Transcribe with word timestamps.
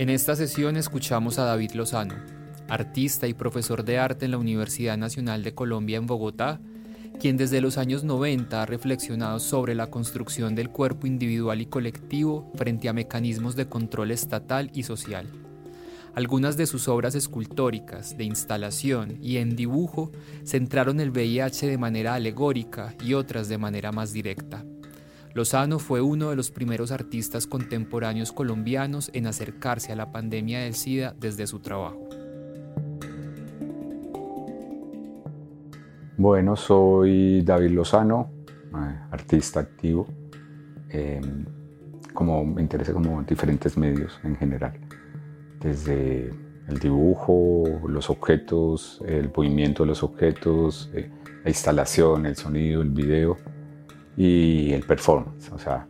En 0.00 0.08
esta 0.08 0.34
sesión 0.34 0.78
escuchamos 0.78 1.38
a 1.38 1.44
David 1.44 1.72
Lozano, 1.72 2.14
artista 2.70 3.26
y 3.26 3.34
profesor 3.34 3.84
de 3.84 3.98
arte 3.98 4.24
en 4.24 4.30
la 4.30 4.38
Universidad 4.38 4.96
Nacional 4.96 5.42
de 5.42 5.52
Colombia 5.52 5.98
en 5.98 6.06
Bogotá, 6.06 6.58
quien 7.20 7.36
desde 7.36 7.60
los 7.60 7.76
años 7.76 8.02
90 8.02 8.62
ha 8.62 8.64
reflexionado 8.64 9.38
sobre 9.40 9.74
la 9.74 9.88
construcción 9.88 10.54
del 10.54 10.70
cuerpo 10.70 11.06
individual 11.06 11.60
y 11.60 11.66
colectivo 11.66 12.50
frente 12.54 12.88
a 12.88 12.94
mecanismos 12.94 13.56
de 13.56 13.68
control 13.68 14.10
estatal 14.10 14.70
y 14.72 14.84
social. 14.84 15.26
Algunas 16.14 16.56
de 16.56 16.64
sus 16.64 16.88
obras 16.88 17.14
escultóricas, 17.14 18.16
de 18.16 18.24
instalación 18.24 19.18
y 19.20 19.36
en 19.36 19.54
dibujo 19.54 20.12
centraron 20.46 20.98
el 21.00 21.10
VIH 21.10 21.66
de 21.66 21.76
manera 21.76 22.14
alegórica 22.14 22.94
y 23.04 23.12
otras 23.12 23.50
de 23.50 23.58
manera 23.58 23.92
más 23.92 24.14
directa. 24.14 24.64
Lozano 25.32 25.78
fue 25.78 26.00
uno 26.00 26.30
de 26.30 26.36
los 26.36 26.50
primeros 26.50 26.90
artistas 26.90 27.46
contemporáneos 27.46 28.32
colombianos 28.32 29.10
en 29.14 29.28
acercarse 29.28 29.92
a 29.92 29.96
la 29.96 30.10
pandemia 30.10 30.60
del 30.60 30.74
SIDA 30.74 31.14
desde 31.18 31.46
su 31.46 31.60
trabajo. 31.60 32.08
Bueno, 36.16 36.56
soy 36.56 37.42
David 37.42 37.70
Lozano, 37.70 38.30
eh, 38.48 38.98
artista 39.12 39.60
activo. 39.60 40.06
Em, 40.88 41.46
como 42.12 42.44
me 42.44 42.60
interesa 42.60 42.92
como 42.92 43.22
diferentes 43.22 43.78
medios 43.78 44.18
en 44.24 44.36
general, 44.36 44.72
desde 45.60 46.30
el 46.68 46.78
dibujo, 46.80 47.64
los 47.86 48.10
objetos, 48.10 49.00
el 49.06 49.30
movimiento 49.34 49.84
de 49.84 49.86
los 49.86 50.02
objetos, 50.02 50.90
eh, 50.92 51.08
la 51.44 51.50
instalación, 51.50 52.26
el 52.26 52.34
sonido, 52.34 52.82
el 52.82 52.90
video 52.90 53.36
y 54.16 54.72
el 54.72 54.84
performance. 54.84 55.50
O 55.52 55.58
sea, 55.58 55.86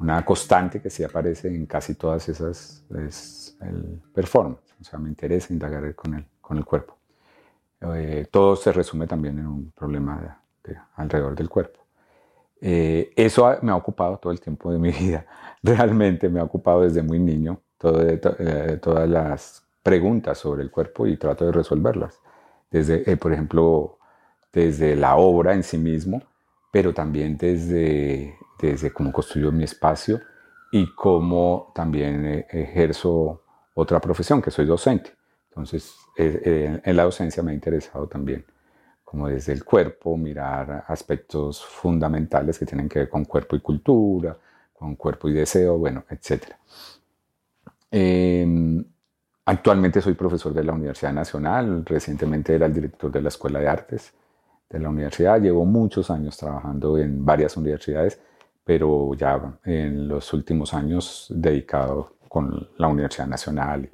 una 0.00 0.24
constante 0.24 0.80
que 0.80 0.90
sí 0.90 1.02
aparece 1.02 1.48
en 1.48 1.66
casi 1.66 1.94
todas 1.94 2.28
esas 2.28 2.84
es 3.06 3.56
el 3.60 4.00
performance. 4.14 4.74
O 4.80 4.84
sea, 4.84 4.98
me 4.98 5.08
interesa 5.08 5.52
indagar 5.52 5.94
con 5.94 6.14
el, 6.14 6.24
con 6.40 6.56
el 6.56 6.64
cuerpo. 6.64 6.96
Eh, 7.80 8.26
todo 8.30 8.56
se 8.56 8.72
resume 8.72 9.06
también 9.06 9.38
en 9.38 9.46
un 9.46 9.72
problema 9.72 10.40
alrededor 10.96 11.34
del 11.34 11.48
cuerpo. 11.48 11.80
Eh, 12.60 13.12
eso 13.16 13.56
me 13.62 13.70
ha 13.70 13.76
ocupado 13.76 14.18
todo 14.18 14.32
el 14.32 14.40
tiempo 14.40 14.72
de 14.72 14.78
mi 14.78 14.90
vida. 14.98 15.26
Realmente 15.62 16.28
me 16.28 16.40
ha 16.40 16.44
ocupado 16.44 16.82
desde 16.82 17.02
muy 17.02 17.18
niño 17.18 17.60
eh, 17.82 18.78
todas 18.82 19.08
las 19.08 19.64
preguntas 19.82 20.38
sobre 20.38 20.62
el 20.62 20.70
cuerpo 20.70 21.06
y 21.06 21.16
trato 21.16 21.44
de 21.44 21.52
resolverlas. 21.52 22.20
Desde, 22.70 23.16
por 23.16 23.32
ejemplo, 23.32 23.98
desde 24.52 24.94
la 24.94 25.16
obra 25.16 25.54
en 25.54 25.62
sí 25.62 25.78
mismo, 25.78 26.22
pero 26.70 26.92
también 26.92 27.36
desde, 27.36 28.36
desde 28.60 28.92
cómo 28.92 29.12
construyo 29.12 29.52
mi 29.52 29.64
espacio 29.64 30.20
y 30.70 30.94
cómo 30.94 31.72
también 31.74 32.26
eh, 32.26 32.46
ejerzo 32.50 33.42
otra 33.74 34.00
profesión, 34.00 34.42
que 34.42 34.50
soy 34.50 34.66
docente. 34.66 35.12
Entonces, 35.50 35.96
en 36.16 36.96
la 36.96 37.04
docencia 37.04 37.42
me 37.42 37.52
ha 37.52 37.54
interesado 37.54 38.06
también, 38.06 38.44
como 39.04 39.28
desde 39.28 39.52
el 39.52 39.64
cuerpo, 39.64 40.16
mirar 40.16 40.84
aspectos 40.88 41.64
fundamentales 41.64 42.58
que 42.58 42.66
tienen 42.66 42.88
que 42.88 43.00
ver 43.00 43.08
con 43.08 43.24
cuerpo 43.24 43.56
y 43.56 43.60
cultura, 43.60 44.36
con 44.72 44.96
cuerpo 44.96 45.28
y 45.28 45.32
deseo, 45.32 45.78
bueno, 45.78 46.04
etc. 46.10 46.54
Em, 47.90 48.84
actualmente 49.44 50.00
soy 50.00 50.14
profesor 50.14 50.52
de 50.52 50.64
la 50.64 50.72
Universidad 50.72 51.12
Nacional, 51.12 51.84
recientemente 51.84 52.54
era 52.54 52.66
el 52.66 52.74
director 52.74 53.10
de 53.10 53.22
la 53.22 53.28
Escuela 53.28 53.58
de 53.58 53.68
Artes 53.68 54.12
de 54.68 54.78
la 54.78 54.88
universidad. 54.88 55.40
Llevo 55.40 55.64
muchos 55.64 56.10
años 56.10 56.36
trabajando 56.36 56.98
en 56.98 57.24
varias 57.24 57.56
universidades, 57.56 58.20
pero 58.64 59.14
ya 59.14 59.58
en 59.64 60.08
los 60.08 60.32
últimos 60.32 60.74
años 60.74 61.26
dedicado 61.30 62.14
con 62.28 62.68
la 62.76 62.88
Universidad 62.88 63.26
Nacional, 63.26 63.88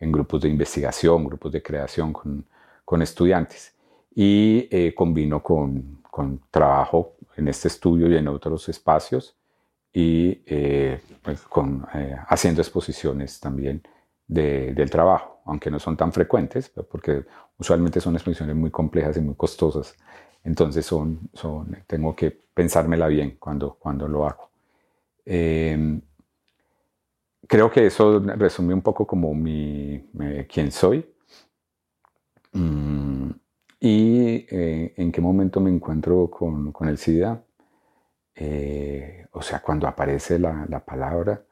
en 0.00 0.12
grupos 0.12 0.42
de 0.42 0.48
investigación, 0.48 1.24
grupos 1.24 1.52
de 1.52 1.62
creación 1.62 2.12
con, 2.12 2.44
con 2.84 3.02
estudiantes. 3.02 3.74
Y 4.14 4.68
eh, 4.70 4.94
combino 4.94 5.42
con, 5.42 6.00
con, 6.10 6.40
trabajo 6.50 7.14
en 7.36 7.48
este 7.48 7.68
estudio 7.68 8.10
y 8.10 8.16
en 8.16 8.26
otros 8.26 8.68
espacios 8.68 9.36
y 9.92 10.42
eh, 10.46 11.00
pues 11.22 11.42
con, 11.42 11.86
eh, 11.94 12.16
haciendo 12.28 12.60
exposiciones 12.60 13.38
también 13.38 13.82
del 14.26 14.90
trabajo, 14.90 15.37
aunque 15.48 15.70
no 15.70 15.78
son 15.78 15.96
tan 15.96 16.12
frecuentes, 16.12 16.70
porque 16.90 17.24
usualmente 17.58 18.00
son 18.00 18.14
exposiciones 18.14 18.54
muy 18.54 18.70
complejas 18.70 19.16
y 19.16 19.20
muy 19.20 19.34
costosas. 19.34 19.96
Entonces 20.44 20.86
son, 20.86 21.30
tengo 21.86 22.14
que 22.14 22.30
pensármela 22.30 23.08
bien 23.08 23.36
cuando, 23.38 23.74
cuando 23.74 24.06
lo 24.06 24.26
hago. 24.26 24.50
Em, 25.24 26.00
creo 27.46 27.70
que 27.70 27.86
eso 27.86 28.20
resume 28.20 28.74
un 28.74 28.82
poco 28.82 29.06
como 29.06 29.34
mi, 29.34 30.08
quién 30.48 30.70
soy 30.70 31.04
mm, 32.52 33.30
y 33.80 34.46
eh, 34.50 34.94
en 34.96 35.12
qué 35.12 35.20
momento 35.20 35.60
me 35.60 35.70
encuentro 35.70 36.30
con, 36.30 36.72
el 36.88 36.98
SIDA. 36.98 37.42
Eh, 38.34 39.26
o 39.32 39.42
sea, 39.42 39.60
cuando 39.60 39.86
aparece 39.88 40.38
la, 40.38 40.66
la 40.68 40.84
palabra, 40.84 41.42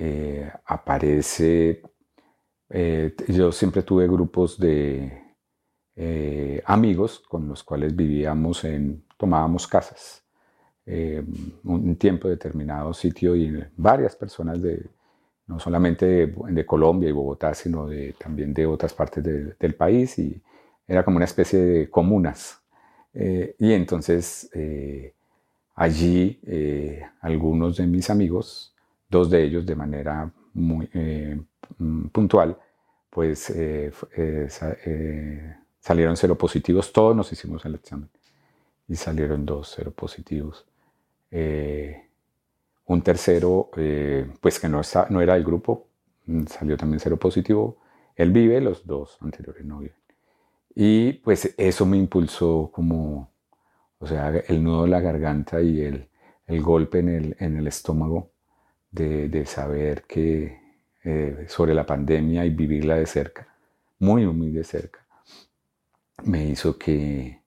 eh, 0.00 0.48
aparece, 0.66 1.82
eh, 2.70 3.14
yo 3.28 3.50
siempre 3.50 3.82
tuve 3.82 4.06
grupos 4.06 4.58
de 4.58 5.22
eh, 5.96 6.62
amigos 6.66 7.22
con 7.26 7.48
los 7.48 7.62
cuales 7.62 7.96
vivíamos 7.96 8.64
en, 8.64 9.04
tomábamos 9.16 9.66
casas, 9.66 10.24
un 11.64 11.96
tiempo 11.96 12.28
determinado 12.28 12.94
sitio 12.94 13.36
y 13.36 13.62
varias 13.76 14.16
personas 14.16 14.62
de, 14.62 14.86
no 15.46 15.58
solamente 15.58 16.28
de, 16.28 16.64
Colombia 16.64 17.10
y 17.10 17.12
Bogotá, 17.12 17.52
sino 17.52 17.86
de, 17.86 18.14
también 18.18 18.54
de 18.54 18.64
otras 18.64 18.94
partes 18.94 19.22
del 19.22 19.74
país 19.74 20.18
y 20.18 20.40
era 20.86 21.04
como 21.04 21.16
una 21.18 21.26
especie 21.26 21.58
de 21.58 21.90
comunas. 21.90 22.62
y 23.12 23.72
entonces 23.72 24.50
allí 25.74 26.40
algunos 27.20 27.76
de 27.76 27.86
mis 27.86 28.08
amigos 28.08 28.74
dos 29.10 29.28
de 29.28 29.44
ellos 29.44 29.66
de 29.66 29.76
manera 29.76 30.32
muy 30.54 30.88
eh, 30.94 31.40
mm, 31.78 32.08
puntual, 32.08 32.58
pues 33.10 33.50
eh, 33.50 33.92
eh, 34.16 35.56
salieron 35.80 36.16
cero 36.16 36.36
positivos, 36.36 36.92
todos 36.92 37.16
nos 37.16 37.32
hicimos 37.32 37.64
el 37.64 37.76
examen 37.76 38.08
y 38.88 38.96
salieron 38.96 39.44
dos 39.46 39.74
cero 39.76 39.92
positivos. 39.94 40.66
un 42.86 43.02
tercero, 43.02 43.70
pues 44.40 44.58
que 44.58 44.68
no, 44.68 44.80
está, 44.80 45.06
no 45.10 45.20
era 45.20 45.34
del 45.34 45.44
grupo, 45.44 45.88
mm, 46.26 46.46
salió 46.46 46.76
también 46.76 47.00
cero 47.00 47.16
positivo. 47.18 47.78
Él 48.16 48.32
vive, 48.32 48.60
los 48.60 48.86
dos 48.86 49.18
anteriores 49.20 49.64
no 49.64 49.78
viven. 49.78 49.96
Y 50.74 51.14
pues 51.14 51.54
eso 51.58 51.86
me 51.86 51.96
impulsó 51.96 52.70
como, 52.72 53.30
o 53.98 54.06
sea, 54.06 54.30
el 54.48 54.62
nudo 54.62 54.84
de 54.84 54.88
la 54.90 55.00
garganta 55.00 55.60
y 55.60 55.80
el, 55.82 56.08
el 56.46 56.62
golpe 56.62 57.00
en 57.00 57.08
el, 57.08 57.36
en 57.40 57.58
el 57.58 57.66
estómago 57.66 58.30
de, 58.90 59.46
saber 59.46 60.04
que 60.04 60.60
eh, 61.04 61.46
sobre 61.48 61.74
la 61.74 61.86
pandemia 61.86 62.44
y 62.44 62.50
vivirla 62.50 62.96
de 62.96 63.06
cerca, 63.06 63.46
muy, 63.98 64.26
muy 64.26 64.50
de 64.50 64.64
cerca, 64.64 65.04
me 66.24 66.46
hizo 66.46 66.78
que, 66.78 67.42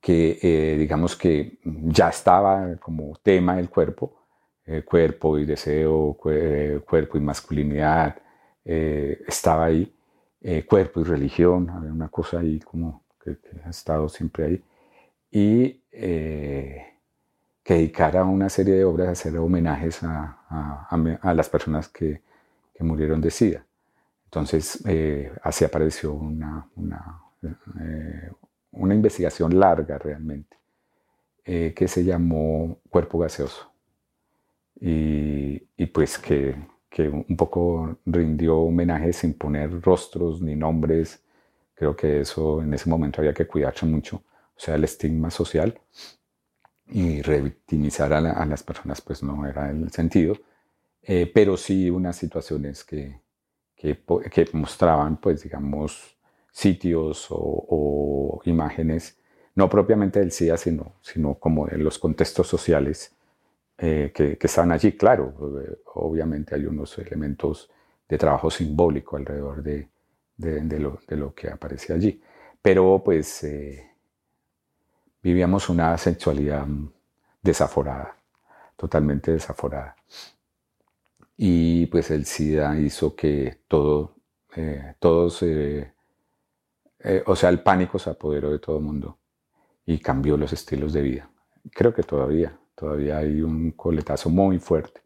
que 0.00 0.38
eh, 0.42 0.76
digamos 0.78 1.16
que 1.16 1.58
ya 1.64 2.08
estaba 2.08 2.76
como 2.76 3.16
tema 3.22 3.58
el 3.58 3.68
cuerpo, 3.68 4.26
eh, 4.64 4.82
cuerpo 4.82 5.38
y 5.38 5.44
deseo, 5.46 6.14
cuerpo 6.14 7.18
y 7.18 7.20
masculinidad, 7.20 8.16
estaba 8.64 9.66
ahí, 9.66 9.94
cuerpo 10.66 11.00
y 11.00 11.04
religión, 11.04 11.70
una 11.70 12.08
cosa 12.08 12.40
ahí 12.40 12.58
como 12.60 13.02
que, 13.22 13.38
que 13.38 13.62
ha 13.64 13.70
estado 13.70 14.10
siempre 14.10 14.44
ahí. 14.44 14.64
Y 15.30 15.80
que 15.90 17.74
dedicara 17.74 18.24
una 18.24 18.48
serie 18.50 18.74
de 18.74 18.84
obras 18.84 19.08
a 19.08 19.12
hacer 19.12 19.38
homenajes 19.38 20.02
a, 20.02 20.37
a, 20.48 21.34
las 21.34 21.48
personas 21.48 21.88
que, 21.88 22.22
murieron 22.80 23.20
de 23.20 23.30
SIDA. 23.32 23.64
Entonces, 24.26 24.80
eh, 24.86 25.32
así 25.42 25.64
apareció 25.64 26.12
una, 26.12 26.64
una, 26.76 27.20
eh, 27.80 28.30
investigación 28.72 29.58
larga 29.58 29.98
realmente, 29.98 30.56
eh, 31.44 31.72
que 31.74 31.88
se 31.88 32.04
llamó 32.04 32.78
Cuerpo 32.88 33.18
Gaseoso. 33.18 33.72
Y, 34.80 35.60
y, 35.76 35.86
pues 35.86 36.18
que 36.18 36.54
que 36.90 37.08
un 37.08 37.36
poco 37.36 37.98
rindió 38.06 38.58
homenaje 38.58 39.12
sin 39.12 39.34
poner 39.34 39.80
rostros 39.80 40.40
ni 40.40 40.56
nombres. 40.56 41.22
Creo 41.74 41.94
que 41.94 42.20
eso 42.20 42.62
en 42.62 42.74
ese 42.74 42.88
momento 42.88 43.20
había 43.20 43.34
que 43.34 43.46
cuidarse 43.46 43.86
mucho, 43.86 44.16
o 44.16 44.60
sea, 44.60 44.74
el 44.74 44.84
estigma 44.84 45.30
social 45.30 45.78
y 46.90 47.22
revictimizar 47.22 48.12
a, 48.12 48.46
las 48.46 48.62
personas 48.62 49.00
pues 49.00 49.22
no 49.22 49.46
era 49.46 49.70
el 49.70 49.90
sentido, 49.90 50.36
eh, 51.02 51.30
pero 51.32 51.56
sí 51.56 51.90
unas 51.90 52.16
situaciones 52.16 52.84
que, 52.84 53.20
que, 53.76 54.02
que, 54.30 54.48
mostraban 54.52 55.18
pues 55.18 55.42
digamos 55.42 56.16
sitios 56.50 57.26
o, 57.30 58.40
imágenes, 58.44 59.18
no 59.54 59.68
propiamente 59.68 60.20
del 60.20 60.32
SIDA, 60.32 60.56
sino, 60.56 60.94
sino 61.02 61.34
como 61.34 61.66
de 61.66 61.78
los 61.78 61.98
contextos 61.98 62.46
sociales 62.46 63.14
eh, 63.76 64.12
que, 64.14 64.36
que, 64.36 64.60
allí. 64.60 64.92
Claro, 64.92 65.34
eh, 65.62 65.78
obviamente 65.94 66.54
hay 66.54 66.66
unos 66.66 66.98
elementos 66.98 67.70
de 68.08 68.18
trabajo 68.18 68.50
simbólico 68.50 69.16
alrededor 69.16 69.62
de, 69.62 69.88
de, 70.36 70.78
lo, 70.78 70.98
de 71.06 71.16
lo, 71.16 71.34
que 71.34 71.48
aparece 71.48 71.92
allí. 71.92 72.20
Pero 72.62 73.02
pues 73.04 73.44
eh, 73.44 73.90
vivíamos 75.22 75.68
una 75.68 75.96
sexualidad 75.98 76.66
desaforada, 77.42 78.16
totalmente 78.76 79.32
desaforada. 79.32 79.96
Y 81.36 81.86
pues 81.86 82.10
el 82.10 82.26
SIDA 82.26 82.78
hizo 82.78 83.14
que 83.14 83.60
todo, 83.68 84.14
todos, 84.98 85.44
o 87.26 87.36
sea, 87.36 87.48
el 87.48 87.62
pánico 87.62 87.98
se 87.98 88.10
apoderó 88.10 88.50
de 88.50 88.58
todo 88.58 88.78
el 88.78 88.84
mundo 88.84 89.18
y 89.86 89.98
cambió 89.98 90.36
los 90.36 90.52
estilos 90.52 90.92
de 90.92 91.02
vida. 91.02 91.30
Creo 91.72 91.94
que 91.94 92.02
todavía, 92.02 92.58
Todavía 92.78 93.18
hay 93.18 93.42
un 93.42 93.72
coletazo 93.72 94.30
muy 94.30 94.60
fuerte, 94.60 95.00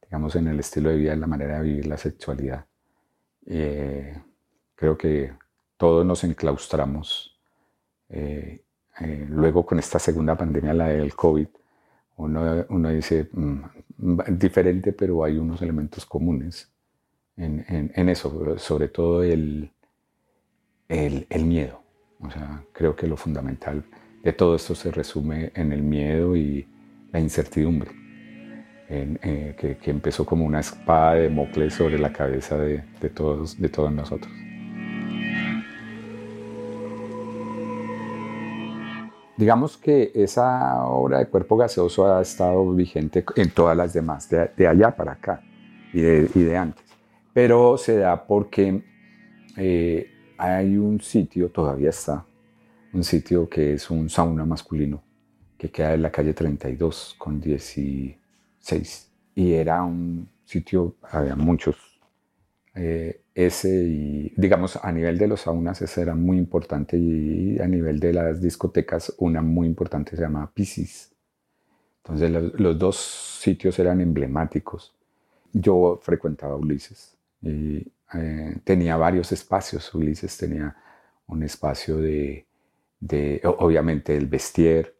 digamos, 0.00 0.34
en 0.34 0.48
el 0.48 0.60
estilo 0.60 0.88
de 0.88 0.96
vida, 0.96 1.12
en 1.12 1.20
la 1.20 1.26
manera 1.26 1.58
de 1.58 1.64
vivir 1.64 1.86
la 1.86 1.98
sexualidad. 1.98 2.64
Eh, 3.44 4.16
creo 4.74 4.96
que 4.96 5.34
todos 5.76 6.06
nos 6.06 6.24
enclaustramos. 6.24 7.38
Eh, 8.08 8.64
eh, 9.00 9.26
luego 9.28 9.64
con 9.64 9.78
esta 9.78 9.98
segunda 9.98 10.36
pandemia, 10.36 10.74
la 10.74 10.88
del 10.88 11.14
COVID, 11.14 11.46
uno, 12.16 12.88
dice, 12.90 13.28
mm, 13.32 13.60
diferente, 14.38 14.92
pero 14.92 15.24
hay 15.24 15.38
unos 15.38 15.62
elementos 15.62 16.06
comunes 16.06 16.70
en, 17.36 18.08
eso, 18.08 18.58
sobre 18.58 18.88
todo 18.88 19.22
el, 19.22 19.72
miedo. 21.44 21.80
O 22.20 22.30
sea, 22.30 22.62
creo 22.72 22.94
que 22.94 23.06
lo 23.06 23.16
fundamental 23.16 23.82
de 24.22 24.32
todo 24.32 24.54
esto 24.54 24.74
se 24.74 24.90
resume 24.90 25.50
en 25.54 25.72
el 25.72 25.82
miedo 25.82 26.36
y, 26.36 26.68
la 27.10 27.20
incertidumbre, 27.20 27.90
eh, 28.88 29.54
que, 29.58 29.90
empezó 29.90 30.24
como 30.24 30.46
una 30.46 30.60
espada 30.60 31.14
de 31.14 31.28
Mocles 31.28 31.74
sobre 31.74 31.98
la 31.98 32.12
cabeza 32.12 32.56
de 32.56 33.10
todos 33.10 33.58
nosotros. 33.92 34.32
Digamos 39.36 39.76
que 39.78 40.12
esa 40.14 40.84
obra 40.84 41.18
de 41.18 41.26
cuerpo 41.26 41.56
gaseoso 41.56 42.12
ha 42.12 42.20
estado 42.20 42.72
vigente 42.74 43.24
en 43.36 43.50
todas 43.50 43.76
las 43.76 43.92
demás, 43.92 44.28
de, 44.28 44.66
allá 44.66 44.94
para 44.94 45.12
acá 45.12 45.42
y 45.92 46.00
de, 46.00 46.56
antes. 46.56 46.84
Pero 47.32 47.78
se 47.78 47.98
da 47.98 48.26
porque 48.26 48.82
eh, 49.56 50.10
hay 50.36 50.76
un 50.76 51.00
sitio, 51.00 51.50
todavía 51.50 51.90
está, 51.90 52.26
un 52.92 53.04
sitio 53.04 53.48
que 53.48 53.74
es 53.74 53.90
un 53.90 54.10
sauna 54.10 54.44
masculino 54.44 55.02
que 55.62 55.70
queda 55.70 55.94
en 55.94 56.02
la 56.02 56.10
calle 56.10 56.34
32 56.34 57.14
con 57.16 57.40
16. 57.40 59.12
Y 59.36 59.52
era 59.52 59.82
un 59.84 60.28
sitio, 60.44 60.96
había 61.10 61.36
muchos. 61.36 61.91
Eh, 62.74 63.22
ese 63.34 63.68
y, 63.68 64.34
digamos, 64.36 64.76
a 64.76 64.92
nivel 64.92 65.18
de 65.18 65.26
los 65.28 65.42
saunas, 65.42 65.80
ese 65.82 66.02
era 66.02 66.14
muy 66.14 66.38
importante. 66.38 66.96
Y 66.96 67.58
a 67.60 67.66
nivel 67.66 68.00
de 68.00 68.12
las 68.12 68.40
discotecas, 68.40 69.14
una 69.18 69.42
muy 69.42 69.66
importante 69.66 70.16
se 70.16 70.22
llamaba 70.22 70.50
Pisces. 70.52 71.12
Entonces, 72.04 72.30
los, 72.58 72.78
dos 72.78 72.96
sitios 72.96 73.78
eran 73.78 74.00
emblemáticos. 74.00 74.94
Yo 75.52 76.00
frecuentaba 76.02 76.56
Ulises 76.56 77.16
y 77.42 77.86
eh, 78.14 78.56
tenía 78.64 78.96
varios 78.96 79.32
espacios. 79.32 79.94
Ulises 79.94 80.36
tenía 80.36 80.74
un 81.28 81.42
espacio 81.42 81.98
de, 81.98 82.46
de 83.00 83.40
obviamente, 83.44 84.16
el 84.16 84.26
vestier, 84.26 84.94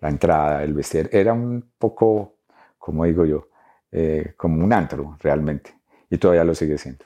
la 0.00 0.08
entrada, 0.10 0.62
el 0.62 0.74
vestir, 0.74 1.08
era 1.12 1.32
un 1.32 1.64
poco, 1.78 2.34
como 2.78 3.04
digo 3.04 3.24
yo, 3.24 3.48
eh, 3.92 4.34
como 4.36 4.62
un 4.62 4.72
antro 4.72 5.16
realmente, 5.20 5.74
y 6.10 6.18
todavía 6.18 6.44
lo 6.44 6.54
sigue 6.54 6.76
siendo. 6.78 7.04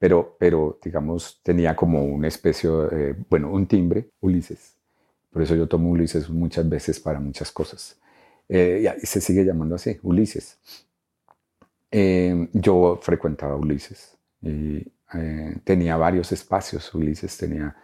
Pero, 0.00 0.78
digamos, 0.82 1.40
tenía 1.42 1.76
como 1.76 2.02
una 2.04 2.26
especie, 2.28 2.70
eh, 2.90 3.14
bueno, 3.28 3.52
un 3.52 3.66
timbre, 3.66 4.10
Ulises. 4.20 4.74
Por 5.30 5.42
eso 5.42 5.54
yo 5.54 5.68
tomo 5.68 5.90
Ulises 5.90 6.28
muchas 6.30 6.68
veces 6.68 6.98
para 6.98 7.20
muchas 7.20 7.52
cosas. 7.52 8.00
Eh, 8.48 8.92
y 9.02 9.06
se 9.06 9.20
sigue 9.20 9.44
llamando 9.44 9.76
así, 9.76 9.98
Ulises. 10.02 10.58
yo 12.52 12.98
frecuentaba 13.02 13.56
Ulises 13.56 14.16
y 14.42 14.84
tenía 15.64 15.96
varios 15.96 16.32
espacios. 16.32 16.92
Ulises 16.94 17.36
tenía 17.36 17.76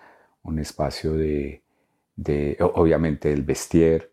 un 0.43 0.59
espacio 0.59 1.13
de, 1.13 1.63
obviamente, 2.75 3.33
el 3.33 3.43
vestier, 3.43 4.11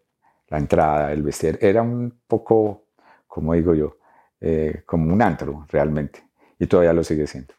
la 0.49 0.57
entrada, 0.57 1.11
el 1.13 1.23
vestir, 1.23 1.57
era 1.61 1.81
un 1.81 2.13
poco, 2.27 2.85
como 3.27 3.53
digo 3.53 3.73
yo, 3.73 3.97
eh, 4.41 4.83
como 4.85 5.13
un 5.13 5.21
antro 5.21 5.65
realmente, 5.69 6.21
y 6.59 6.67
todavía 6.67 6.93
lo 6.93 7.03
sigue 7.03 7.27
siendo. 7.27 7.53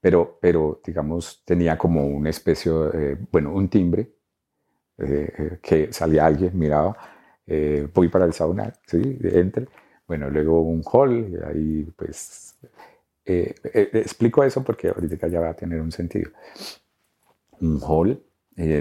Pero, 0.00 0.38
pero 0.40 0.80
digamos, 0.84 1.42
tenía 1.44 1.76
como 1.76 2.06
una 2.06 2.30
especie, 2.30 2.72
eh, 2.94 3.16
bueno, 3.30 3.52
un 3.52 3.68
timbre, 3.68 4.10
eh, 4.98 5.58
que 5.62 5.92
salía 5.92 6.26
alguien, 6.26 6.58
miraba, 6.58 6.96
voy 7.92 8.08
para 8.08 8.26
el 8.26 8.32
sauna, 8.32 8.72
sí, 8.86 9.18
entre, 9.22 9.66
bueno, 10.06 10.30
luego 10.30 10.62
un 10.62 10.82
hall, 10.84 11.28
y 11.28 11.36
ahí 11.44 11.84
pues, 11.96 12.56
explico 13.24 14.44
eso 14.44 14.62
porque 14.62 14.88
ahorita 14.88 15.28
ya 15.28 15.40
va 15.40 15.50
a 15.50 15.54
tener 15.56 15.80
un 15.80 15.90
sentido. 15.92 16.30
Un 17.60 17.80
hall 17.82 18.22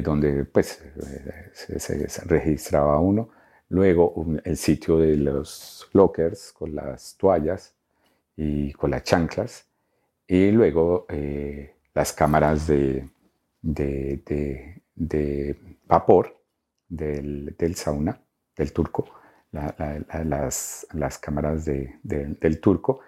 donde 0.04 0.46
pues 0.46 0.84
se 1.54 2.26
registraba 2.26 3.00
uno, 3.00 3.30
Luego 3.70 4.26
el 4.44 4.58
sitio 4.58 4.98
de 4.98 5.16
los 5.16 5.88
lockers 5.94 6.52
con 6.54 6.76
las 6.76 7.16
toallas 7.18 7.76
y 8.36 8.74
con 8.74 8.90
las 8.90 9.04
chanclas. 9.04 9.69
Y 10.30 10.52
luego 10.52 11.08
eh, 11.10 11.74
las 11.96 12.14
cámaras 12.14 12.68
de, 12.68 13.10
de, 13.64 14.22
vapor 15.88 16.40
del, 16.88 17.76
sauna, 17.76 18.22
del 18.56 18.72
turco, 18.72 19.06
las, 19.52 20.86
las, 20.94 21.18
cámaras 21.18 21.66
del 21.66 22.60
turco 22.62 23.00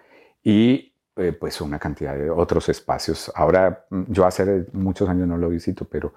y 0.42 0.92
eh, 1.14 1.32
pues 1.32 1.60
una 1.60 1.78
cantidad 1.78 2.16
de 2.16 2.28
otros 2.28 2.68
espacios. 2.68 3.30
Ahora 3.36 3.86
mm, 3.88 4.02
yo 4.08 4.26
hace 4.26 4.66
muchos 4.72 5.08
años 5.08 5.28
no 5.28 5.38
lo 5.38 5.48
visito, 5.48 5.84
pero, 5.84 6.12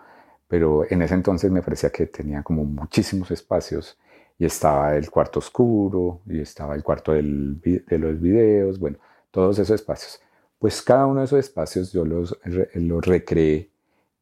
pero 0.47 0.89
en 0.89 1.03
ese 1.03 1.13
entonces 1.13 1.51
me 1.51 1.61
parecía 1.61 1.91
que 1.91 2.07
tenía 2.07 2.41
como 2.41 2.65
muchísimos 2.65 3.29
espacios 3.29 3.99
y 4.39 4.45
estaba 4.45 4.95
el 4.95 5.11
cuarto 5.11 5.37
oscuro, 5.37 6.21
y 6.25 6.41
estaba 6.41 6.73
el 6.73 6.81
cuarto 6.81 7.11
del, 7.11 7.61
de 7.61 7.99
los 7.99 8.19
videos, 8.19 8.79
bueno, 8.79 8.97
todos 9.29 9.59
esos 9.59 9.75
espacios. 9.75 10.19
Pues 10.59 10.81
cada 10.81 11.05
uno 11.05 11.19
de 11.19 11.25
esos 11.25 11.39
espacios 11.39 11.91
yo 11.91 12.05
los, 12.05 12.37
los 12.73 13.05
recreé 13.05 13.69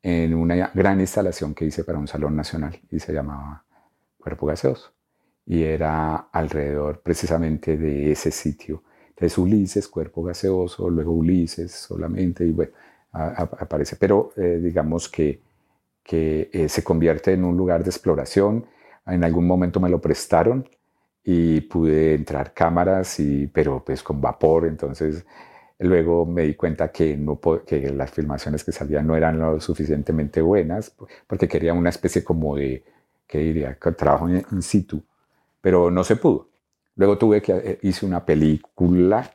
en 0.02 0.34
una 0.34 0.72
gran 0.74 1.00
instalación 1.00 1.54
que 1.54 1.66
hice 1.66 1.84
para 1.84 1.98
un 1.98 2.08
salón 2.08 2.36
nacional 2.36 2.80
y 2.92 3.00
se 3.00 3.14
llamaba 3.14 3.64
Cuerpo 4.18 4.48
Gaseoso. 4.48 4.92
Y 5.46 5.64
era 5.64 6.16
alrededor 6.32 7.02
precisamente 7.02 7.78
de 7.78 8.12
ese 8.12 8.32
sitio. 8.32 8.84
Entonces 9.10 9.38
Ulises, 9.38 9.88
Cuerpo 9.88 10.24
Gaseoso, 10.24 10.90
luego 10.90 11.12
Ulises 11.12 11.72
solamente, 11.72 12.46
y 12.46 12.52
bueno, 12.52 12.72
aparece. 13.12 13.96
Pero 13.98 14.34
eh, 14.38 14.60
digamos 14.62 15.08
que, 15.10 15.42
que 16.04 16.50
eh, 16.52 16.68
se 16.68 16.84
convierte 16.84 17.34
en 17.34 17.44
un 17.44 17.56
lugar 17.56 17.84
de 17.84 17.90
exploración 17.90 18.66
en 19.06 19.24
algún 19.24 19.46
momento 19.46 19.80
me 19.80 19.90
lo 19.90 20.00
prestaron 20.00 20.68
y 21.24 21.62
pude 21.62 22.16
entrar 22.16 22.54
cámaras, 22.54 23.20
y, 23.20 23.48
pero 23.48 23.84
pues 23.84 24.04
con 24.04 24.20
vapor, 24.22 24.66
entonces 24.66 25.26
luego 25.84 26.26
me 26.26 26.44
di 26.44 26.56
cuenta 26.56 26.92
que, 26.92 27.16
no, 27.18 27.40
que 27.66 27.92
las 27.92 28.12
filmaciones 28.12 28.64
que 28.64 28.72
salían 28.72 29.08
no 29.08 29.16
eran 29.16 29.40
lo 29.40 29.60
suficientemente 29.60 30.42
buenas, 30.42 30.96
porque 31.28 31.48
quería 31.48 31.74
una 31.74 31.90
especie 31.90 32.24
como 32.24 32.56
de, 32.56 32.84
¿qué 33.28 33.40
diría?, 33.40 33.78
trabajo 33.98 34.30
in 34.30 34.62
situ, 34.62 35.04
pero 35.62 35.92
no 35.92 36.04
se 36.04 36.16
pudo. 36.16 36.50
Luego 36.96 37.18
tuve 37.18 37.42
que, 37.42 37.54
eh, 37.54 37.80
hice 37.82 38.06
una 38.06 38.26
película 38.26 39.30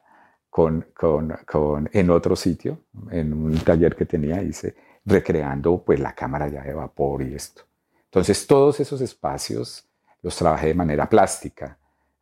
con, 0.50 0.86
con, 0.94 1.36
con, 1.46 1.88
en 1.92 2.10
otro 2.10 2.36
sitio, 2.36 2.80
en 3.10 3.32
un 3.32 3.58
taller 3.58 3.94
que 3.96 4.06
tenía, 4.06 4.42
hice 4.42 4.74
recreando 5.04 5.82
pues 5.84 5.98
la 6.00 6.14
cámara 6.14 6.48
ya 6.48 6.62
de 6.62 6.74
vapor 6.74 7.22
y 7.22 7.34
esto. 7.34 7.62
Entonces 8.04 8.46
todos 8.46 8.80
esos 8.80 9.00
espacios 9.00 9.84
los 10.22 10.36
trabajé 10.36 10.68
de 10.68 10.74
manera 10.74 11.08
plástica. 11.08 11.78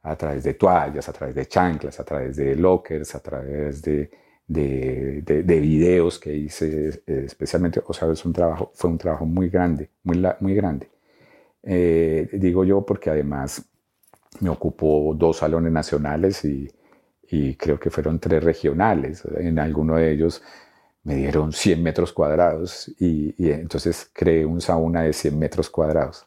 A 0.06 0.16
través 0.16 0.44
de 0.44 0.54
toallas, 0.54 1.08
a 1.08 1.12
través 1.12 1.34
de 1.34 1.46
chanclas, 1.46 1.98
a 1.98 2.04
través 2.04 2.36
de 2.36 2.54
lockers, 2.54 3.14
a 3.16 3.20
través 3.20 3.82
de, 3.82 4.08
de, 4.46 5.22
de, 5.22 5.60
videos 5.60 6.18
que 6.20 6.32
hice, 6.32 7.02
especialmente, 7.06 7.82
o 7.84 7.92
sea, 7.92 8.10
es 8.12 8.24
un 8.24 8.32
trabajo, 8.32 8.70
fue 8.74 8.90
un 8.90 8.98
trabajo 8.98 9.26
muy 9.26 9.48
grande, 9.48 9.90
muy, 10.04 10.24
muy 10.40 10.54
grande. 10.54 10.88
Eh, 11.62 12.28
digo 12.34 12.64
yo 12.64 12.86
porque 12.86 13.10
además 13.10 13.64
me 14.40 14.48
ocupó 14.48 15.12
dos 15.16 15.38
salones 15.38 15.72
nacionales 15.72 16.44
y, 16.44 16.70
y, 17.28 17.56
creo 17.56 17.80
que 17.80 17.90
fueron 17.90 18.20
tres 18.20 18.44
regionales. 18.44 19.24
En 19.38 19.58
alguno 19.58 19.96
de 19.96 20.12
ellos 20.12 20.42
me 21.02 21.16
dieron 21.16 21.52
100 21.52 21.82
metros 21.82 22.12
cuadrados 22.12 22.88
y, 23.00 23.34
y 23.38 23.50
entonces 23.50 24.08
creé 24.12 24.44
un 24.46 24.60
sauna 24.60 25.02
de 25.02 25.12
100 25.12 25.38
metros 25.38 25.70
cuadrados 25.70 26.26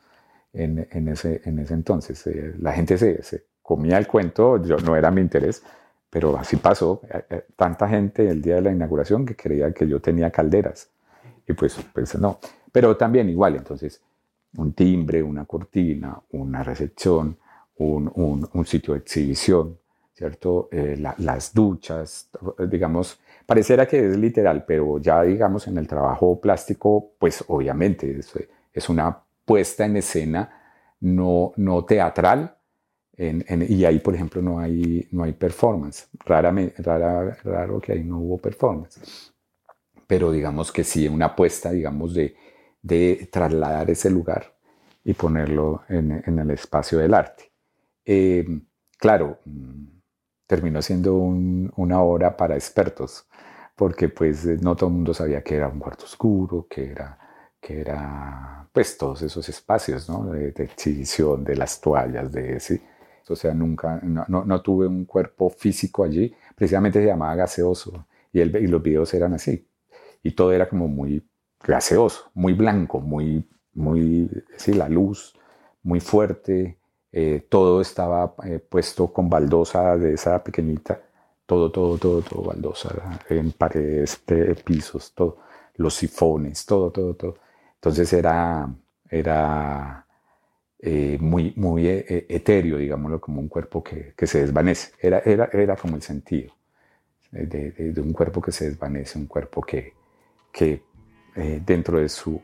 en, 0.53 0.87
en, 0.91 1.07
ese, 1.07 1.41
en 1.45 1.59
ese 1.59 1.73
entonces. 1.73 2.25
Eh, 2.27 2.55
la 2.59 2.73
gente 2.73 2.97
se, 2.97 3.45
comía 3.69 3.99
el 3.99 4.07
cuento, 4.07 4.59
yo, 4.63 4.77
no 4.77 4.95
era 4.95 5.11
mi 5.11 5.21
interés, 5.21 5.61
pero 6.09 6.35
así 6.35 6.55
pasó. 6.55 7.01
Eh, 7.03 7.23
eh, 7.29 7.45
tanta 7.55 7.87
gente 7.87 8.27
el 8.27 8.41
día 8.41 8.55
de 8.55 8.61
la 8.63 8.71
inauguración 8.71 9.27
que 9.27 9.35
creía 9.35 9.71
que 9.71 9.87
yo 9.87 9.99
tenía 9.99 10.31
calderas. 10.31 10.89
Y 11.47 11.53
pues, 11.53 11.77
pues 11.93 12.17
no. 12.17 12.39
Pero 12.71 12.97
también 12.97 13.29
igual, 13.29 13.55
entonces, 13.55 14.01
un 14.57 14.73
timbre, 14.73 15.21
una 15.21 15.45
cortina, 15.45 16.19
una 16.31 16.63
recepción, 16.63 17.37
un, 17.77 18.11
un, 18.15 18.49
un 18.51 18.65
sitio 18.65 18.95
de 18.95 19.01
exhibición, 19.01 19.77
¿cierto? 20.15 20.67
las 21.19 21.53
duchas, 21.53 22.27
digamos, 22.67 23.19
pareciera 23.45 23.87
que 23.87 23.99
es 23.99 24.17
literal, 24.17 24.65
pero 24.65 24.97
ya 24.97 25.21
digamos 25.21 25.67
en 25.67 25.77
el 25.77 25.87
trabajo 25.87 26.41
plástico, 26.41 27.11
pues 27.19 27.43
obviamente 27.47 28.17
es, 28.17 28.33
es 28.73 28.89
una 28.89 29.15
puesta 29.45 29.85
en 29.85 29.97
escena 29.97 30.49
no, 31.01 31.53
no 31.55 31.85
teatral, 31.85 32.55
y 33.19 33.85
ahí, 33.85 33.99
por 33.99 34.15
ejemplo, 34.15 34.41
no 34.41 34.59
hay, 34.59 35.07
no 35.11 35.23
hay 35.23 35.33
performance. 35.33 36.07
Raramente, 36.25 36.81
rara, 36.81 37.37
raro 37.43 37.79
que 37.79 37.93
ahí 37.93 38.03
no 38.03 38.19
hubo 38.19 38.37
performance. 38.37 39.33
Pero 40.07 40.31
digamos 40.31 40.71
que 40.71 40.83
sí, 40.83 41.07
una 41.07 41.27
apuesta, 41.27 41.71
digamos, 41.71 42.13
de, 42.13 42.35
de 42.81 43.29
trasladar 43.31 43.89
ese 43.89 44.09
lugar 44.09 44.55
y 45.03 45.13
ponerlo 45.13 45.83
en, 45.89 46.23
en 46.25 46.39
el 46.39 46.51
espacio 46.51 46.99
del 46.99 47.13
arte. 47.13 47.51
Eh, 48.05 48.45
claro, 48.97 49.39
terminó 50.47 50.81
siendo 50.81 51.15
una 51.15 52.01
obra 52.01 52.35
para 52.37 52.55
expertos, 52.55 53.27
porque 53.75 54.09
pues 54.09 54.45
no 54.61 54.75
todo 54.75 54.89
el 54.89 54.95
mundo 54.95 55.13
sabía 55.13 55.43
que 55.43 55.55
era 55.55 55.67
un 55.67 55.79
cuarto 55.79 56.05
oscuro, 56.05 56.67
que 56.69 56.91
era 56.91 57.19
que 57.59 57.81
era 57.81 58.67
pues 58.71 58.97
todos 58.97 59.21
esos 59.21 59.47
espacios 59.49 60.09
¿no? 60.09 60.25
de, 60.31 60.49
exhibición, 60.49 61.43
de 61.43 61.55
las 61.55 61.81
toallas, 61.81 62.31
de 62.31 62.55
ese. 62.55 62.81
O 63.31 63.35
sea, 63.35 63.53
nunca, 63.53 63.99
no, 64.03 64.25
no, 64.27 64.61
tuve 64.61 64.87
un 64.87 65.05
cuerpo 65.05 65.49
físico 65.49 66.03
allí, 66.03 66.33
precisamente 66.55 66.99
se 66.99 67.07
llamaba 67.07 67.35
gaseoso 67.35 68.05
y, 68.33 68.39
el, 68.41 68.55
y 68.55 68.67
los 68.67 68.81
videos 68.81 69.13
eran 69.13 69.33
así. 69.33 69.67
Y 70.23 70.31
todo 70.31 70.51
era 70.53 70.67
como 70.69 70.87
muy 70.87 71.23
gaseoso, 71.63 72.31
muy 72.33 72.53
blanco, 72.53 72.99
muy, 72.99 73.45
muy, 73.73 74.29
sí, 74.57 74.73
la 74.73 74.89
luz 74.89 75.33
muy 75.83 75.99
fuerte, 75.99 76.77
eh, 77.11 77.45
todo 77.49 77.81
estaba 77.81 78.35
eh, 78.45 78.59
puesto 78.59 79.11
con 79.11 79.29
baldosa 79.29 79.97
de 79.97 80.13
esa 80.13 80.43
pequeñita, 80.43 81.01
todo, 81.45 81.71
todo, 81.71 81.97
todo, 81.97 82.21
todo 82.21 82.43
baldosa, 82.43 83.19
en 83.29 83.51
paredes, 83.53 84.21
pisos, 84.63 85.13
todo, 85.13 85.37
los 85.75 85.95
sifones, 85.95 86.65
todo, 86.65 86.91
todo, 86.91 87.15
todo. 87.15 87.35
Entonces 87.75 88.11
era, 88.13 88.69
era 89.09 90.05
eh, 90.81 91.17
muy, 91.19 91.53
muy 91.57 91.87
eh, 91.87 92.05
eh, 92.07 92.25
etéreo, 92.29 92.77
digámoslo, 92.77 93.19
como 93.19 93.41
un 93.41 93.49
cuerpo 93.49 93.83
que, 93.83 94.13
que 94.15 94.25
se 94.25 94.41
desvanece. 94.41 94.93
Era, 95.01 95.19
era, 95.25 95.49
era, 95.51 95.75
como 95.75 95.97
el 95.97 96.01
sentido 96.01 96.53
de, 97.31 97.93
un 97.97 98.13
cuerpo 98.13 98.41
que 98.41 98.51
se 98.53 98.69
desvanece, 98.69 99.19
un 99.19 99.27
cuerpo 99.27 99.61
que, 99.61 99.93
que 100.51 100.83
dentro 101.65 101.99
de 101.99 102.09
su, 102.09 102.41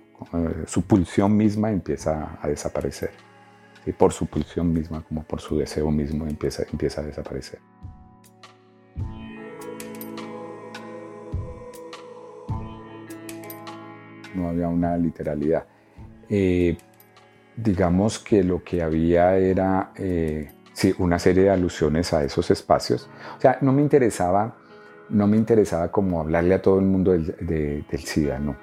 su 0.68 0.82
pulsión 0.84 1.36
misma 1.36 1.72
empieza 1.72 2.38
a 2.42 2.48
desaparecer. 2.48 3.12
Y 3.86 3.92
por 3.92 4.14
su 4.14 4.28
pulsión 4.28 4.72
misma, 4.72 5.04
como 5.04 5.24
por 5.24 5.42
su 5.42 5.58
deseo 5.58 5.90
mismo, 5.92 6.28
empieza, 6.28 6.64
empieza 6.72 7.02
a 7.02 7.06
desaparecer. 7.06 7.60
no 14.36 14.50
había 14.50 14.68
una 14.68 14.98
literalidad. 14.98 15.66
Digamos 17.58 18.20
que 18.20 18.44
lo 18.44 18.64
que 18.64 18.82
había 18.82 19.38
era 19.38 19.92
eh, 19.96 20.52
sí, 20.74 20.94
una 21.00 21.20
serie 21.20 21.44
de 21.44 21.50
alusiones 21.50 22.14
a 22.14 22.24
esos 22.24 22.52
espacios. 22.52 23.10
O 23.38 23.42
sea, 23.42 23.58
no 23.62 23.72
me 23.72 23.82
interesaba, 23.82 24.56
no 25.10 25.28
me 25.28 25.38
interesaba 25.38 25.92
como 25.92 26.20
hablarle 26.20 26.56
a 26.56 26.62
todo 26.62 26.80
el 26.80 26.86
mundo 26.86 27.12
del, 27.12 27.36
del 27.90 28.00
SIDA, 28.00 28.40
no. 28.40 28.56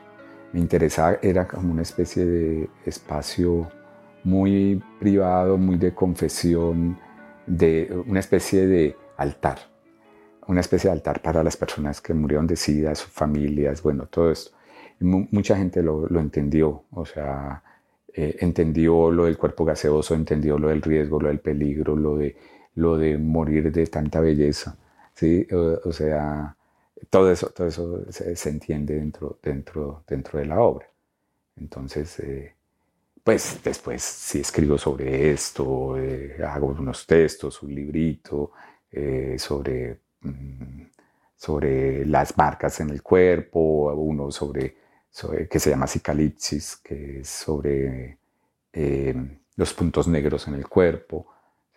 Me 0.52 0.60
interesaba, 0.60 1.18
era 1.22 1.48
como 1.48 1.72
una 1.72 1.82
especie 1.82 2.26
de 2.26 2.70
espacio 2.84 3.70
muy 4.24 4.82
privado, 5.00 5.56
muy 5.56 5.78
de 5.78 5.94
confesión, 5.94 6.98
de 7.46 8.02
una 8.06 8.20
especie 8.20 8.66
de 8.66 8.96
altar, 9.16 9.58
una 10.46 10.60
especie 10.60 10.90
de 10.90 10.96
altar 10.96 11.22
para 11.22 11.42
las 11.42 11.56
personas 11.56 12.00
que 12.00 12.12
murieron 12.12 12.46
de 12.46 12.56
SIDA, 12.56 12.94
sus 12.94 13.10
familias, 13.10 13.82
bueno, 13.82 14.06
todo 14.06 14.30
esto 14.30 14.52
mucha 15.02 15.56
gente 15.56 15.82
lo, 15.82 16.06
entendió, 16.18 16.84
o 16.90 17.04
sea, 17.04 17.62
eh, 18.14 18.36
entendió 18.40 19.10
lo 19.10 19.24
del 19.24 19.38
cuerpo 19.38 19.64
gaseoso, 19.64 20.14
entendió 20.14 20.58
lo 20.58 20.68
del 20.68 20.82
riesgo, 20.82 21.18
lo 21.18 21.28
del 21.28 21.40
peligro, 21.40 21.96
lo 21.96 22.16
de, 22.16 22.36
lo 22.74 22.98
de 22.98 23.16
morir 23.16 23.72
de 23.72 23.86
tanta 23.86 24.20
belleza, 24.20 24.76
¿sí? 25.14 25.46
O, 25.52 25.92
sea, 25.92 26.54
todo 27.08 27.30
eso, 27.30 27.48
todo 27.50 27.66
eso 27.68 28.04
se, 28.10 28.48
entiende 28.50 28.96
dentro, 28.96 29.38
dentro, 29.42 30.04
dentro 30.06 30.38
de 30.38 30.46
la 30.46 30.60
obra. 30.60 30.86
Entonces, 31.56 32.18
eh, 32.20 32.54
pues 33.24 33.60
después 33.64 34.02
sí 34.02 34.40
escribo 34.40 34.76
sobre 34.76 35.32
esto, 35.32 35.96
eh, 35.98 36.36
hago 36.46 36.66
unos 36.68 37.06
textos, 37.06 37.62
un 37.62 37.74
librito 37.74 38.52
sobre, 39.38 40.00
mm, 40.20 40.82
sobre 41.34 42.04
las 42.04 42.36
marcas 42.36 42.78
en 42.80 42.90
el 42.90 43.02
cuerpo, 43.02 43.94
uno 43.94 44.30
sobre 44.30 44.81
que 45.48 45.58
se 45.58 45.70
llama 45.70 45.86
Cicalipsis, 45.86 46.76
que 46.76 47.20
es 47.20 47.28
sobre 47.28 48.18
eh, 48.72 49.14
los 49.56 49.72
puntos 49.74 50.08
negros 50.08 50.48
en 50.48 50.54
el 50.54 50.68
cuerpo. 50.68 51.26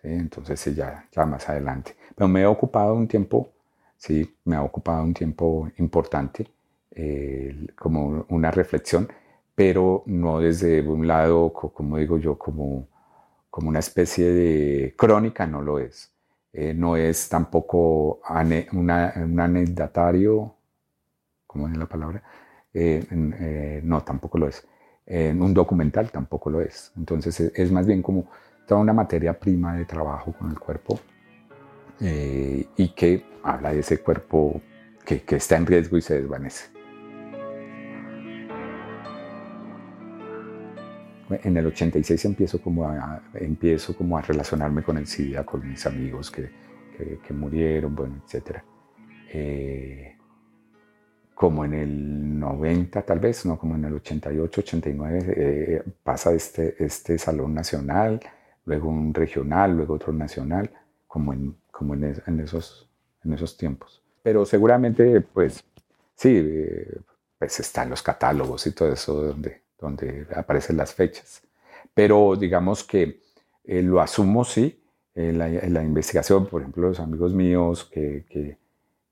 Entonces, 0.02 0.60
sí, 0.60 0.74
ya, 0.74 1.08
más 1.26 1.48
adelante. 1.48 1.96
Pero 2.14 2.28
me 2.28 2.42
he 2.42 2.46
ocupado 2.46 2.94
un 2.94 3.08
tiempo, 3.08 3.50
sí, 3.96 4.36
me 4.44 4.56
ha 4.56 4.62
ocupado 4.62 5.02
un 5.02 5.14
tiempo 5.14 5.68
importante, 5.78 6.48
como 7.76 8.24
una 8.30 8.50
reflexión, 8.50 9.06
pero 9.54 10.02
no 10.06 10.38
desde 10.40 10.80
un 10.82 11.06
lado, 11.06 11.52
como 11.52 11.98
digo 11.98 12.18
yo, 12.18 12.38
como, 12.38 12.88
como 13.50 13.68
una 13.68 13.80
especie 13.80 14.30
de 14.30 14.94
crónica, 14.96 15.46
no 15.46 15.62
lo 15.62 15.78
es. 15.78 16.12
Eh, 16.52 16.72
no 16.74 16.96
es 16.96 17.28
tampoco 17.28 18.20
un 18.72 18.90
anecdatario, 18.90 20.54
¿cómo 21.46 21.68
es 21.68 21.76
la 21.76 21.86
palabra? 21.86 22.22
Eh, 22.78 23.02
eh, 23.10 23.80
no, 23.82 24.02
tampoco 24.02 24.36
lo 24.36 24.48
es. 24.48 24.66
En 25.06 25.40
un 25.40 25.54
documental 25.54 26.10
tampoco 26.10 26.50
lo 26.50 26.60
es. 26.60 26.92
Entonces 26.96 27.40
es, 27.40 27.72
más 27.72 27.86
bien 27.86 28.02
como 28.02 28.28
toda 28.68 28.82
una 28.82 28.92
materia 28.92 29.38
prima 29.38 29.74
de 29.76 29.86
trabajo 29.86 30.34
con 30.34 30.50
el 30.50 30.58
cuerpo 30.58 31.00
eh, 32.00 32.66
y 32.76 32.88
que 32.88 33.24
habla 33.42 33.72
de 33.72 33.80
ese 33.80 33.98
cuerpo 33.98 34.60
que, 35.06 35.24
está 35.36 35.56
en 35.56 35.64
riesgo 35.64 35.96
y 35.96 36.02
se 36.02 36.20
desvanece. 36.20 36.66
En 41.30 41.56
el 41.56 41.66
86 41.66 42.26
empiezo 42.26 42.60
como 42.60 42.86
a, 42.86 43.22
empiezo 43.34 43.96
como 43.96 44.18
a 44.18 44.22
relacionarme 44.22 44.82
con 44.82 44.98
el 44.98 45.06
SIDA, 45.06 45.44
con 45.44 45.66
mis 45.66 45.86
amigos 45.86 46.30
que, 46.30 46.50
que, 47.26 47.32
murieron, 47.32 47.94
bueno, 47.94 48.22
etc 48.30 48.62
como 51.36 51.66
en 51.66 51.74
el 51.74 52.38
90 52.40 53.02
tal 53.02 53.20
vez, 53.20 53.44
no 53.44 53.58
como 53.58 53.74
en 53.74 53.84
el 53.84 53.92
88, 53.92 54.60
89, 54.62 55.34
eh, 55.36 55.82
pasa 56.02 56.32
este, 56.32 56.82
este 56.82 57.18
salón 57.18 57.52
nacional, 57.52 58.20
luego 58.64 58.88
un 58.88 59.12
regional, 59.12 59.76
luego 59.76 59.94
otro 59.94 60.14
nacional, 60.14 60.70
como 61.06 61.34
en, 61.34 61.54
como 61.70 61.92
en, 61.92 62.40
esos, 62.40 62.88
en 63.22 63.34
esos 63.34 63.54
tiempos. 63.58 64.02
Pero 64.22 64.46
seguramente, 64.46 65.20
pues 65.20 65.62
sí, 66.14 66.40
eh, 66.42 67.00
pues 67.38 67.60
están 67.60 67.90
los 67.90 68.02
catálogos 68.02 68.66
y 68.66 68.72
todo 68.72 68.90
eso 68.90 69.20
donde, 69.20 69.60
donde 69.78 70.26
aparecen 70.34 70.78
las 70.78 70.94
fechas. 70.94 71.42
Pero 71.92 72.34
digamos 72.34 72.82
que 72.82 73.20
eh, 73.64 73.82
lo 73.82 74.00
asumo, 74.00 74.42
sí, 74.42 74.82
en 75.14 75.36
la, 75.36 75.48
la, 75.48 75.82
investigación, 75.82 76.46
por 76.46 76.62
ejemplo, 76.62 76.88
los 76.88 76.98
amigos 76.98 77.34
míos 77.34 77.84
que, 77.92 78.24
que, 78.26 78.56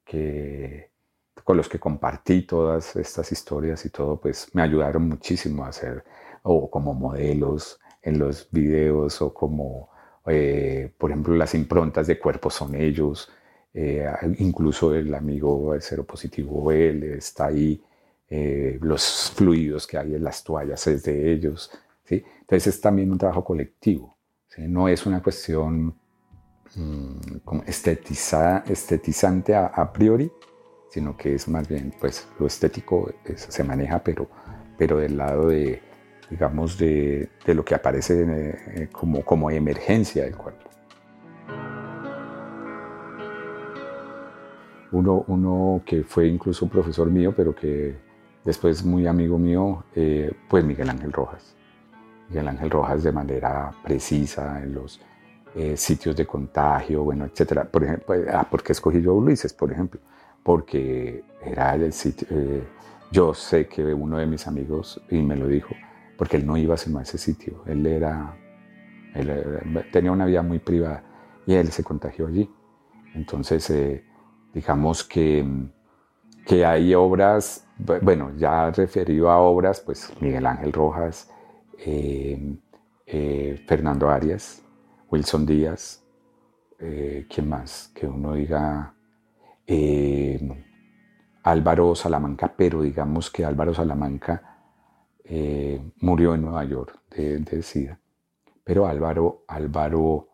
que 0.06 0.93
con 1.42 1.56
los 1.56 1.68
que 1.68 1.78
compartí 1.78 2.42
todas 2.42 2.94
estas 2.96 3.32
historias 3.32 3.84
y 3.84 3.90
todo, 3.90 4.20
pues 4.20 4.48
me 4.52 4.62
ayudaron 4.62 5.08
muchísimo 5.08 5.64
a 5.64 5.68
hacer, 5.68 6.04
o 6.42 6.70
como 6.70 6.94
modelos 6.94 7.80
en 8.02 8.18
los 8.18 8.48
videos, 8.50 9.20
o 9.22 9.32
como, 9.34 9.88
eh, 10.26 10.92
por 10.96 11.10
ejemplo, 11.10 11.34
las 11.34 11.54
improntas 11.54 12.06
de 12.06 12.18
cuerpo 12.18 12.50
son 12.50 12.74
ellos, 12.74 13.30
eh, 13.72 14.06
incluso 14.38 14.94
el 14.94 15.12
amigo 15.14 15.74
seropositivo 15.80 16.70
él 16.70 17.02
está 17.04 17.46
ahí, 17.46 17.82
eh, 18.28 18.78
los 18.80 19.32
fluidos 19.34 19.86
que 19.86 19.98
hay 19.98 20.14
en 20.14 20.24
las 20.24 20.44
toallas 20.44 20.86
es 20.86 21.02
de 21.02 21.32
ellos. 21.32 21.70
¿sí? 22.04 22.22
Entonces 22.40 22.74
es 22.74 22.80
también 22.80 23.10
un 23.10 23.18
trabajo 23.18 23.44
colectivo, 23.44 24.16
no 24.58 24.88
es 24.88 25.04
una 25.06 25.22
cuestión 25.22 25.96
mm, 26.76 27.38
como 27.44 27.62
estetizante 27.64 29.54
a, 29.54 29.92
priori, 29.92 30.30
sino 30.90 31.16
que 31.16 31.34
es 31.34 31.48
más 31.48 31.68
bien, 31.68 31.92
pues 32.00 32.28
lo 32.38 32.46
estético 32.46 33.12
se 33.34 33.64
maneja, 33.64 34.02
pero, 34.02 34.28
pero 34.78 34.98
del 34.98 35.16
lado 35.16 35.48
de, 35.48 35.82
digamos, 36.30 36.78
de, 36.78 37.28
de 37.44 37.54
lo 37.54 37.64
que 37.64 37.74
aparece 37.74 38.24
eh, 38.26 38.88
como, 38.92 39.24
como 39.24 39.50
emergencia 39.50 40.24
del 40.24 40.36
cuerpo. 40.36 40.70
Uno, 44.92 45.24
uno, 45.26 45.82
que 45.84 46.04
fue 46.04 46.28
incluso 46.28 46.64
un 46.64 46.70
profesor 46.70 47.10
mío, 47.10 47.34
pero 47.36 47.54
que 47.54 47.96
después 48.44 48.84
muy 48.84 49.06
amigo 49.08 49.38
mío, 49.38 49.84
eh, 49.94 50.32
pues 50.48 50.64
Miguel 50.64 50.88
Ángel 50.90 51.12
Rojas. 51.12 51.56
Miguel 52.28 52.46
Ángel 52.46 52.70
Rojas 52.70 53.02
de 53.02 53.10
manera 53.10 53.72
precisa 53.82 54.62
en 54.62 54.74
los 54.74 55.00
eh, 55.56 55.76
sitios 55.76 56.14
de 56.14 56.26
contagio, 56.26 57.02
bueno, 57.02 57.24
etcétera. 57.24 57.64
Por 57.64 57.84
ejemplo, 57.84 58.14
ah, 58.32 58.46
¿por 58.48 58.62
qué 58.62 58.72
escogí 58.72 59.02
yo 59.02 59.10
a 59.10 59.14
Ulises, 59.14 59.52
por 59.52 59.72
ejemplo? 59.72 60.00
Porque 60.44 61.24
era 61.42 61.74
el 61.74 61.92
sitio, 61.92 62.28
yo 63.10 63.34
sé 63.34 63.66
que 63.66 63.94
uno 63.94 64.18
de 64.18 64.26
mis 64.26 64.46
amigos, 64.46 65.00
y 65.10 65.22
me 65.22 65.36
lo 65.36 65.46
dijo, 65.46 65.74
porque 66.16 66.36
él 66.36 66.46
no 66.46 66.56
iba 66.56 66.76
sino 66.76 66.98
a 66.98 67.02
ese 67.02 67.18
sitio. 67.18 67.62
Él 67.66 67.86
era, 67.86 68.36
tenía 69.92 70.12
una 70.12 70.26
vida 70.26 70.42
muy 70.42 70.58
privada 70.58 71.02
y 71.46 71.54
él 71.54 71.68
se 71.68 71.84
contagió 71.84 72.26
allí. 72.26 72.50
Entonces, 73.14 73.68
eh, 73.70 74.04
digamos 74.52 75.04
que, 75.04 75.46
que 76.46 76.64
hay 76.64 76.94
obras, 76.94 77.66
bueno, 78.02 78.32
ya 78.36 78.70
referido 78.70 79.30
a 79.30 79.38
obras, 79.38 79.80
pues 79.80 80.12
Miguel 80.20 80.46
Ángel 80.46 80.72
Rojas, 80.72 81.30
eh, 81.78 82.56
eh, 83.06 83.62
Fernando 83.66 84.08
Arias, 84.08 84.62
Wilson 85.10 85.46
Díaz, 85.46 86.00
¿quién 86.76 87.48
más? 87.48 87.90
Que 87.94 88.06
uno 88.06 88.34
diga 88.34 88.92
Álvaro 91.42 91.94
Salamanca, 91.94 92.52
pero 92.56 92.82
digamos 92.82 93.30
que 93.30 93.44
Álvaro 93.44 93.74
Salamanca 93.74 94.54
eh, 95.24 95.80
murió 96.00 96.34
en 96.34 96.42
Nueva 96.42 96.64
York 96.64 97.00
de, 97.10 97.62
SIDA. 97.62 97.98
Pero 98.62 98.86
Álvaro, 98.86 99.44
Álvaro 99.48 100.28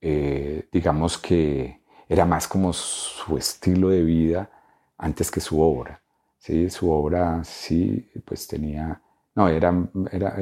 eh, 0.00 0.68
digamos 0.72 1.18
que 1.18 1.82
era 2.08 2.26
más 2.26 2.48
como 2.48 2.72
su 2.72 3.38
estilo 3.38 3.88
de 3.88 4.02
vida 4.02 4.50
antes 4.98 5.30
que 5.30 5.40
su 5.40 5.60
obra. 5.60 6.02
¿sí? 6.38 6.68
Su 6.70 6.90
obra 6.90 7.42
sí, 7.44 8.10
pues 8.24 8.46
tenía, 8.46 9.00
no, 9.34 9.48
era, 9.48 9.72
era, 10.10 10.36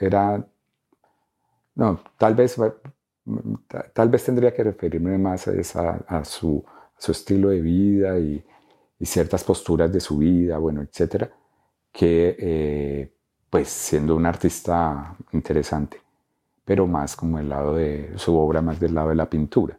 era, 0.00 0.46
no, 1.74 2.00
tal 2.18 2.34
vez, 2.34 2.56
tal 3.92 4.08
vez 4.08 4.24
tendría 4.24 4.52
que 4.52 4.64
referirme 4.64 5.16
más 5.18 5.48
a, 5.48 5.52
esa, 5.52 6.04
a, 6.06 6.24
su, 6.24 6.64
su, 6.98 7.12
estilo 7.12 7.50
de 7.50 7.60
vida 7.60 8.18
y, 8.18 8.44
ciertas 9.02 9.44
posturas 9.44 9.92
de 9.92 10.00
su 10.00 10.18
vida, 10.18 10.58
bueno, 10.58 10.82
etcétera, 10.82 11.30
que 11.92 12.36
eh, 12.38 13.12
pues 13.50 13.68
siendo 13.68 14.16
un 14.16 14.26
artista 14.26 15.14
interesante, 15.32 16.00
pero 16.64 16.86
más 16.86 17.14
como 17.14 17.38
el 17.38 17.48
lado 17.48 17.74
de 17.74 18.12
su 18.16 18.36
obra, 18.36 18.62
más 18.62 18.80
del 18.80 18.94
lado 18.94 19.10
de 19.10 19.14
la 19.14 19.28
pintura. 19.28 19.78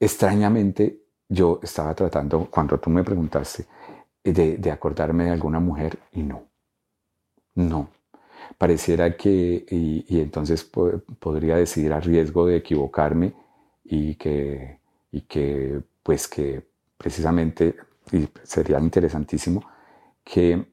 Extrañamente, 0.00 1.00
yo 1.28 1.60
estaba 1.62 1.94
tratando, 1.94 2.48
cuando 2.50 2.78
tú 2.78 2.90
me 2.90 3.04
preguntaste, 3.04 3.66
de, 4.24 4.70
acordarme 4.70 5.24
de 5.24 5.30
alguna 5.30 5.60
mujer 5.60 5.98
y 6.12 6.22
no, 6.22 6.42
no. 7.54 7.88
Pareciera 8.56 9.16
que, 9.16 9.66
y, 9.70 10.20
entonces 10.20 10.64
podría 10.64 11.56
decir 11.56 11.92
a 11.92 12.00
riesgo 12.00 12.46
de 12.46 12.56
equivocarme 12.56 13.34
y 13.84 14.14
que, 14.16 14.78
y 15.12 15.22
que, 15.22 15.80
pues 16.08 16.26
que 16.26 16.66
precisamente, 16.96 17.76
y 18.12 18.26
sería 18.42 18.78
interesantísimo, 18.78 19.62
que 20.24 20.72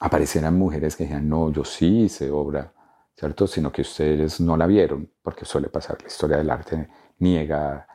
aparecieran 0.00 0.58
mujeres 0.58 0.96
que 0.96 1.04
dijeran, 1.04 1.28
no, 1.28 1.52
yo 1.52 1.64
sí 1.64 2.00
hice 2.00 2.28
obra, 2.28 2.72
¿cierto? 3.14 3.46
Sino 3.46 3.70
que 3.70 3.82
ustedes 3.82 4.40
no 4.40 4.56
la 4.56 4.66
vieron, 4.66 5.08
porque 5.22 5.44
suele 5.44 5.68
pasar, 5.68 6.02
la 6.02 6.08
historia 6.08 6.36
del 6.38 6.50
arte 6.50 6.88
niega 7.20 7.86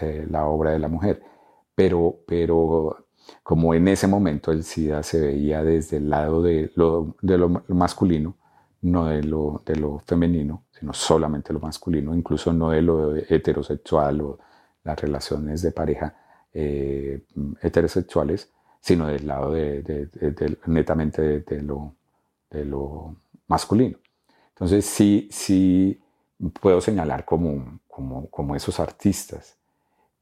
eh, 0.00 0.26
la 0.30 0.46
obra 0.46 0.70
de 0.70 0.78
la 0.78 0.88
mujer. 0.88 1.22
Pero, 1.74 2.20
pero 2.26 3.08
como 3.42 3.74
en 3.74 3.86
ese 3.88 4.06
momento 4.06 4.52
el 4.52 4.64
SIDA 4.64 5.02
se 5.02 5.20
veía 5.20 5.62
desde 5.62 5.98
el 5.98 6.08
lado 6.08 6.40
de 6.40 6.72
lo, 6.74 7.16
de 7.20 7.36
lo 7.36 7.50
masculino, 7.68 8.34
no 8.80 9.08
de 9.08 9.24
lo, 9.24 9.62
de 9.66 9.76
lo 9.76 9.98
femenino, 9.98 10.64
sino 10.70 10.94
solamente 10.94 11.52
lo 11.52 11.60
masculino, 11.60 12.14
incluso 12.14 12.50
no 12.50 12.70
de 12.70 12.80
lo 12.80 13.14
heterosexual 13.14 14.22
o 14.22 14.38
las 14.84 15.00
relaciones 15.00 15.62
de 15.62 15.72
pareja 15.72 16.14
eh, 16.52 17.22
heterosexuales, 17.62 18.50
sino 18.80 19.06
del 19.06 19.26
lado 19.26 19.52
de, 19.52 20.08
netamente 20.66 21.40
de, 21.40 21.62
lo, 21.62 23.16
masculino. 23.46 23.98
Entonces 24.50 24.84
sí, 24.86 25.28
sí 25.30 26.00
puedo 26.60 26.80
señalar 26.80 27.24
como, 27.24 27.80
como, 27.86 28.28
como 28.30 28.56
esos 28.56 28.80
artistas. 28.80 29.56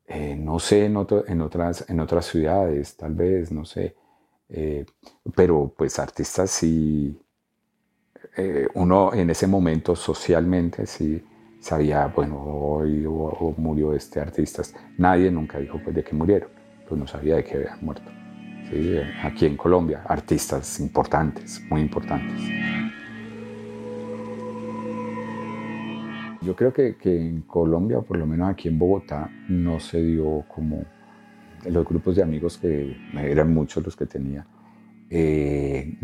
Eh, 0.07 0.35
no 0.37 0.59
sé 0.59 0.87
en, 0.87 0.97
en, 1.27 1.41
otras, 1.43 1.89
en 1.89 2.01
otras 2.01 2.27
ciudades, 2.27 2.97
tal 2.97 3.15
vez, 3.15 3.53
no 3.53 3.65
sé. 3.65 3.95
Eh, 4.49 4.87
pero 5.35 5.73
pues 5.77 5.99
artistas 5.99 6.51
sí, 6.51 7.21
eh, 8.37 8.67
uno 8.75 9.13
en 9.13 9.31
ese 9.31 9.47
momento 9.47 9.95
socialmente 9.95 10.87
sí 10.87 11.23
sabía, 11.61 12.07
bueno, 12.07 12.41
hoy 12.41 13.07
murió 13.57 13.95
este 13.95 14.21
artista. 14.21 14.63
Nadie 14.97 15.31
nunca 15.31 15.59
dijo 15.59 15.81
pues 15.83 15.95
de 15.95 16.05
que 16.05 16.15
murieron, 16.15 16.49
pues 16.89 16.99
no 16.99 17.07
sabía 17.07 17.37
de 17.37 17.45
que 17.45 17.57
habían 17.57 17.79
muerto 17.85 18.11
aquí 19.23 19.47
en 19.47 19.57
Colombia, 19.57 20.03
artistas 20.07 20.81
importantes, 20.81 21.63
muy 21.71 21.81
importantes. 21.81 22.41
Yo 26.43 26.55
creo 26.55 26.73
que, 26.73 26.97
que, 26.97 27.15
en 27.15 27.43
Colombia, 27.43 27.99
o 27.99 28.03
por 28.03 28.17
lo 28.17 28.27
menos 28.27 28.51
aquí 28.51 28.69
en 28.69 28.79
Bogotá, 28.79 29.31
no 29.49 29.81
se 29.81 30.03
dio 30.03 30.45
como 30.49 30.85
los 31.69 31.85
grupos 31.85 32.17
de 32.17 32.23
amigos 32.23 32.57
que 32.59 32.97
eran 33.15 33.53
muchos 33.53 33.85
los 33.85 33.97
que 33.97 34.07
tenía, 34.07 34.47
eh, 35.11 35.97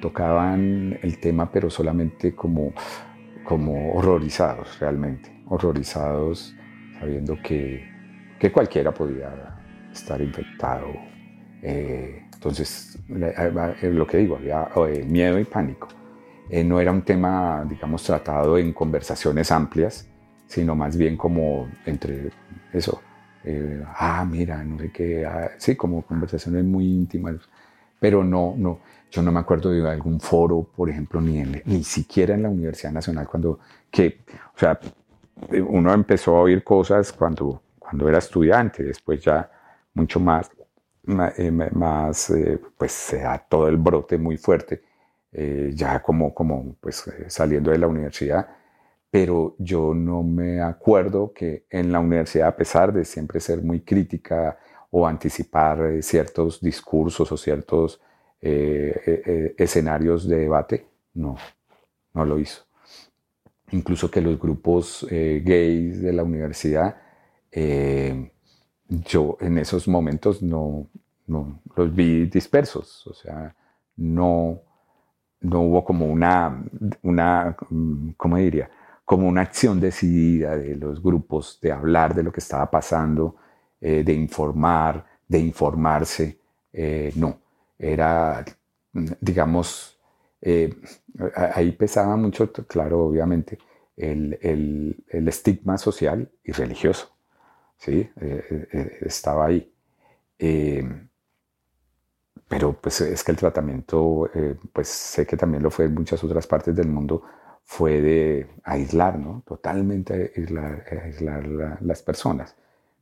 tocaban 0.00 0.98
el 1.02 1.18
tema, 1.18 1.50
pero 1.50 1.70
solamente 1.70 2.34
como, 2.34 2.72
como 3.48 3.94
horrorizados 3.94 4.78
realmente, 4.78 5.32
horrorizados 5.48 6.54
sabiendo 7.00 7.38
que, 7.42 7.88
que 8.38 8.52
cualquiera 8.52 8.92
podía 8.92 9.30
estar 9.90 10.20
infectado 10.20 10.92
eh, 11.62 12.24
entonces, 12.32 12.98
lo 13.08 14.06
que 14.06 14.18
digo, 14.18 14.36
había 14.36 14.68
eh, 14.88 15.04
miedo 15.04 15.40
y 15.40 15.44
pánico. 15.44 15.88
Eh, 16.48 16.62
no 16.62 16.80
era 16.80 16.92
un 16.92 17.02
tema, 17.02 17.66
digamos, 17.68 18.04
tratado 18.04 18.56
en 18.58 18.72
conversaciones 18.72 19.50
amplias, 19.50 20.06
sino 20.46 20.74
más 20.76 20.96
bien 20.96 21.16
como 21.16 21.68
entre 21.84 22.30
eso, 22.72 23.02
ah, 23.96 24.26
mira, 24.28 24.62
no 24.62 24.78
sé 24.78 24.90
qué, 24.92 25.26
ah", 25.26 25.50
sí, 25.58 25.74
como 25.74 26.02
conversaciones 26.02 26.64
muy 26.64 26.84
íntimas, 26.86 27.36
pero 27.98 28.22
no, 28.22 28.54
no, 28.56 28.80
yo 29.10 29.22
no 29.22 29.32
me 29.32 29.40
acuerdo 29.40 29.70
de 29.70 29.88
algún 29.88 30.20
foro, 30.20 30.68
por 30.76 30.90
ejemplo, 30.90 31.20
ni, 31.20 31.42
ni 31.64 31.82
siquiera 31.84 32.34
en 32.34 32.42
la 32.42 32.50
Universidad 32.50 32.92
Nacional, 32.92 33.26
cuando, 33.26 33.58
que, 33.90 34.20
o 34.54 34.58
sea, 34.58 34.78
uno 35.68 35.92
empezó 35.92 36.36
a 36.36 36.42
oír 36.42 36.62
cosas 36.62 37.12
cuando, 37.12 37.62
cuando 37.78 38.08
era 38.08 38.18
estudiante, 38.18 38.82
después 38.82 39.22
ya 39.22 39.50
mucho 39.94 40.20
más, 40.20 40.50
eh, 41.36 41.50
más, 41.50 42.30
eh, 42.30 42.60
pues 42.76 42.92
se 42.92 43.20
da 43.20 43.38
todo 43.38 43.68
el 43.68 43.78
brote 43.78 44.18
muy 44.18 44.36
fuerte, 44.36 44.82
eh, 45.32 45.72
ya 45.74 46.02
como, 46.02 46.34
como 46.34 46.76
pues 46.80 47.04
saliendo 47.28 47.70
de 47.70 47.78
la 47.78 47.86
universidad, 47.86 48.46
pero 49.10 49.56
yo 49.58 49.94
no 49.94 50.22
me 50.22 50.60
acuerdo 50.60 51.32
que 51.32 51.64
en 51.70 51.92
la 51.92 52.00
universidad, 52.00 52.48
a 52.48 52.56
pesar 52.56 52.92
de 52.92 53.04
siempre 53.06 53.40
ser 53.40 53.62
muy 53.62 53.80
crítica 53.80 54.58
o 54.90 55.06
anticipar 55.06 56.02
ciertos 56.02 56.60
discursos 56.60 57.32
o 57.32 57.36
ciertos 57.36 58.00
escenarios 58.40 60.28
de 60.28 60.36
debate, 60.38 60.86
no, 61.14 61.36
no 62.14 62.24
lo 62.24 62.38
hizo. 62.38 62.62
Incluso 63.70 64.10
que 64.10 64.20
los 64.20 64.38
grupos 64.38 65.06
gays 65.10 66.00
de 66.00 66.12
la 66.12 66.22
universidad, 66.22 66.96
yo 68.88 69.36
en 69.40 69.58
esos 69.58 69.88
momentos 69.88 70.42
no, 70.42 70.88
no, 71.26 71.60
los 71.76 71.94
vi 71.94 72.26
dispersos, 72.26 73.06
o 73.06 73.12
sea, 73.12 73.54
no, 73.96 74.60
no 75.40 75.60
hubo 75.62 75.84
como 75.84 76.06
una, 76.06 76.64
una, 77.02 77.56
¿cómo 78.16 78.36
diría? 78.36 78.70
como 79.08 79.26
una 79.26 79.40
acción 79.40 79.80
decidida 79.80 80.54
de 80.54 80.76
los 80.76 81.02
grupos 81.02 81.58
de 81.62 81.72
hablar 81.72 82.14
de 82.14 82.22
lo 82.22 82.30
que 82.30 82.40
estaba 82.40 82.70
pasando, 82.70 83.36
eh, 83.80 84.02
de 84.04 84.12
informar, 84.12 85.02
de 85.26 85.38
informarse. 85.38 86.38
Eh, 86.70 87.10
no, 87.16 87.38
era, 87.78 88.44
digamos, 89.20 89.98
eh, 90.40 90.74
ahí 91.34 91.72
pesaba 91.72 92.16
mucho, 92.16 92.52
claro, 92.52 93.06
obviamente, 93.06 93.58
el, 93.96 94.38
el, 94.40 95.28
estigma 95.28 95.78
social 95.78 96.30
y 96.44 96.52
religioso. 96.52 97.14
¿sí? 97.78 98.10
estaba 99.02 99.46
ahí. 99.46 99.72
pero 102.48 102.72
pues 102.80 103.00
es 103.02 103.22
que 103.24 103.32
el 103.32 103.38
tratamiento, 103.38 104.30
pues 104.72 104.88
sé 104.88 105.26
que 105.26 105.36
también 105.36 105.62
lo 105.62 105.70
fue 105.70 105.86
en 105.86 105.94
muchas 105.94 106.22
otras 106.24 106.46
partes 106.46 106.74
del 106.74 106.88
mundo, 106.88 107.22
fue 107.64 108.00
de 108.00 108.48
aislar, 108.64 109.18
¿no? 109.18 109.42
Totalmente 109.46 110.32
aislar, 110.34 110.84
aislar 111.04 111.78
las 111.82 112.02
personas. 112.02 112.56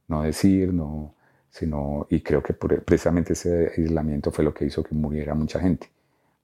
No 0.09 0.23
decir, 0.23 0.73
no, 0.75 1.15
sino, 1.57 2.07
y 2.11 2.21
creo 2.21 2.43
que 2.43 2.53
precisamente 2.53 3.33
ese 3.33 3.73
aislamiento 3.79 4.31
fue 4.31 4.45
lo 4.45 4.53
que 4.53 4.67
hizo 4.67 4.83
que 4.83 4.95
muriera 4.95 5.35
mucha 5.35 5.59
gente, 5.59 5.89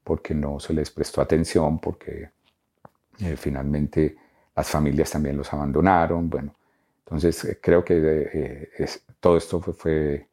porque 0.02 0.32
no 0.34 0.58
se 0.58 0.72
les 0.72 0.90
prestó 0.90 1.20
atención, 1.20 1.78
porque 1.78 2.30
eh, 3.20 3.36
finalmente 3.36 4.16
las 4.56 4.70
familias 4.70 5.10
también 5.10 5.36
los 5.36 5.52
abandonaron, 5.52 6.30
bueno, 6.30 6.54
entonces 7.04 7.44
eh, 7.44 7.58
creo 7.60 7.84
que 7.84 8.30
eh, 8.32 8.88
todo 9.20 9.36
esto 9.36 9.60
fue, 9.60 10.28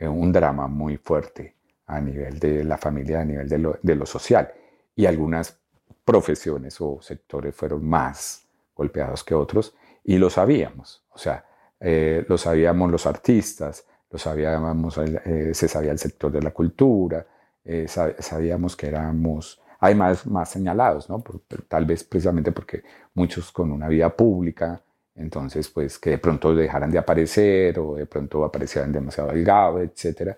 un 0.00 0.32
drama 0.32 0.66
muy 0.66 0.96
fuerte 0.96 1.54
a 1.86 2.00
nivel 2.00 2.40
de 2.40 2.64
la 2.64 2.76
familia, 2.76 3.20
a 3.20 3.24
nivel 3.24 3.48
de 3.80 3.94
lo 3.94 4.06
social, 4.06 4.52
y 4.96 5.06
algunas 5.06 5.56
profesiones 6.04 6.80
o 6.80 7.00
sectores 7.00 7.54
fueron 7.54 7.88
más 7.88 8.44
golpeados 8.74 9.22
que 9.22 9.34
otros, 9.36 9.72
y 10.02 10.18
lo 10.18 10.30
sabíamos, 10.30 11.04
o 11.10 11.18
sea, 11.18 11.44
lo 11.80 12.36
sabíamos 12.36 12.90
los 12.90 13.06
artistas, 13.06 13.86
lo 14.10 14.18
sabíamos, 14.18 14.98
eh, 14.98 15.52
se 15.54 15.68
sabía 15.68 15.92
el 15.92 15.98
sector 15.98 16.30
de 16.32 16.42
la 16.42 16.50
cultura, 16.50 17.26
eh, 17.64 17.86
sabíamos 17.88 18.76
que 18.76 18.86
éramos, 18.86 19.60
además, 19.80 20.26
más 20.26 20.48
señalados, 20.48 21.08
¿no? 21.08 21.22
tal 21.68 21.84
vez 21.84 22.04
precisamente 22.04 22.52
porque 22.52 22.84
muchos 23.14 23.50
con 23.50 23.72
una 23.72 23.88
vida 23.88 24.08
pública, 24.14 24.80
entonces, 25.16 25.68
pues 25.68 25.98
que 25.98 26.10
de 26.10 26.18
pronto 26.18 26.54
dejaran 26.54 26.90
de 26.90 26.98
aparecer 26.98 27.78
o 27.78 27.94
de 27.94 28.06
pronto 28.06 28.44
aparecieran 28.44 28.92
demasiado 28.92 29.30
delgados, 29.30 29.82
etcétera, 29.82 30.36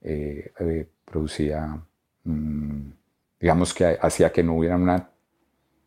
eh, 0.00 0.86
producía, 1.04 1.78
mm, 2.24 2.90
digamos 3.38 3.74
que 3.74 3.98
hacía 4.00 4.32
que 4.32 4.42
no 4.42 4.56
hubiera 4.56 4.76
una, 4.76 5.10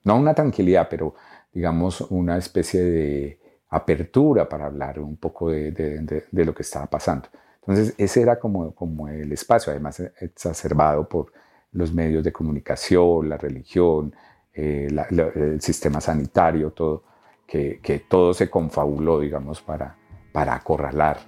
no 0.04 0.16
una 0.16 0.34
tranquilidad, 0.34 0.88
pero 0.90 1.16
digamos 1.52 2.02
una 2.02 2.38
especie 2.38 2.82
de 2.82 3.40
apertura 3.69 4.47
para 4.47 4.65
hablar 4.65 4.99
un 4.99 5.17
poco 5.17 5.49
de, 5.49 6.25
lo 6.32 6.53
que 6.53 6.63
estaba 6.63 6.88
pasando. 6.88 7.27
Entonces, 7.62 7.93
ese 7.97 8.21
era 8.21 8.39
como, 8.39 9.08
el 9.10 9.32
espacio, 9.32 9.71
además 9.71 10.01
exacerbado 10.21 11.08
por 11.08 11.32
los 11.73 11.93
medios 11.93 12.23
de 12.23 12.32
comunicación, 12.32 13.27
la 13.27 13.38
religión, 13.38 14.15
eh, 14.53 14.88
el 15.36 15.62
sistema 15.62 15.99
sanitario, 15.99 16.71
todo, 16.71 17.03
que, 17.45 18.06
todo 18.08 18.34
se 18.34 18.49
confabuló, 18.49 19.19
digamos, 19.19 19.62
para, 19.62 19.97
para 20.32 20.56
acorralar, 20.56 21.19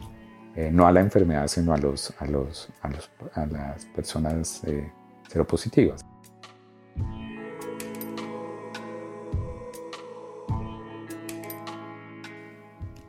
eh, 0.55 0.69
no 0.71 0.87
a 0.87 0.91
la 0.91 1.01
enfermedad, 1.01 1.47
sino 1.47 1.73
a 1.73 1.77
las 1.77 2.13
personas 3.93 4.63
eh, 4.65 4.91
seropositivas. 5.27 6.05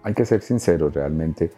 Hay 0.02 0.14
que 0.14 0.24
ser 0.24 0.42
sinceros, 0.42 0.92
realmente 0.92 1.50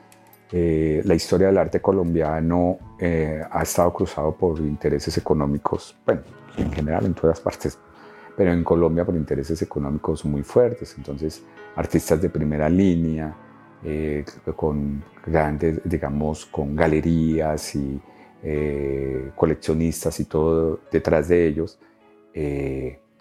eh, 0.54 1.00
la 1.06 1.14
historia 1.14 1.46
del 1.46 1.56
arte 1.56 1.80
colombiano 1.80 2.78
eh, 2.98 3.42
ha 3.50 3.62
estado 3.62 3.90
cruzado 3.90 4.34
por 4.34 4.58
intereses 4.58 5.16
económicos, 5.16 5.96
bueno, 6.04 6.20
en 6.58 6.70
general 6.70 7.06
en 7.06 7.14
todas 7.14 7.40
partes, 7.40 7.78
pero 8.36 8.52
en 8.52 8.62
Colombia 8.62 9.02
por 9.02 9.16
intereses 9.16 9.62
económicos 9.62 10.26
muy 10.26 10.42
fuertes. 10.42 10.94
Entonces, 10.98 11.42
artistas 11.74 12.20
de 12.20 12.28
primera 12.28 12.68
línea, 12.68 13.34
eh, 13.82 14.26
con 14.54 15.02
grandes, 15.24 15.80
digamos, 15.84 16.44
con 16.46 16.76
galerías 16.76 17.74
y 17.74 18.00
coleccionistas 19.36 20.18
y 20.18 20.24
todo 20.24 20.80
detrás 20.90 21.28
de 21.28 21.46
ellos, 21.46 21.78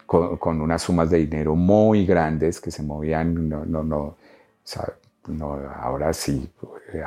con, 0.04 0.60
unas 0.60 0.82
sumas 0.82 1.10
de 1.10 1.18
dinero 1.18 1.54
muy 1.54 2.04
grandes 2.04 2.60
que 2.60 2.72
se 2.72 2.82
movían, 2.82 3.48
no, 3.48 3.64
no, 3.64 3.84
no, 3.84 4.16
no, 5.28 5.52
ahora 5.52 6.12
sí, 6.12 6.50
eh, 6.92 7.02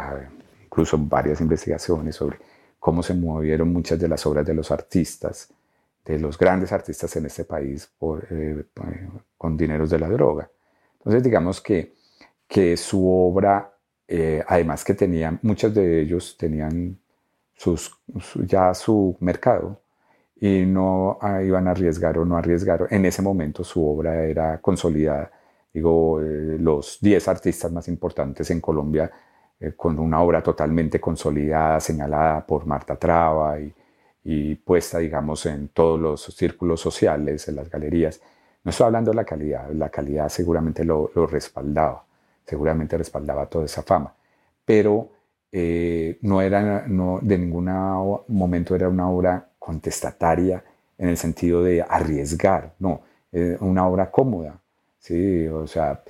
incluso 0.63 0.97
varias 0.97 1.41
investigaciones 1.41 2.15
sobre 2.15 2.39
cómo 2.79 3.03
se 3.03 3.13
movieron 3.13 3.71
muchas 3.73 3.99
de 3.99 4.07
las 4.07 4.25
obras 4.25 4.45
de 4.45 4.53
los 4.53 4.71
artistas, 4.71 5.49
de 6.05 6.19
los 6.19 6.37
grandes 6.37 6.71
artistas 6.71 7.15
en 7.15 7.25
este 7.25 7.45
país 7.45 7.89
por, 7.97 8.27
eh, 8.29 8.63
con 9.37 9.57
dineros 9.57 9.89
de 9.89 9.99
la 9.99 10.07
droga. 10.07 10.49
Entonces 10.97 11.23
digamos 11.23 11.61
que, 11.61 11.93
que 12.47 12.77
su 12.77 13.09
obra, 13.09 13.73
eh, 14.07 14.43
además 14.47 14.83
que 14.83 14.93
tenían, 14.93 15.39
muchos 15.41 15.73
de 15.73 16.01
ellos 16.01 16.37
tenían 16.37 16.97
ya 18.45 18.73
su 18.73 19.15
mercado 19.19 19.81
y 20.35 20.65
no 20.65 21.17
ah, 21.21 21.41
iban 21.41 21.67
a 21.67 21.71
arriesgar 21.71 22.17
o 22.17 22.25
no 22.25 22.37
arriesgar. 22.37 22.87
En 22.89 23.05
ese 23.05 23.21
momento 23.21 23.63
su 23.63 23.87
obra 23.87 24.25
era 24.25 24.59
consolidada 24.61 25.31
digo, 25.75 26.21
eh, 26.21 26.57
los 26.57 26.99
10 27.01 27.27
artistas 27.27 27.69
más 27.69 27.89
importantes 27.89 28.49
en 28.49 28.61
Colombia, 28.61 29.11
eh, 29.59 29.73
con 29.75 29.99
una 29.99 30.21
obra 30.21 30.41
totalmente 30.41 31.01
consolidada, 31.01 31.81
señalada 31.81 32.45
por 32.45 32.65
Marta 32.65 32.95
Traba 32.95 33.57
y, 34.23 34.55
puesta, 34.55 34.99
digamos, 34.99 35.45
en 35.45 35.67
todos 35.67 35.99
los 35.99 36.23
círculos 36.23 36.79
sociales, 36.79 37.47
en 37.49 37.57
las 37.57 37.69
galerías. 37.69 38.21
No 38.63 38.69
estoy 38.71 38.85
hablando 38.85 39.11
de 39.11 39.15
la 39.17 39.25
calidad, 39.25 39.69
la 39.71 39.89
calidad 39.89 40.29
seguramente 40.29 40.85
lo, 40.85 41.11
respaldaba, 41.27 42.05
seguramente 42.45 42.97
respaldaba 42.97 43.45
toda 43.47 43.65
esa 43.65 43.83
fama, 43.83 44.13
pero 44.63 45.09
eh, 45.51 46.17
no 46.21 46.41
era, 46.41 46.87
no, 46.87 47.19
de 47.21 47.37
ningún 47.37 47.65
momento 48.29 48.75
era 48.75 48.87
una 48.89 49.09
obra 49.09 49.49
contestataria 49.59 50.63
en 50.97 51.09
el 51.09 51.17
sentido 51.17 51.61
de 51.61 51.81
arriesgar, 51.81 52.73
no, 52.79 53.01
una 53.59 53.85
obra 53.85 54.09
cómoda, 54.09 54.61
Sí, 55.05 55.47
o 55.47 55.67
sea, 55.67 56.01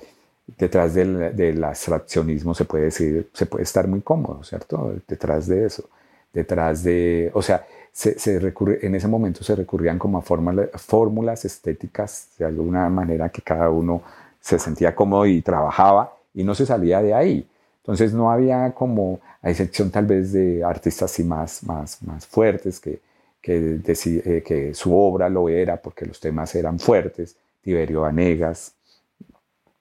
detrás 0.46 0.94
del, 0.94 1.62
abstraccionismo 1.62 2.54
se 2.54 2.64
puede 2.64 2.84
decir, 2.84 3.28
se 3.34 3.44
puede 3.44 3.64
estar 3.64 3.86
muy 3.88 4.00
cómodo, 4.00 4.42
¿cierto? 4.42 4.94
Detrás 5.06 5.46
de 5.48 5.66
eso, 5.66 5.90
detrás 6.32 6.82
de, 6.82 7.30
o 7.34 7.42
sea, 7.42 7.66
se, 7.92 8.18
se 8.18 8.38
recurre, 8.38 8.78
en 8.86 8.94
ese 8.94 9.06
momento 9.06 9.44
se 9.44 9.54
recurrían 9.54 9.98
como 9.98 10.16
a 10.18 10.22
fórmulas 10.22 11.44
estéticas 11.44 12.28
de 12.38 12.46
alguna 12.46 12.88
manera 12.88 13.28
que 13.28 13.42
cada 13.42 13.68
uno 13.68 14.02
se 14.40 14.58
sentía 14.58 14.94
cómodo 14.94 15.26
y 15.26 15.42
trabajaba 15.42 16.16
y 16.32 16.42
no 16.42 16.54
se 16.54 16.64
salía 16.64 17.02
de 17.02 17.12
ahí. 17.12 17.46
Entonces 17.82 18.14
no 18.14 18.30
había 18.32 18.72
como, 18.72 19.20
a 19.42 19.50
excepción 19.50 19.90
tal 19.90 20.06
vez 20.06 20.32
de 20.32 20.64
artistas 20.64 21.10
así 21.12 21.22
más, 21.22 21.62
más, 21.64 22.02
más 22.02 22.26
fuertes 22.26 22.80
que, 22.80 23.00
que, 23.42 23.78
eh, 23.86 24.42
que 24.42 24.72
su 24.72 24.96
obra 24.96 25.28
lo 25.28 25.50
era 25.50 25.76
porque 25.76 26.06
los 26.06 26.18
temas 26.18 26.54
eran 26.54 26.78
fuertes, 26.78 27.36
Tiberio 27.62 28.02
Vanegas, 28.02 28.75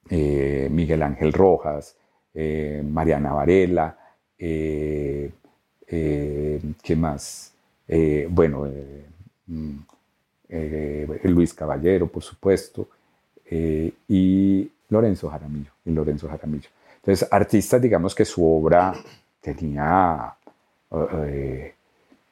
eh, 0.09 0.67
Miguel 0.71 1.01
Ángel 1.01 1.33
Rojas, 1.33 1.95
eh, 2.33 2.83
Mariana 2.87 3.33
Varela, 3.33 3.97
eh, 4.37 5.31
¿qué 5.87 6.95
más? 6.95 7.51
bueno, 8.29 8.67
mm, 9.47 9.77
Luis 11.23 11.53
Caballero, 11.53 12.07
por 12.07 12.23
supuesto, 12.23 12.87
y 13.49 14.71
Lorenzo 14.89 15.29
Jaramillo, 15.29 15.71
Lorenzo 15.85 16.27
Jaramillo. 16.27 16.69
Entonces, 16.97 17.27
artistas, 17.31 17.81
digamos 17.81 18.15
que 18.15 18.25
su 18.25 18.43
obra 18.45 18.93
tenía, 19.39 20.35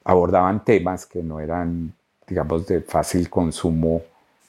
abordaban 0.03 0.65
temas 0.65 1.05
que 1.05 1.21
no 1.21 1.39
eran, 1.39 1.93
digamos, 2.27 2.67
de 2.67 2.81
fácil 2.81 3.29
consumo 3.29 4.01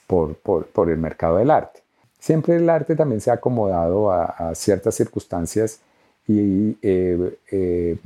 por, 0.07 0.37
por 0.37 0.91
el 0.91 0.97
mercado 0.99 1.37
del 1.37 1.51
arte. 1.51 1.84
Siempre 2.25 2.57
el 2.57 2.71
arte 2.71 2.97
también 2.97 3.21
se 3.21 3.31
ha 3.31 3.35
acomodado 3.35 4.11
a, 4.11 4.55
ciertas 4.55 4.95
circunstancias, 4.95 5.81
y, 6.27 6.75
eh, 6.81 7.39
eh, 7.51 7.99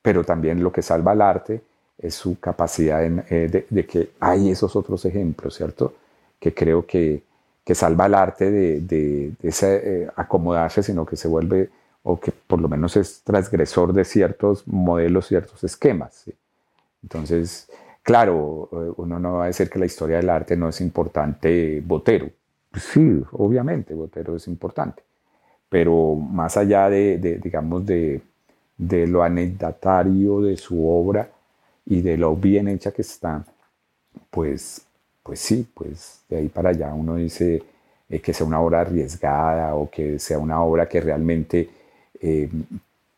pero 0.00 0.24
también 0.24 0.62
lo 0.62 0.72
que 0.72 0.80
salva 0.80 1.12
al 1.12 1.20
arte 1.20 1.60
es 1.98 2.14
su 2.14 2.40
capacidad 2.40 3.04
eh, 3.04 3.66
de, 3.68 3.86
que 3.86 4.12
hay 4.18 4.50
esos 4.50 4.74
otros 4.76 5.04
ejemplos, 5.04 5.56
¿cierto? 5.56 5.92
Que 6.38 6.54
creo 6.54 6.86
que, 6.86 7.22
que 7.62 7.74
salva 7.74 8.06
al 8.06 8.14
arte 8.14 8.50
de, 8.50 8.80
de, 8.80 10.10
acomodarse, 10.16 10.82
sino 10.82 11.04
que 11.04 11.16
se 11.16 11.28
vuelve, 11.28 11.68
o 12.02 12.18
que 12.18 12.32
por 12.32 12.62
lo 12.62 12.68
menos 12.70 12.96
es 12.96 13.20
transgresor 13.24 13.92
de 13.92 14.06
ciertos 14.06 14.66
modelos, 14.66 15.26
ciertos 15.26 15.62
esquemas. 15.64 16.24
Entonces, 17.02 17.68
claro, 18.02 18.94
uno 18.96 19.18
no 19.18 19.34
va 19.34 19.44
a 19.44 19.46
decir 19.48 19.68
que 19.68 19.78
la 19.78 19.84
historia 19.84 20.16
del 20.16 20.30
arte 20.30 20.56
no 20.56 20.70
es 20.70 20.80
importante, 20.80 21.82
Botero, 21.84 22.30
sí, 22.74 23.22
obviamente, 23.32 23.94
Botero 23.94 24.36
es 24.36 24.46
importante, 24.48 25.02
pero 25.68 26.14
más 26.16 26.56
allá 26.56 26.88
de, 26.88 27.18
digamos, 27.42 27.84
de, 27.86 28.22
de, 28.76 29.06
lo 29.06 29.22
anecdotario 29.22 30.40
de 30.40 30.56
su 30.56 30.88
obra 30.88 31.30
y 31.86 32.00
de 32.02 32.16
lo 32.16 32.36
bien 32.36 32.68
hecha 32.68 32.92
que 32.92 33.02
está, 33.02 33.44
pues, 34.30 34.86
pues 35.22 35.40
sí, 35.40 35.68
pues 35.74 36.22
de 36.28 36.38
ahí 36.38 36.48
para 36.48 36.70
allá 36.70 36.94
uno 36.94 37.16
dice 37.16 37.62
eh, 38.08 38.20
que 38.20 38.32
sea 38.32 38.46
una 38.46 38.60
obra 38.60 38.80
arriesgada 38.80 39.74
o 39.74 39.90
que 39.90 40.18
sea 40.18 40.38
una 40.38 40.62
obra 40.62 40.88
que 40.88 41.00
realmente 41.00 41.70
eh, 42.20 42.48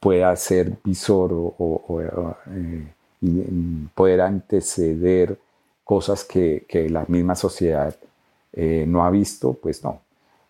pueda 0.00 0.34
ser 0.36 0.72
visor 0.84 1.30
o, 1.32 2.00
eh, 2.50 2.84
mm, 3.20 3.86
poder 3.94 4.20
anteceder 4.20 5.38
cosas 5.84 6.24
que, 6.24 6.64
que 6.68 6.88
la 6.90 7.04
misma 7.08 7.34
sociedad 7.34 7.94
eh, 8.52 8.84
no 8.86 9.04
ha 9.04 9.10
visto, 9.10 9.54
pues 9.54 9.82
no. 9.82 10.02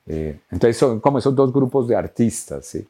Eh, 0.07 0.41
entonces 0.51 0.77
son 0.77 1.01
como 1.01 1.19
esos 1.19 1.35
dos 1.35 1.53
grupos 1.53 1.89
de 1.89 1.97
artistas, 1.97 2.67
¿sí? 2.67 2.87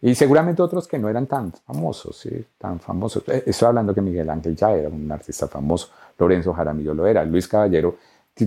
Y 0.00 0.14
seguramente 0.14 0.60
otros 0.60 0.86
que 0.86 0.98
no 0.98 1.08
eran 1.08 1.26
tan 1.26 1.52
famosos, 1.52 2.16
¿sí? 2.18 2.44
Tan 2.58 2.78
famosos. 2.80 3.24
Eh, 3.28 3.44
estoy 3.46 3.68
hablando 3.68 3.94
que 3.94 4.00
Miguel 4.00 4.28
Ángel 4.30 4.56
ya 4.56 4.72
era 4.72 4.88
un 4.88 5.10
artista 5.10 5.48
famoso, 5.48 5.90
Lorenzo 6.18 6.52
Jaramillo 6.52 6.94
lo 6.94 7.06
era, 7.06 7.24
Luis 7.24 7.48
Caballero 7.48 7.96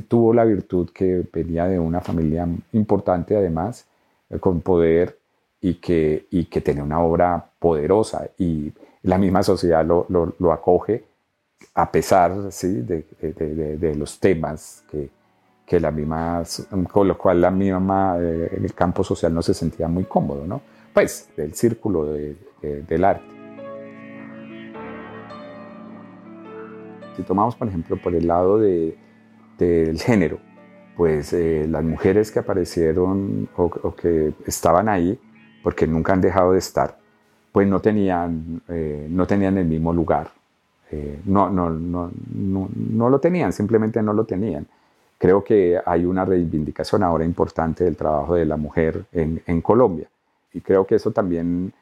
tuvo 0.07 0.33
la 0.33 0.43
virtud 0.43 0.89
que 0.93 1.23
venía 1.31 1.65
de 1.65 1.79
una 1.79 2.01
familia 2.01 2.47
importante 2.73 3.37
además, 3.37 3.85
con 4.41 4.59
poder 4.59 5.17
y 5.61 5.75
que, 5.75 6.27
y 6.29 6.45
que 6.45 6.61
tenía 6.61 6.83
una 6.83 6.99
obra 6.99 7.51
poderosa 7.59 8.29
y 8.37 8.71
la 9.03 9.17
misma 9.17 9.43
sociedad 9.43 9.85
lo, 9.85 10.05
lo, 10.09 10.51
acoge 10.51 11.05
a 11.73 11.91
pesar 11.91 12.51
¿sí? 12.51 12.81
de, 12.81 13.05
de, 13.79 13.95
los 13.95 14.19
temas 14.19 14.83
que, 14.91 15.09
que 15.67 15.81
la 15.81 15.91
misma, 15.91 16.43
con 16.89 17.09
lo 17.09 17.17
cual 17.17 17.41
la 17.41 17.51
misma, 17.51 18.15
eh, 18.21 18.57
el 18.63 18.73
campo 18.73 19.03
social 19.03 19.33
no 19.33 19.41
se 19.41 19.53
sentía 19.53 19.89
muy 19.89 20.05
cómodo, 20.05 20.47
¿no? 20.47 20.61
Pues 20.93 21.29
del 21.35 21.53
círculo 21.53 22.05
del 22.05 23.03
arte. 23.03 23.25
Si 27.17 27.23
tomamos, 27.23 27.55
por 27.57 27.67
ejemplo, 27.67 27.97
por 28.01 28.15
el 28.15 28.25
lado 28.27 28.57
del 28.59 29.99
género, 29.99 30.39
pues 30.95 31.33
eh, 31.33 31.67
las 31.69 31.83
mujeres 31.83 32.31
que 32.31 32.39
aparecieron 32.39 33.49
o, 33.57 33.93
que 33.93 34.33
estaban 34.45 34.87
ahí, 34.87 35.19
porque 35.63 35.85
nunca 35.85 36.13
han 36.13 36.21
dejado 36.21 36.53
de 36.53 36.59
estar, 36.59 36.97
pues 37.51 37.67
no 37.67 37.81
tenían, 37.81 38.61
eh, 38.69 39.05
no 39.09 39.27
tenían 39.27 39.57
el 39.57 39.65
mismo 39.65 39.91
lugar. 39.91 40.31
no, 41.25 41.49
no, 41.49 41.69
no, 41.69 42.09
no, 42.33 42.69
no 42.73 43.09
lo 43.09 43.19
tenían, 43.19 43.51
simplemente 43.51 44.01
no 44.01 44.13
lo 44.13 44.23
tenían 44.23 44.65
creo 45.17 45.43
que 45.43 45.79
hay 45.85 46.05
una 46.05 46.25
reivindicación 46.25 47.03
ahora 47.03 47.25
importante 47.25 47.83
del 47.83 47.95
trabajo 47.95 48.35
de 48.35 48.45
la 48.45 48.57
mujer 48.57 49.05
en, 49.11 49.41
en, 49.45 49.61
Colombia. 49.61 50.07
Y 50.53 50.61
creo 50.61 50.85
que 50.85 50.95
eso 50.95 51.11
también, 51.11 51.73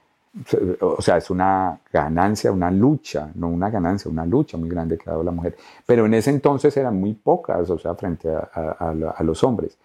o 0.79 1.01
sea, 1.01 1.17
es 1.17 1.29
una 1.29 1.79
ganancia, 1.91 2.51
una 2.51 2.71
lucha, 2.71 3.29
no 3.35 3.49
una 3.49 3.69
ganancia, 3.69 4.09
una 4.09 4.25
lucha 4.25 4.57
muy 4.57 4.69
grande 4.69 4.97
que 4.97 5.09
ha 5.09 5.13
dado 5.13 5.23
la 5.23 5.31
mujer. 5.31 5.55
Pero 5.85 6.05
en 6.05 6.13
ese 6.13 6.29
entonces 6.29 6.75
eran 6.77 6.99
muy 6.99 7.13
pocas, 7.13 7.69
o 7.69 7.77
sea, 7.77 7.95
frente 7.95 8.29
a, 8.29 8.39
a, 9.17 9.23
los 9.23 9.43
hombres. 9.43 9.77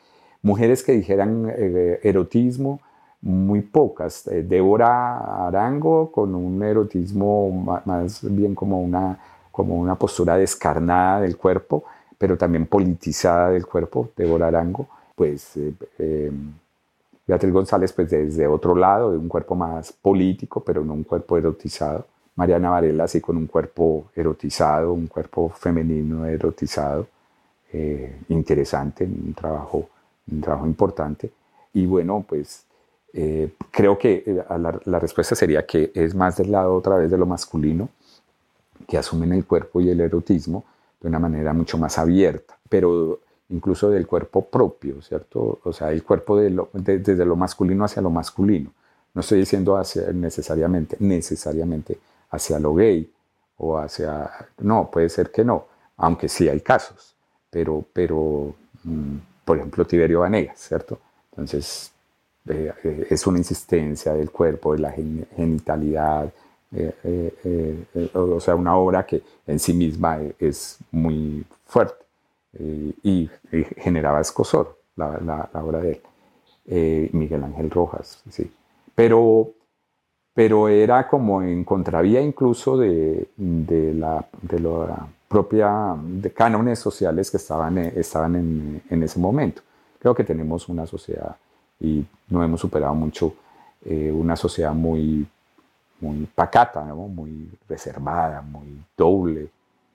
Mujeres 0.42 0.82
que 0.82 0.92
dijeran 0.92 1.52
eh, 1.54 2.00
erotismo, 2.02 2.80
muy 3.22 3.60
pocas. 3.60 4.26
Eh, 4.28 4.42
Débora 4.42 5.46
Arango 5.46 6.10
con 6.10 6.34
un 6.34 6.62
erotismo 6.62 7.82
más 7.84 8.20
bien 8.22 8.54
como 8.54 8.80
una, 8.80 9.18
como 9.52 9.76
una 9.76 9.96
postura 9.96 10.36
descarnada 10.36 11.20
del 11.20 11.36
cuerpo, 11.36 11.84
pero 12.20 12.36
también 12.36 12.66
politizada 12.66 13.48
del 13.48 13.64
cuerpo, 13.64 14.10
Débora 14.14 14.48
Arango, 14.48 14.86
pues 15.14 15.56
eh, 15.56 15.72
eh, 15.98 16.30
Beatriz 17.26 17.50
González 17.50 17.94
pues 17.94 18.10
desde 18.10 18.46
otro 18.46 18.74
lado, 18.74 19.10
de 19.12 19.16
un 19.16 19.26
cuerpo 19.26 19.54
más 19.54 19.90
político, 19.90 20.62
pero 20.62 20.84
no 20.84 20.92
un 20.92 21.04
cuerpo 21.04 21.38
erotizado. 21.38 22.06
Mariana 22.36 22.68
Varela 22.68 23.08
sí 23.08 23.22
con 23.22 23.38
un 23.38 23.46
cuerpo 23.46 24.10
erotizado, 24.14 24.92
un 24.92 25.06
cuerpo 25.06 25.48
femenino 25.48 26.26
erotizado, 26.26 27.06
eh, 27.72 28.18
interesante, 28.28 29.04
un 29.04 29.32
trabajo, 29.32 29.88
un 30.30 30.42
trabajo 30.42 30.66
importante. 30.66 31.30
Y 31.72 31.86
bueno, 31.86 32.22
pues 32.28 32.66
creo 33.70 33.96
que 33.96 34.44
la, 34.46 34.78
la, 34.84 34.98
respuesta 34.98 35.34
sería 35.34 35.64
que 35.64 35.90
es 35.94 36.14
más 36.14 36.36
del 36.36 36.52
lado 36.52 36.74
otra 36.74 36.96
vez 36.96 37.10
de 37.10 37.16
lo 37.16 37.24
masculino, 37.24 37.88
que 38.86 38.98
asumen 38.98 39.32
el 39.32 39.46
cuerpo 39.46 39.80
y 39.80 39.88
el 39.88 40.00
erotismo, 40.00 40.64
de 41.00 41.08
una 41.08 41.18
manera 41.18 41.52
mucho 41.52 41.78
más 41.78 41.98
abierta, 41.98 42.58
pero 42.68 43.20
incluso 43.48 43.90
del 43.90 44.06
cuerpo 44.06 44.44
propio, 44.46 45.02
¿cierto? 45.02 45.60
O 45.64 45.72
sea, 45.72 45.90
el 45.90 46.02
cuerpo 46.02 46.36
de 46.36 46.50
desde 46.72 47.24
lo 47.24 47.36
masculino 47.36 47.84
hacia 47.84 48.02
lo 48.02 48.10
masculino. 48.10 48.70
No 49.12 49.22
estoy 49.22 49.40
diciendo 49.40 49.76
hacia, 49.76 50.12
necesariamente, 50.12 50.96
necesariamente 51.00 51.98
hacia 52.30 52.58
lo 52.60 52.74
gay 52.74 53.10
o 53.56 53.78
hacia... 53.78 54.30
No, 54.58 54.90
puede 54.90 55.08
ser 55.08 55.32
que 55.32 55.44
no, 55.44 55.66
aunque 55.96 56.28
sí 56.28 56.48
hay 56.48 56.60
casos, 56.60 57.16
pero, 57.50 57.84
pero 57.92 58.54
mm, 58.84 59.16
por 59.44 59.56
ejemplo, 59.56 59.84
Tiberio 59.84 60.20
Vanegas, 60.20 60.60
¿cierto? 60.60 61.00
Entonces, 61.32 61.92
eh, 62.48 62.72
eh, 62.84 63.06
es 63.10 63.26
una 63.26 63.38
insistencia 63.38 64.14
del 64.14 64.30
cuerpo, 64.30 64.74
de 64.74 64.78
la 64.78 64.92
genitalidad, 64.92 66.32
o 68.14 68.40
sea, 68.40 68.54
una 68.54 68.76
obra 68.76 69.04
que 69.04 69.22
en 69.46 69.58
sí 69.58 69.72
misma 69.72 70.18
es 70.38 70.78
muy 70.90 71.44
fuerte 71.66 72.04
y, 73.02 73.28
generaba 73.76 74.20
escosor, 74.20 74.78
la, 74.96 75.18
la, 75.52 75.64
obra 75.64 75.80
de 75.80 76.00
él. 76.66 77.10
Miguel 77.12 77.42
Ángel 77.44 77.70
Rojas, 77.70 78.22
sí. 78.30 78.50
Pero, 78.94 79.50
pero 80.34 80.68
era 80.68 81.08
como 81.08 81.42
en 81.42 81.64
contravía 81.64 82.20
incluso 82.20 82.76
de, 82.76 83.28
de 83.36 83.94
la, 83.94 84.24
de 84.42 84.60
la 84.60 85.08
propia 85.28 85.96
de 86.02 86.32
cánones 86.32 86.78
sociales 86.78 87.30
que 87.30 87.36
estaban, 87.36 87.78
estaban 87.78 88.36
en, 88.36 88.82
en, 88.88 89.02
ese 89.02 89.18
momento. 89.18 89.62
Creo 89.98 90.14
que 90.14 90.24
tenemos 90.24 90.68
una 90.68 90.86
sociedad 90.86 91.36
y 91.80 92.04
no 92.28 92.44
hemos 92.44 92.60
superado 92.60 92.94
mucho 92.94 93.34
una 93.84 94.36
sociedad 94.36 94.74
muy 94.74 95.26
muy 96.00 96.26
pacata, 96.34 96.82
muy 96.82 97.50
reservada, 97.68 98.42
muy 98.42 98.82
doble 98.96 99.48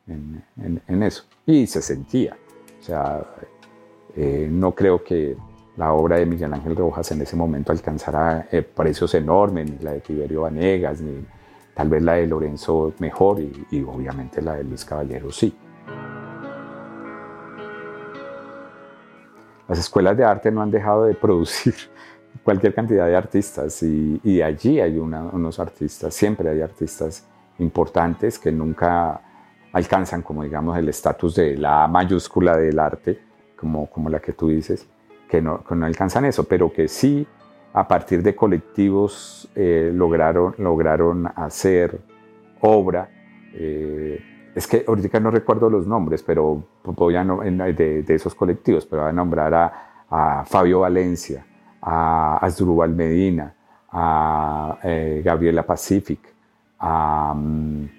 en, 0.07 1.03
eso. 1.03 1.23
Y 1.45 1.67
se 1.67 1.81
sentía. 1.81 2.37
O 2.79 2.83
sea, 2.83 3.23
eh, 4.15 4.47
no 4.49 4.73
creo 4.73 5.03
que 5.03 5.35
la 5.77 5.93
obra 5.93 6.17
de 6.17 6.25
Miguel 6.25 6.53
Ángel 6.53 6.75
Rojas 6.75 7.11
en 7.11 7.21
ese 7.21 7.35
momento 7.35 7.71
alcanzara 7.71 8.47
eh, 8.51 8.61
precios 8.61 9.13
enormes, 9.15 9.69
ni 9.69 9.79
la 9.79 9.93
de 9.93 10.01
Tiberio 10.01 10.41
Vanegas, 10.41 11.01
ni 11.01 11.25
tal 11.73 11.89
vez 11.89 12.01
la 12.01 12.13
de 12.13 12.27
Lorenzo 12.27 12.93
mejor 12.99 13.39
y, 13.39 13.65
y 13.71 13.83
obviamente 13.83 14.41
la 14.41 14.55
de 14.55 14.63
Luis 14.63 14.85
Caballero 14.85 15.31
sí. 15.31 15.53
Las 19.67 19.79
escuelas 19.79 20.15
de 20.15 20.23
arte 20.23 20.51
no 20.51 20.61
han 20.61 20.69
dejado 20.69 21.05
de 21.05 21.15
producir 21.15 21.73
cualquier 22.43 22.73
cantidad 22.73 23.07
de 23.07 23.15
artistas 23.15 23.81
y, 23.83 24.41
allí 24.41 24.79
hay 24.79 24.97
unos 24.97 25.59
artistas, 25.59 26.13
siempre 26.13 26.49
hay 26.49 26.61
artistas 26.61 27.27
importantes 27.59 28.37
que 28.37 28.51
nunca 28.51 29.21
alcanzan 29.71 30.21
como 30.21 30.43
digamos 30.43 30.77
el 30.77 30.87
estatus 30.89 31.35
de 31.35 31.57
la 31.57 31.87
mayúscula 31.87 32.57
del 32.57 32.79
arte, 32.79 33.19
como, 33.57 33.87
como 33.87 34.09
la 34.09 34.19
que 34.19 34.33
tú 34.33 34.49
dices, 34.49 34.87
que 35.29 35.41
no, 35.41 35.63
no 35.69 35.85
alcanzan 35.85 36.25
eso, 36.25 36.43
pero 36.45 36.71
que 36.71 36.87
sí 36.87 37.27
a 37.73 37.87
partir 37.87 38.23
de 38.23 38.35
colectivos 38.35 39.49
eh, 39.53 39.91
lograron, 39.93 40.55
lograron 40.59 41.27
hacer 41.35 41.99
obra. 42.61 43.09
Eh, 43.53 44.17
es 44.55 44.65
que 44.65 44.85
ahorita 44.87 45.19
no 45.19 45.29
recuerdo 45.29 45.69
los 45.69 45.85
nombres, 45.85 46.23
pero 46.23 46.63
voy 46.85 47.17
a 47.17 47.23
de, 47.25 48.03
de, 48.03 48.15
esos 48.15 48.33
colectivos, 48.33 48.85
pero 48.85 49.01
voy 49.01 49.09
a 49.09 49.13
nombrar 49.13 49.53
a, 49.53 49.73
a 50.09 50.45
Fabio 50.45 50.79
Valencia, 50.79 51.45
a 51.85 52.37
Asdrúbal 52.37 52.95
Medina, 52.95 53.53
a 53.91 54.79
eh, 54.83 55.21
Gabriela 55.23 55.63
Pacific, 55.63 56.19
a, 56.79 57.31
mm, 57.35 57.89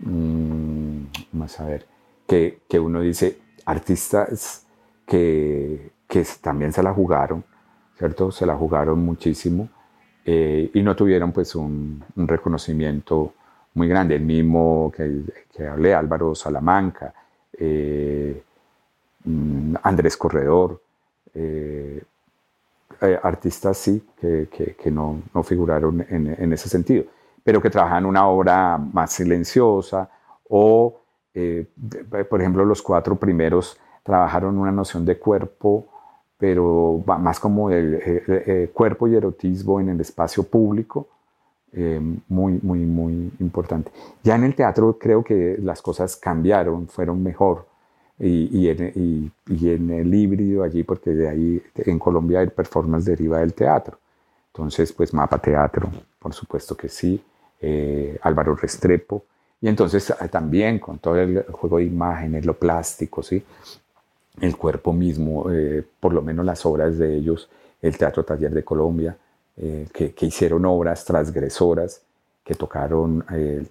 mm, 0.00 1.06
vamos 1.32 1.60
a 1.60 1.66
ver, 1.66 1.86
que, 2.26 2.62
que, 2.68 2.80
uno 2.80 3.00
dice, 3.00 3.38
artistas 3.64 4.66
que, 5.06 5.92
que, 6.08 6.26
también 6.40 6.72
se 6.72 6.82
la 6.82 6.92
jugaron, 6.92 7.44
¿cierto? 7.96 8.32
Se 8.32 8.44
la 8.46 8.56
jugaron 8.56 8.98
muchísimo 9.04 9.68
eh, 10.24 10.68
y 10.74 10.82
no 10.82 10.96
tuvieron 10.96 11.30
pues 11.30 11.54
un, 11.54 12.02
reconocimiento 12.16 13.34
muy 13.74 13.86
grande. 13.86 14.16
El 14.16 14.22
mismo 14.24 14.92
que, 14.94 15.68
hablé, 15.68 15.94
Álvaro 15.94 16.34
Salamanca, 16.34 17.14
eh, 17.52 18.42
mm, 19.24 19.76
Andrés 19.84 20.16
Corredor, 20.16 20.82
artistas 23.22 23.76
sí, 23.76 24.02
que, 24.20 24.48
que, 24.50 24.90
no, 24.90 25.22
no, 25.34 25.42
figuraron 25.42 26.04
en, 26.08 26.34
en, 26.38 26.52
ese 26.52 26.68
sentido, 26.68 27.04
pero 27.44 27.60
que 27.60 27.68
trabajan 27.68 28.06
una 28.06 28.26
obra 28.26 28.78
más 28.78 29.12
silenciosa 29.12 30.08
o, 30.48 31.00
eh, 31.34 31.66
por 32.28 32.40
ejemplo, 32.40 32.64
los 32.64 32.80
cuatro 32.80 33.16
primeros 33.16 33.78
trabajaron 34.02 34.56
una 34.56 34.72
noción 34.72 35.04
de 35.04 35.18
cuerpo 35.18 35.86
pero 36.38 37.02
más 37.06 37.40
como 37.40 37.70
el, 37.70 38.70
cuerpo 38.72 39.08
y 39.08 39.16
erotismo 39.16 39.80
en 39.80 39.88
el 39.90 40.00
espacio 40.00 40.42
público, 40.42 41.08
eh, 41.72 42.00
muy, 42.28 42.58
muy, 42.62 42.80
muy 42.80 43.32
importante. 43.40 43.90
Ya 44.22 44.34
en 44.36 44.44
el 44.44 44.54
teatro 44.54 44.98
creo 44.98 45.24
que 45.24 45.56
las 45.60 45.80
cosas 45.80 46.16
cambiaron, 46.16 46.88
fueron 46.88 47.22
mejor. 47.22 47.66
Y, 48.18 48.66
y, 48.66 48.68
en, 48.70 49.90
el 49.90 50.14
híbrido 50.14 50.62
allí, 50.62 50.82
porque 50.82 51.10
de 51.10 51.28
ahí 51.28 51.62
en 51.76 51.98
Colombia 51.98 52.40
el 52.40 52.50
performance 52.50 53.04
deriva 53.04 53.40
del 53.40 53.52
teatro. 53.52 53.98
Entonces, 54.56 54.90
pues 54.92 55.12
Mapa 55.12 55.38
Teatro, 55.38 55.90
por 56.18 56.32
supuesto 56.32 56.74
que 56.74 56.88
sí, 56.88 57.22
eh, 57.60 58.18
Álvaro 58.22 58.56
Restrepo, 58.56 59.24
y 59.60 59.68
entonces 59.68 60.08
eh, 60.10 60.28
también 60.30 60.78
con 60.78 60.98
todo 60.98 61.16
el 61.18 61.42
juego 61.42 61.76
de 61.76 61.84
imágenes, 61.84 62.46
lo 62.46 62.54
plástico, 62.54 63.22
¿sí? 63.22 63.42
el 64.40 64.56
cuerpo 64.56 64.94
mismo, 64.94 65.50
eh, 65.50 65.84
por 66.00 66.14
lo 66.14 66.22
menos 66.22 66.46
las 66.46 66.64
obras 66.64 66.96
de 66.96 67.16
ellos, 67.16 67.50
el 67.82 67.98
Teatro 67.98 68.24
Taller 68.24 68.52
de 68.52 68.64
Colombia, 68.64 69.16
que, 69.56 70.12
que, 70.12 70.26
hicieron 70.26 70.66
obras 70.66 71.02
transgresoras, 71.06 72.02
que 72.44 72.54
tocaron 72.54 73.24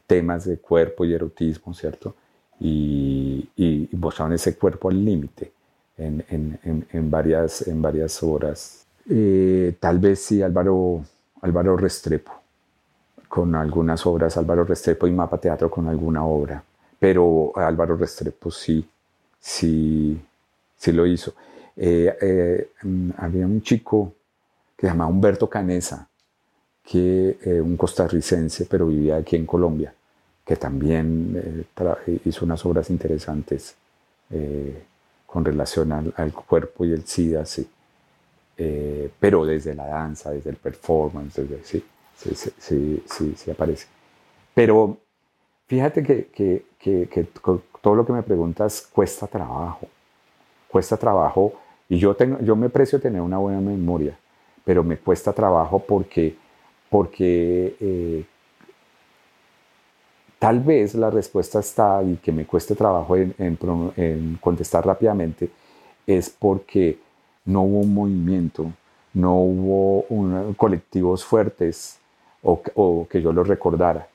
temas 0.08 0.46
de 0.46 0.58
cuerpo 0.58 1.06
y 1.06 1.14
erotismo, 1.14 1.76
¿cierto? 1.76 2.16
Y, 2.60 3.50
y, 3.56 3.90
ese 4.32 4.56
cuerpo 4.56 4.90
al 4.90 5.04
límite 5.04 5.52
en, 5.98 6.24
en, 6.30 6.88
en, 6.92 7.12
varias, 7.12 7.68
en 7.68 7.82
varias 7.82 8.22
obras. 8.24 8.86
tal 9.80 10.00
vez 10.00 10.20
sí 10.20 10.42
Álvaro, 10.42 11.04
Álvaro 11.42 11.78
Restrepo, 11.78 12.32
con 13.28 13.56
algunas 13.56 14.06
obras, 14.06 14.38
Álvaro 14.38 14.64
Restrepo 14.64 15.08
y 15.08 15.12
Mapa 15.12 15.38
Teatro 15.38 15.70
con 15.70 15.88
alguna 15.88 16.26
obra, 16.26 16.64
pero 17.00 17.52
Álvaro 17.56 17.98
Restrepo 17.98 18.50
sí, 18.50 18.88
sí, 19.40 20.20
sí 20.78 20.92
lo 20.92 21.06
hizo. 21.06 21.34
Eh, 21.76 22.16
eh, 22.22 22.70
mm, 22.84 23.10
había 23.18 23.46
un 23.46 23.62
chico 23.62 24.14
que 24.78 24.88
se 24.88 24.92
llamaba 24.92 25.10
Humberto 25.10 25.50
Canesa, 25.50 26.08
que 26.84 27.38
eh, 27.44 27.62
un 27.62 27.76
costarricense, 27.76 28.66
pero 28.66 28.88
vivía 28.88 29.18
aquí 29.18 29.36
en 29.36 29.46
Colombia, 29.46 29.94
que 30.46 30.56
también 30.56 31.66
hizo 32.26 32.46
unas 32.46 32.66
obras 32.66 32.90
interesantes 32.90 33.76
con 35.26 35.44
relación 35.44 35.92
al, 35.92 36.34
cuerpo 36.34 36.86
y 36.86 36.94
el 36.94 37.06
SIDA, 37.06 37.46
sí. 37.46 37.68
pero 39.20 39.46
desde 39.46 39.74
la 39.74 39.88
danza, 39.88 40.32
desde 40.32 40.52
el 40.52 40.58
performance, 40.58 41.36
desde 41.36 41.64
sí 41.64 41.84
sí, 42.18 42.52
sí, 42.58 43.04
sí, 43.06 43.34
sí, 43.36 43.52
aparece. 43.52 43.88
Pero 44.54 44.98
fíjate 45.68 46.04
que, 46.04 46.28
que, 46.28 46.66
que, 46.80 47.28
todo 47.82 47.96
lo 47.96 48.06
que 48.06 48.14
me 48.14 48.24
preguntas 48.24 48.88
cuesta 48.92 49.28
trabajo, 49.28 49.88
cuesta 50.70 50.98
trabajo 50.98 51.54
y 51.90 51.98
yo, 51.98 52.16
tengo, 52.16 52.40
yo 52.40 52.56
me 52.56 52.70
precio 52.70 53.00
tener 53.00 53.22
una 53.22 53.38
buena 53.38 53.60
memoria, 53.60 54.18
pero 54.64 54.84
me 54.84 54.98
cuesta 54.98 55.34
trabajo 55.34 55.80
porque, 55.80 56.36
porque 56.90 57.76
eh, 57.80 58.26
tal 60.46 60.60
vez 60.60 60.94
la 60.94 61.10
respuesta 61.10 61.60
está 61.60 62.04
y 62.04 62.18
que 62.18 62.32
me 62.32 62.46
cueste 62.46 62.76
trabajo 62.76 63.18
en, 63.18 64.38
contestar 64.40 64.86
rápidamente 64.86 65.50
es 66.06 66.30
porque 66.30 67.00
no 67.46 67.64
hubo 67.64 67.80
un 67.80 67.92
movimiento, 67.96 68.72
no 69.16 69.40
hubo 69.40 70.06
colectivos 70.56 71.26
fuertes 71.26 71.98
o, 72.44 73.08
que 73.10 73.24
yo 73.24 73.34
lo 73.34 73.44
recordara. 73.44 74.08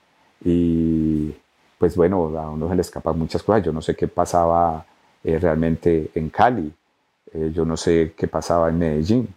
Y 0.45 1.35
pues 1.77 1.97
bueno, 1.97 2.38
a 2.38 2.49
uno 2.49 2.69
se 2.69 2.77
le 2.77 2.83
escapan 2.83 3.19
muchas 3.19 3.43
cosas. 3.43 3.64
Yo 3.64 3.73
no 3.73 3.83
sé 3.83 3.97
qué 3.97 4.07
pasaba 4.07 4.87
eh, 5.25 5.37
realmente 5.37 6.12
en 6.14 6.31
Cali, 6.31 6.73
eh, 7.33 7.51
yo 7.53 7.64
no 7.64 7.77
sé 7.77 8.14
qué 8.16 8.29
pasaba 8.29 8.69
en 8.69 8.79
Medellín, 8.79 9.35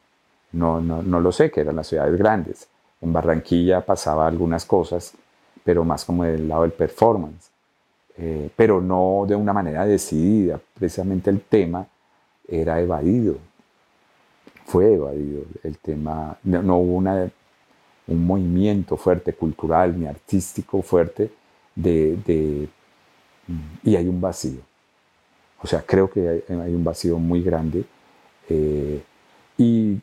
no, 0.52 0.80
no, 0.80 1.02
no, 1.02 1.20
lo 1.20 1.32
sé, 1.32 1.50
que 1.50 1.62
eran 1.62 1.76
las 1.76 1.88
ciudades 1.88 2.16
grandes. 2.20 2.68
En 3.02 3.12
Barranquilla 3.12 3.82
pasaba 3.82 4.28
algunas 4.28 4.64
cosas, 4.68 5.16
pero 5.64 5.84
más 5.84 6.06
como 6.06 6.24
del 6.24 6.48
lado 6.48 6.64
del 6.64 6.72
performance, 6.72 7.50
eh, 8.18 8.50
pero 8.56 8.82
no 8.82 9.26
de 9.28 9.36
una 9.36 9.54
manera 9.54 9.86
decidida. 9.86 10.60
Precisamente 10.74 11.30
el 11.30 11.42
tema 11.42 11.88
era 12.48 12.80
evadido, 12.80 13.38
fue 14.66 14.94
evadido. 14.94 15.44
El 15.64 15.78
tema, 15.78 16.38
no 16.44 16.78
hubo 16.78 16.98
una 16.98 17.30
un 18.08 18.26
movimiento 18.26 18.98
fuerte 18.98 19.34
cultural 19.34 19.98
ni 19.98 20.06
artístico 20.06 20.82
fuerte 20.82 21.32
de, 21.76 22.68
y 23.84 23.96
hay 23.96 24.08
un 24.08 24.20
vacío. 24.20 24.60
O 25.62 25.68
sea, 25.68 25.82
creo 25.82 26.10
que 26.10 26.44
hay, 26.48 26.74
un 26.74 26.84
vacío 26.84 27.18
muy 27.18 27.42
grande. 27.42 27.86
Eh, 28.50 29.02
y 29.58 29.98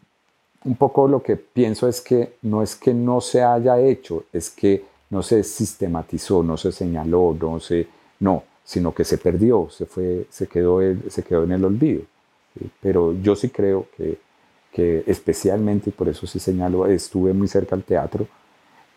un 0.64 0.76
poco 0.76 1.06
lo 1.06 1.22
que 1.22 1.36
pienso 1.36 1.86
es 1.88 2.00
que 2.00 2.34
no 2.42 2.62
es 2.62 2.74
que 2.74 2.94
no 2.94 3.20
se 3.20 3.42
haya 3.42 3.78
hecho, 3.78 4.24
es 4.32 4.50
que 4.50 4.84
no 5.10 5.22
se 5.22 5.42
sistematizó, 5.42 6.42
no 6.42 6.56
se 6.56 6.72
señaló, 6.72 7.36
no 7.38 7.60
se, 7.60 7.86
no, 8.20 8.44
sino 8.64 8.94
que 8.94 9.04
se 9.04 9.18
perdió, 9.18 9.68
se 9.70 9.86
fue, 9.86 10.26
se 10.30 10.46
quedó, 10.46 10.80
se 11.08 11.22
quedó 11.22 11.44
en 11.44 11.52
el 11.52 11.64
olvido. 11.64 12.02
Pero 12.80 13.14
yo 13.20 13.36
sí 13.36 13.50
creo 13.50 13.86
que 13.96 14.18
que 14.70 15.02
especialmente, 15.06 15.90
y 15.90 15.92
por 15.92 16.08
eso 16.08 16.26
sí 16.26 16.38
señalo, 16.38 16.86
estuve 16.86 17.32
muy 17.32 17.48
cerca 17.48 17.74
al 17.74 17.82
teatro, 17.82 18.26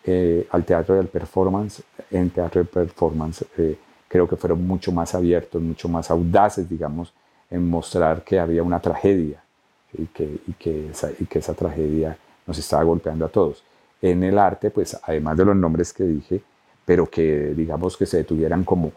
eh, 0.04 0.46
al 0.50 0.64
teatro 0.64 0.94
del 0.94 1.08
performance, 1.08 1.82
en 2.10 2.30
teatro 2.30 2.62
de 2.62 2.68
performance 2.68 3.44
eh, 3.56 3.76
creo 4.06 4.28
que 4.28 4.36
fueron 4.36 4.64
mucho 4.66 4.92
más 4.92 5.14
abiertos, 5.14 5.60
mucho 5.60 5.88
más 5.88 6.10
audaces, 6.10 6.68
digamos, 6.68 7.12
en 7.50 7.68
mostrar 7.68 8.22
que 8.22 8.38
había 8.38 8.62
una 8.62 8.80
tragedia 8.80 9.42
y, 9.92 10.06
que, 10.06 10.24
y, 10.46 10.52
que 10.52 10.90
esa, 10.90 11.10
y 11.18 11.24
que 11.26 11.38
esa 11.40 11.54
tragedia 11.54 12.16
nos 12.46 12.58
estaba 12.58 12.84
golpeando 12.84 13.24
a 13.24 13.28
todos. 13.28 13.62
En 14.06 14.22
el 14.22 14.38
arte, 14.38 14.70
pues 14.70 15.00
además 15.02 15.36
de 15.38 15.46
los 15.46 15.56
nombres 15.56 15.92
que 15.94 16.04
dije, 16.04 16.42
pero 16.84 17.08
que 17.08 17.54
digamos 17.56 17.96
que 17.96 18.04
se 18.04 18.18
detuvieran 18.18 18.62
como, 18.62 18.92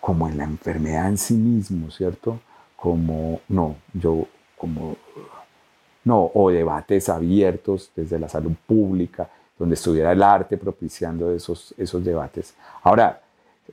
como 0.00 0.28
en 0.28 0.38
la 0.38 0.44
enfermedad 0.44 1.08
en 1.08 1.18
sí 1.18 1.34
mismo, 1.34 1.90
¿cierto? 1.90 2.38
Como, 2.76 3.40
no, 3.48 3.74
yo 3.92 4.28
como 4.56 4.96
no, 6.04 6.30
o 6.32 6.50
debates 6.50 7.08
abiertos 7.08 7.90
desde 7.96 8.20
la 8.20 8.28
salud 8.28 8.52
pública, 8.66 9.28
donde 9.58 9.74
estuviera 9.74 10.12
el 10.12 10.22
arte 10.22 10.56
propiciando 10.56 11.34
esos, 11.34 11.74
esos 11.76 12.04
debates. 12.04 12.54
Ahora, 12.82 13.20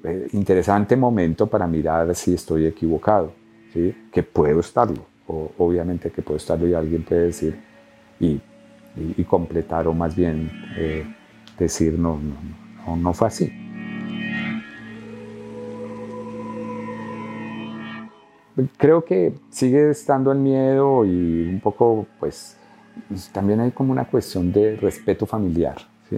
eh, 0.04 0.28
interesante 0.34 0.96
momento 0.96 1.48
para 1.48 1.68
mirar 1.68 2.14
si 2.16 2.34
estoy 2.34 2.66
equivocado, 2.66 3.32
¿sí? 3.74 4.10
que 4.12 4.24
puedo 4.24 4.60
estarlo, 4.60 5.06
o, 5.28 5.52
obviamente 5.60 6.10
que 6.10 6.24
puedo 6.24 6.38
estarlo 6.38 6.68
y 6.68 6.74
alguien 6.74 7.04
puede 7.04 7.28
decir 7.28 7.60
y, 8.20 8.42
y, 9.18 9.24
completar 9.24 9.88
o 9.88 9.94
más 9.94 10.16
bien 10.16 10.50
eh, 10.78 11.06
decir 11.58 11.98
no, 11.98 12.20
no, 12.20 12.36
no, 12.86 12.96
no 12.96 13.14
fue 13.14 13.28
así. 13.28 13.52
creo 18.78 19.04
que 19.06 19.34
sigue 19.50 19.92
estando 19.92 20.32
el 20.32 20.40
miedo 20.40 21.06
y 21.06 21.48
un 21.48 21.60
poco, 21.60 22.08
pues, 22.20 22.58
también 23.32 23.60
hay 23.60 23.72
como 23.72 23.92
una 23.92 24.06
cuestión 24.06 24.52
de 24.52 24.76
respeto 24.76 25.26
familiar, 25.26 25.76
¿sí? 26.10 26.16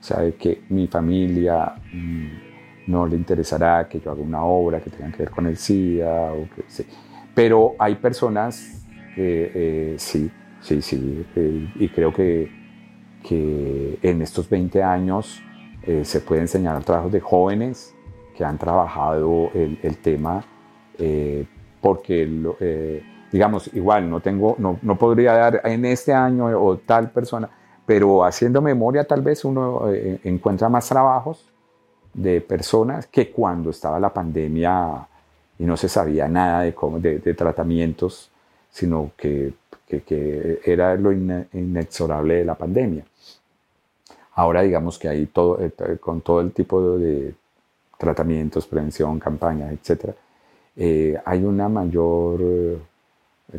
O 0.00 0.02
sea, 0.02 0.20
de 0.20 0.34
que 0.34 0.62
mi 0.70 0.86
familia 0.86 1.74
mm, 1.92 2.90
no 2.90 3.06
le 3.06 3.16
interesará 3.16 3.86
que 3.88 4.00
yo 4.00 4.10
haga 4.10 4.22
una 4.22 4.42
obra 4.44 4.80
que 4.80 4.90
tenga 4.90 5.10
que 5.10 5.18
ver 5.18 5.30
con 5.30 5.46
el 5.46 5.56
SIDA 5.56 6.32
o 6.32 6.48
que 6.54 6.64
sí. 6.68 6.86
Pero 7.34 7.74
hay 7.78 7.96
personas 7.96 8.82
que 9.14 9.52
eh, 9.54 9.94
sí, 9.98 10.30
sí, 10.66 10.82
sí, 10.82 11.26
eh, 11.36 11.72
y 11.76 11.88
creo 11.88 12.12
que, 12.12 12.50
que 13.22 13.98
en 14.02 14.22
estos 14.22 14.48
20 14.48 14.82
años 14.82 15.42
eh, 15.82 16.04
se 16.04 16.20
puede 16.20 16.42
enseñar 16.42 16.82
trabajo 16.84 17.08
de 17.08 17.20
jóvenes 17.20 17.94
que 18.36 18.44
han 18.44 18.58
trabajado 18.58 19.50
el, 19.54 19.78
el 19.82 19.96
tema 19.98 20.44
porque, 21.86 22.28
eh, 22.60 23.02
digamos, 23.30 23.72
igual 23.72 24.10
no 24.10 24.20
tengo, 24.20 24.56
no, 24.58 24.76
no, 24.82 24.98
podría 24.98 25.34
dar 25.34 25.60
en 25.64 25.84
este 25.84 26.12
año 26.12 26.46
o 26.46 26.78
tal 26.78 27.10
persona, 27.10 27.48
pero 27.86 28.24
haciendo 28.24 28.60
memoria 28.60 29.04
tal 29.04 29.22
vez 29.22 29.44
uno 29.44 29.88
eh, 29.92 30.18
encuentra 30.24 30.68
más 30.68 30.88
trabajos 30.88 31.48
de 32.12 32.40
personas 32.40 33.06
que 33.06 33.30
cuando 33.30 33.70
estaba 33.70 34.00
la 34.00 34.12
pandemia 34.12 35.06
y 35.60 35.64
no 35.64 35.76
se 35.76 35.88
sabía 35.88 36.26
nada 36.26 36.62
de, 36.62 36.74
cómo, 36.74 36.98
de, 36.98 37.20
tratamientos, 37.34 38.32
sino 38.68 39.12
que, 39.16 39.54
que, 39.86 40.60
era 40.64 40.94
lo 40.96 41.12
inexorable 41.12 42.34
de 42.34 42.44
la 42.44 42.54
pandemia. 42.54 43.04
Ahora 44.34 44.62
digamos 44.62 44.98
que 44.98 45.08
hay 45.08 45.26
todo, 45.26 45.58
eh, 45.60 45.72
con 45.98 46.20
todo 46.20 46.40
el 46.40 46.52
tipo 46.52 46.98
de 46.98 47.34
tratamientos, 47.98 48.66
prevención, 48.66 49.18
campañas, 49.18 49.72
etcétera, 49.72 50.14
eh, 50.76 51.18
hay 51.24 51.42
una 51.42 51.68
mayor 51.70 52.40
eh, 52.42 52.78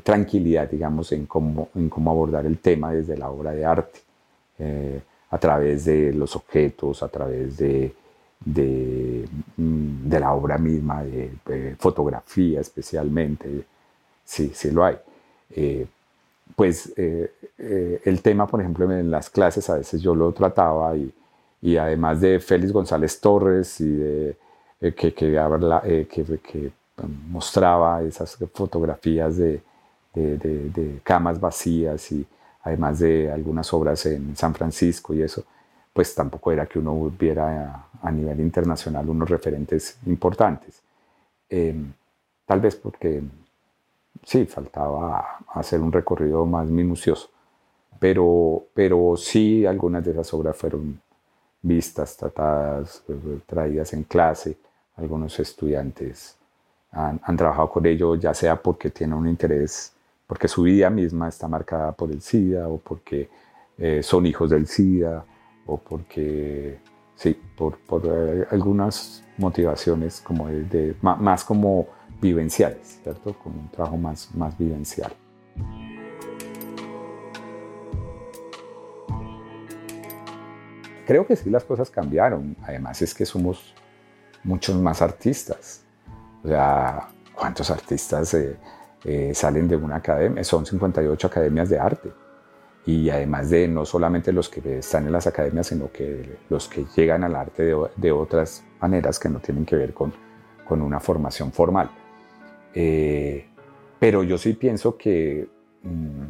tranquilidad, 0.04 0.70
digamos, 0.70 1.12
en 1.14 1.26
cómo, 1.26 1.70
en 1.74 1.90
cómo 1.90 2.12
abordar 2.12 2.46
el 2.46 2.60
tema 2.60 2.92
desde 2.94 3.18
la 3.18 3.30
obra 3.30 3.52
de 3.52 3.66
arte, 3.66 4.00
a 5.30 5.38
través 5.38 5.86
de 5.86 6.14
los 6.14 6.36
objetos, 6.36 7.04
a 7.04 7.10
través 7.10 7.58
de, 7.58 7.94
de, 8.44 9.28
mm, 9.58 10.10
de 10.10 10.20
la 10.20 10.34
obra 10.34 10.58
misma, 10.58 11.04
de, 11.04 11.76
fotografía 11.80 12.62
especialmente, 12.62 13.66
sí, 14.24 14.52
sí 14.54 14.72
lo 14.72 14.86
hay. 14.86 14.98
Pues 16.56 16.94
eh, 16.98 17.32
eh, 17.58 18.02
el 18.06 18.22
tema, 18.22 18.48
por 18.48 18.62
ejemplo, 18.62 18.92
en 18.92 19.12
las 19.12 19.30
clases 19.30 19.70
a 19.70 19.76
veces 19.78 20.02
yo 20.02 20.16
lo 20.16 20.32
trataba 20.32 20.96
y, 20.96 21.14
y 21.62 21.78
además 21.78 22.22
de 22.22 22.40
Félix 22.40 22.72
González 22.72 23.20
Torres 23.20 23.80
y 23.82 23.90
de, 23.90 24.38
que, 24.80 25.14
que, 25.14 25.14
que, 25.14 26.40
que, 26.40 26.72
mostraba 27.30 28.02
esas 28.02 28.38
fotografías 28.54 29.38
de, 29.38 29.62
de, 30.14 30.38
de, 30.38 31.00
camas 31.04 31.40
vacías 31.40 32.12
y 32.12 32.26
además 32.64 33.00
de 33.00 33.32
algunas 33.32 33.72
obras 33.74 34.06
en 34.08 34.36
San 34.36 34.54
Francisco 34.56 35.14
y 35.14 35.22
eso, 35.22 35.44
pues 35.94 36.14
tampoco 36.16 36.52
era 36.52 36.66
que 36.66 36.80
uno 36.80 37.12
viera 37.18 37.88
a, 38.02 38.12
nivel 38.12 38.40
internacional 38.40 39.10
unos 39.10 39.30
referentes 39.30 39.98
importantes. 40.06 40.82
Em, 41.50 41.94
tal 42.46 42.60
vez 42.60 42.76
porque 42.76 43.22
sí, 44.24 44.46
faltaba 44.46 45.40
hacer 45.54 45.82
un 45.82 45.92
recorrido 45.92 46.46
más 46.46 46.68
minucioso, 46.68 47.30
pero, 48.00 48.66
pero 48.74 49.16
sí 49.18 49.66
algunas 49.66 50.04
de 50.06 50.12
esas 50.12 50.34
obras 50.34 50.56
fueron 50.56 51.00
vistas, 51.62 52.16
tratadas, 52.16 53.04
traídas 53.46 53.94
en 53.94 54.04
clase. 54.04 54.58
Algunos 54.96 55.40
estudiantes 55.40 56.38
han, 56.92 57.20
han 57.24 57.38
trabajado 57.38 57.70
con 57.70 57.86
ello, 57.86 58.16
ya 58.16 58.34
sea 58.34 58.56
porque 58.62 58.90
tienen 58.90 59.18
un 59.18 59.28
interés 59.28 59.94
porque 60.28 60.50
su 60.50 60.64
vida 60.64 60.90
misma 60.90 61.30
está 61.30 61.48
marcada 61.48 61.94
por 61.94 62.12
el 62.12 62.22
SIDA 62.22 62.68
o 62.68 62.78
porque 62.78 63.30
eh, 63.78 64.04
son 64.04 64.26
hijos 64.26 64.50
del 64.50 64.68
SIDA 64.68 65.24
o 65.66 65.78
porque, 65.78 66.80
sí, 67.16 67.40
por, 67.56 67.78
por 67.78 68.04
eh, 68.06 68.46
algunas 68.52 69.24
motivaciones 69.38 70.20
como 70.20 70.48
de, 70.50 70.96
más 71.02 71.44
como 71.46 71.88
vivenciales, 72.22 73.00
¿cierto? 73.04 73.34
Como 73.38 73.60
un 73.60 73.70
trabajo 73.70 73.98
más, 73.98 74.34
más 74.36 74.58
vivencial. 74.58 75.14
Creo 81.06 81.26
que 81.26 81.36
sí 81.36 81.50
las 81.50 81.64
cosas 81.64 81.90
cambiaron. 81.90 82.58
Además 82.64 83.02
es 83.02 83.14
que 83.14 83.26
somos 83.26 83.74
muchos 84.44 84.76
más 84.76 85.02
artistas. 85.02 85.84
O 86.44 86.48
sea, 86.48 87.08
¿cuántos 87.34 87.72
artistas 87.72 88.34
eh, 88.34 88.58
eh, 89.04 89.34
salen 89.34 89.68
de 89.68 89.76
una 89.76 89.98
academia, 89.98 90.44
son 90.44 90.66
58 90.66 91.28
academias 91.28 91.70
de 91.70 91.80
arte. 91.80 92.12
Y 92.86 93.10
además 93.10 93.50
de 93.50 93.68
no 93.68 93.86
solamente 93.86 94.32
los 94.32 94.50
que 94.50 94.80
están 94.80 95.06
en 95.06 95.12
las 95.12 95.28
academias, 95.28 95.68
sino 95.68 95.92
que 95.92 96.40
los 96.50 96.68
que 96.68 96.86
llegan 96.96 97.24
al 97.24 97.36
arte 97.36 97.74
de, 97.96 98.12
otras 98.12 98.64
maneras 98.82 99.20
que 99.20 99.30
no 99.30 99.40
tienen 99.40 99.66
que 99.66 99.76
ver 99.76 99.94
con, 99.94 100.14
con 100.66 100.82
una 100.82 101.00
formación 101.00 101.52
formal. 101.52 101.90
Eh, 102.80 103.44
pero 104.00 104.22
yo 104.22 104.38
sí 104.38 104.54
pienso 104.54 104.96
que 104.98 105.48
mm, 105.82 106.26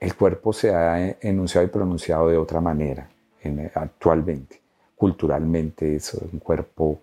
el 0.00 0.16
cuerpo 0.16 0.52
se 0.52 0.74
ha 0.74 1.10
enunciado 1.20 1.66
y 1.66 1.70
pronunciado 1.70 2.28
de 2.28 2.38
otra 2.38 2.60
manera 2.60 3.10
en, 3.42 3.70
actualmente. 3.74 4.62
Culturalmente 4.96 5.96
es 5.96 6.14
un 6.14 6.38
cuerpo 6.38 7.02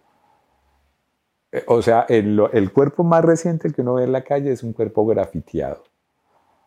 eh, 1.52 1.64
o 1.68 1.82
sea, 1.82 2.06
el, 2.10 2.72
cuerpo 2.74 3.04
más 3.04 3.24
reciente 3.24 3.72
que 3.72 3.82
uno 3.82 3.96
ve 3.96 4.04
en 4.04 4.12
la 4.12 4.24
calle 4.24 4.52
es 4.52 4.64
un 4.64 4.74
cuerpo 4.74 5.06
grafiteado. 5.06 5.84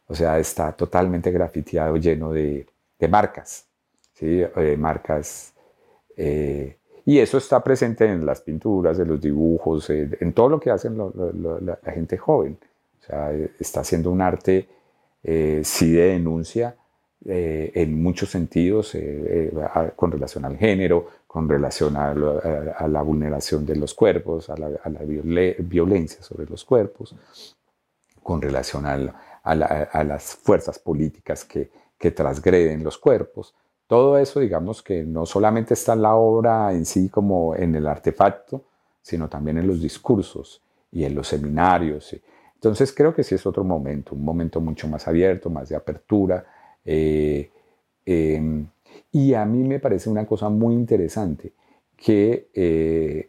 O 0.06 0.14
sea, 0.14 0.38
está 0.38 0.72
totalmente 0.72 1.30
grafiteado, 1.30 1.96
lleno 1.96 2.32
de, 2.32 2.66
marcas, 3.08 3.66
¿sí? 4.12 4.42
Eh, 4.56 4.76
marcas. 4.78 5.54
Eh, 6.16 6.78
y 7.04 7.18
eso 7.18 7.38
está 7.38 7.62
presente 7.62 8.06
en 8.06 8.24
las 8.24 8.40
pinturas, 8.40 8.98
en 8.98 9.08
los 9.08 9.20
dibujos, 9.20 9.90
en 9.90 10.32
todo 10.32 10.48
lo 10.48 10.60
que 10.60 10.70
hacen 10.70 10.96
la, 10.96 11.78
gente 11.92 12.16
joven. 12.16 12.58
O 13.00 13.04
sea, 13.04 13.32
está 13.58 13.80
haciendo 13.80 14.10
un 14.10 14.20
arte, 14.20 14.68
sí, 15.62 15.92
de 15.92 16.02
denuncia, 16.12 16.76
en 17.24 18.02
muchos 18.02 18.30
sentidos, 18.30 18.96
con 19.96 20.12
relación 20.12 20.44
al 20.44 20.56
género, 20.56 21.08
con 21.26 21.48
relación 21.48 21.96
a, 21.96 22.14
la 22.14 23.02
vulneración 23.02 23.66
de 23.66 23.76
los 23.76 23.94
cuerpos, 23.94 24.50
a 24.50 24.56
la, 24.56 24.68
violencia 25.58 26.22
sobre 26.22 26.46
los 26.46 26.64
cuerpos, 26.64 27.16
con 28.22 28.40
relación 28.40 28.86
a, 28.86 30.04
las 30.04 30.36
fuerzas 30.36 30.78
políticas 30.78 31.44
que, 31.44 31.70
que 31.98 32.12
transgreden 32.12 32.84
los 32.84 32.96
cuerpos. 32.96 33.54
Todo 33.92 34.16
eso, 34.16 34.40
digamos 34.40 34.82
que 34.82 35.04
no 35.04 35.26
solamente 35.26 35.74
está 35.74 35.92
en 35.92 36.00
la 36.00 36.14
obra 36.14 36.72
en 36.72 36.86
sí 36.86 37.10
como 37.10 37.54
en 37.54 37.74
el 37.74 37.86
artefacto, 37.86 38.64
sino 39.02 39.28
también 39.28 39.58
en 39.58 39.66
los 39.66 39.82
discursos 39.82 40.62
y 40.90 41.04
en 41.04 41.14
los 41.14 41.28
seminarios. 41.28 42.16
Entonces 42.54 42.90
creo 42.94 43.14
que 43.14 43.22
sí 43.22 43.34
es 43.34 43.44
otro 43.44 43.64
momento, 43.64 44.14
un 44.14 44.24
momento 44.24 44.62
mucho 44.62 44.88
más 44.88 45.06
abierto, 45.06 45.50
más 45.50 45.68
de 45.68 45.76
apertura. 45.76 46.42
Eh, 46.86 47.50
em, 48.06 48.66
y 49.10 49.34
a 49.34 49.44
mí 49.44 49.62
me 49.62 49.78
parece 49.78 50.08
una 50.08 50.24
cosa 50.24 50.48
muy 50.48 50.72
interesante 50.74 51.52
que 51.94 52.48
eh, 52.54 53.28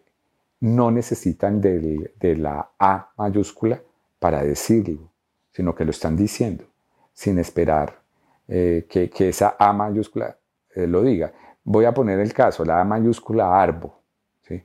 no 0.61 0.91
necesitan 0.91 1.59
de 1.59 2.36
la 2.38 2.70
A 2.80 3.11
mayúscula 3.18 3.82
para 4.18 4.41
decirlo, 4.41 5.11
sino 5.51 5.76
que 5.76 5.84
lo 5.84 5.91
están 5.91 6.16
diciendo 6.16 6.64
sin 7.11 7.38
esperar 7.38 7.99
eh, 8.47 8.86
que, 8.89 9.09
esa 9.28 9.57
A 9.59 9.74
mayúscula 9.74 10.38
eh, 10.76 10.88
lo 10.88 11.04
diga. 11.04 11.32
Voy 11.64 11.86
a 11.86 11.94
poner 11.94 12.20
el 12.20 12.34
caso, 12.34 12.66
la 12.66 12.82
A 12.82 12.84
mayúscula 12.84 13.62
Arbo. 13.62 14.02
¿sí? 14.42 14.62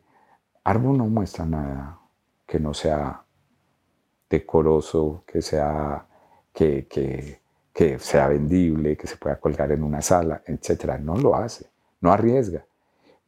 Arbo 0.65 0.93
no 0.93 1.07
muestra 1.07 1.45
nada 1.45 1.99
que 2.47 2.59
no 2.59 2.75
sea 2.75 3.23
decoroso, 4.29 5.25
que 5.27 5.43
sea 5.43 6.07
que, 6.53 6.87
que 6.89 7.41
que 7.79 7.97
sea 8.01 8.27
vendible, 8.27 8.97
que 8.97 9.07
se 9.07 9.17
pueda 9.17 9.37
colgar 9.37 9.71
en 9.71 9.85
una 9.85 10.03
sala, 10.03 10.43
etcétera. 10.45 10.99
No 10.99 11.17
lo 11.17 11.37
hace, 11.37 11.67
no 12.01 12.11
arriesga. 12.11 12.67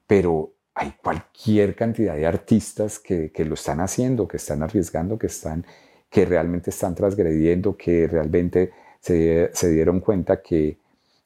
Pero 0.09 0.55
hay 0.75 0.95
cualquier 1.01 1.77
cantidad 1.77 2.17
de 2.17 2.27
artistas 2.27 2.99
que, 2.99 3.31
que, 3.31 3.45
lo 3.45 3.55
están 3.55 3.79
haciendo, 3.79 4.27
que 4.27 4.39
están 4.39 4.65
arriesgando, 4.65 5.17
que, 5.17 5.29
están, 5.29 5.65
que 6.11 6.25
realmente 6.25 6.71
están 6.71 6.97
transgrediendo, 6.97 7.77
que 7.77 8.09
realmente 8.09 8.73
se, 8.99 9.53
se 9.55 9.69
dieron 9.71 10.01
cuenta 10.01 10.43
que, 10.43 10.79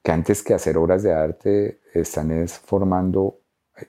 que, 0.04 0.12
antes 0.12 0.42
que 0.42 0.52
hacer 0.52 0.76
obras 0.76 1.02
de 1.02 1.14
arte 1.14 1.80
están 1.94 2.30
es 2.30 2.58
formando, 2.58 3.40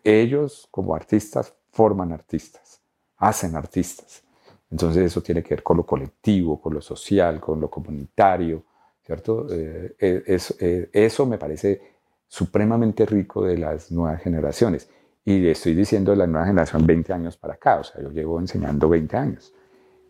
ellos 0.01 0.67
como 0.71 0.95
artistas 0.95 1.53
forman 1.71 2.13
artistas, 2.13 2.81
hacen 3.17 3.55
artistas. 3.55 4.23
Entonces 4.71 5.03
eso 5.03 5.21
tiene 5.21 5.43
que 5.43 5.55
ver 5.55 5.63
con 5.63 5.75
lo 5.75 5.85
colectivo, 5.85 6.59
con 6.61 6.73
lo 6.73 6.81
social, 6.81 7.41
con 7.41 7.59
lo 7.59 7.69
comunitario, 7.69 8.63
¿cierto? 9.05 9.45
Eh, 9.51 9.95
eh, 9.99 10.39
eh, 10.59 10.89
eso, 10.93 11.25
me 11.25 11.37
parece 11.37 11.81
supremamente 12.27 13.05
rico 13.05 13.43
de 13.43 13.57
las 13.57 13.91
nuevas 13.91 14.21
generaciones. 14.21 14.89
Y 15.25 15.45
estoy 15.47 15.75
diciendo 15.75 16.11
de 16.11 16.17
la 16.17 16.27
nueva 16.27 16.47
generación 16.47 16.87
20 16.87 17.11
años 17.11 17.35
para 17.35 17.55
acá, 17.55 17.79
o 17.79 17.83
sea, 17.83 18.01
yo 18.01 18.09
llevo 18.11 18.39
enseñando 18.39 18.87
20 18.87 19.17
años. 19.17 19.53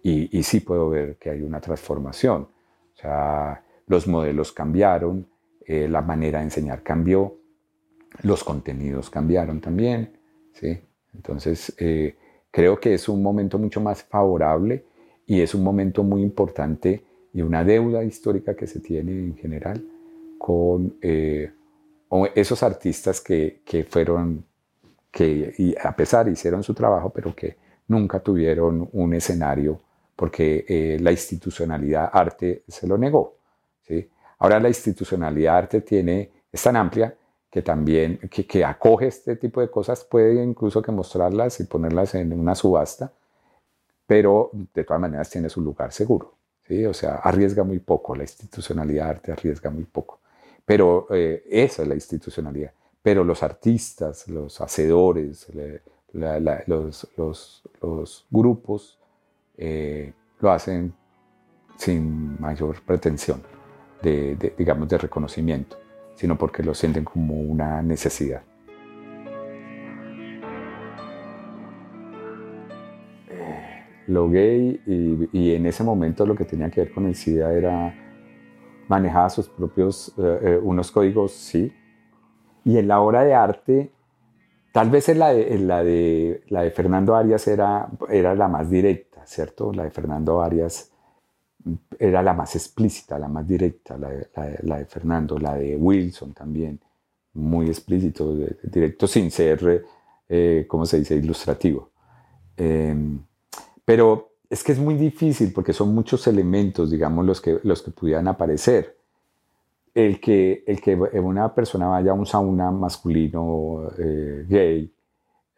Y, 0.04 0.38
y 0.38 0.44
sí 0.44 0.60
puedo 0.60 0.90
ver 0.90 1.18
que 1.18 1.32
hay 1.32 1.42
una 1.42 1.60
transformación. 1.60 2.44
O 2.44 2.98
sea, 2.98 3.64
los 3.88 4.08
modelos 4.08 4.52
cambiaron, 4.52 5.28
la 5.68 6.02
manera 6.02 6.40
de 6.40 6.46
enseñar 6.46 6.84
cambió, 6.84 7.38
los 8.22 8.44
contenidos 8.44 9.10
cambiaron 9.10 9.62
también, 9.62 10.18
¿sí? 10.54 10.80
Entonces, 11.14 11.76
creo 12.52 12.80
que 12.80 12.94
es 12.94 13.10
un 13.10 13.24
momento 13.24 13.58
mucho 13.58 13.82
más 13.82 14.04
favorable 14.04 14.86
y 15.26 15.42
es 15.42 15.56
un 15.56 15.64
momento 15.64 16.04
muy 16.04 16.22
importante 16.22 17.04
y 17.34 17.42
una 17.42 17.64
deuda 17.64 18.04
histórica 18.04 18.56
que 18.56 18.68
se 18.68 18.80
tiene 18.80 19.12
en 19.12 19.36
general 19.36 19.84
con 20.38 20.96
eh, 21.02 21.52
esos 22.34 22.64
artistas 22.64 23.20
que, 23.20 23.62
que, 23.66 23.84
fueron, 23.84 24.46
que 25.12 25.54
y 25.58 25.76
a 25.82 25.96
pesar 25.96 26.30
hicieron 26.30 26.64
su 26.64 26.74
trabajo, 26.74 27.10
pero 27.10 27.36
que 27.36 27.58
nunca 27.88 28.22
tuvieron 28.22 28.88
un 28.94 29.14
escenario 29.14 29.82
porque 30.16 30.66
eh, 30.68 30.98
la 31.02 31.12
institucionalidad 31.12 32.10
arte 32.14 32.64
se 32.68 32.88
lo 32.88 32.98
negó. 32.98 33.36
¿sí? 33.82 34.08
Ahora 34.46 34.60
la 34.60 34.68
institucionalidad 34.68 35.58
arte 35.58 35.82
tiene, 35.82 36.30
es 36.52 36.62
tan 36.62 36.76
amplia 36.76 37.18
que 37.50 37.64
también 37.64 38.20
que, 38.30 38.46
que 38.46 38.64
acoge 38.64 39.08
este 39.08 39.38
tipo 39.38 39.60
de 39.60 39.72
cosas, 39.72 40.04
puede 40.04 40.44
incluso 40.44 40.84
que 40.84 40.92
mostrarlas 40.92 41.60
y 41.62 41.64
ponerlas 41.64 42.14
en 42.14 42.32
una 42.32 42.54
subasta, 42.54 43.12
pero 44.06 44.52
de 44.54 44.84
todas 44.84 45.02
maneras 45.02 45.32
tiene 45.32 45.50
su 45.50 45.62
lugar 45.62 45.92
seguro. 45.92 46.36
O 46.88 46.94
sea, 46.94 47.16
arriesga 47.16 47.64
muy 47.64 47.80
poco, 47.80 48.16
la 48.16 48.22
institucionalidad 48.22 49.10
arte 49.10 49.32
arriesga 49.32 49.72
muy 49.72 49.86
poco. 49.86 50.20
Pero 50.64 51.08
eh, 51.10 51.44
esa 51.50 51.82
es 51.82 51.88
la 51.88 51.96
institucionalidad. 51.96 52.72
Pero 53.02 53.24
los 53.24 53.42
artistas, 53.42 54.28
los 54.28 54.62
hacedores, 54.62 55.48
los, 56.14 57.64
grupos 58.30 59.00
eh, 59.58 60.14
lo 60.40 60.52
hacen 60.52 60.94
sin 61.78 62.40
mayor 62.40 62.80
pretensión 62.84 63.55
de, 64.06 64.54
digamos, 64.58 64.88
de 64.88 64.98
reconocimiento, 64.98 65.78
sino 66.16 66.38
porque 66.38 66.64
lo 66.64 66.74
sienten 66.74 67.04
como 67.04 67.42
una 67.42 67.82
necesidad. 67.82 68.44
lo 74.08 74.30
gay 74.30 74.80
y, 75.34 75.56
en 75.56 75.66
ese 75.66 75.84
momento 75.84 76.28
lo 76.28 76.36
que 76.36 76.46
tenía 76.46 76.70
que 76.70 76.82
ver 76.82 76.94
con 76.94 77.08
el 77.08 77.16
SIDA 77.16 77.52
era 77.52 77.96
manejaba 78.88 79.32
sus 79.32 79.50
propios, 79.50 80.14
unos 80.62 80.92
códigos, 80.92 81.32
sí. 81.32 81.74
Y 82.64 82.78
en 82.78 82.88
la 82.88 83.00
obra 83.00 83.24
de 83.24 83.34
arte, 83.34 83.92
tal 84.72 84.92
vez 84.92 85.10
en 85.10 85.18
la 85.18 85.34
de, 85.34 85.58
la 85.58 85.84
de, 85.84 86.44
la 86.50 86.62
de 86.62 86.70
Fernando 86.70 87.16
Arias 87.16 87.48
era, 87.48 87.90
era 88.10 88.36
la 88.36 88.48
más 88.48 88.70
directa, 88.70 89.26
¿cierto? 89.26 89.74
La 89.74 89.86
de 89.86 89.90
Fernando 89.90 90.40
Arias 90.40 90.95
era 91.98 92.22
la 92.22 92.34
más 92.34 92.56
explícita, 92.56 93.18
la 93.18 93.28
más 93.28 93.48
directa, 93.48 93.98
la 93.98 94.10
de, 94.10 94.86
Fernando, 94.86 95.38
la 95.40 95.56
de 95.56 95.76
Wilson 95.76 96.34
también, 96.34 96.80
muy 97.34 97.68
explícito, 97.68 98.36
directo 98.64 99.08
sin 99.08 99.32
ser, 99.32 99.84
eh, 100.30 100.66
¿cómo 100.68 100.86
se 100.86 101.00
dice?, 101.00 101.16
ilustrativo. 101.16 101.90
Em, 102.56 103.20
pero 103.84 104.36
es 104.50 104.64
que 104.64 104.72
es 104.72 104.80
muy 104.80 104.96
difícil 104.96 105.52
porque 105.54 105.74
son 105.74 105.94
muchos 105.94 106.28
elementos, 106.28 106.92
digamos, 106.92 107.26
los 107.26 107.42
que, 107.42 107.60
los 107.64 107.82
que 107.82 107.92
pudieran 107.92 108.28
aparecer. 108.28 108.98
El 109.94 110.20
que, 110.20 110.64
el 110.68 110.82
que 110.82 110.96
una 110.96 111.54
persona 111.56 111.88
vaya 111.88 112.12
a 112.12 112.16
un 112.16 112.26
sauna 112.26 112.70
masculino 112.70 113.90
eh, 113.98 114.46
gay 114.48 114.92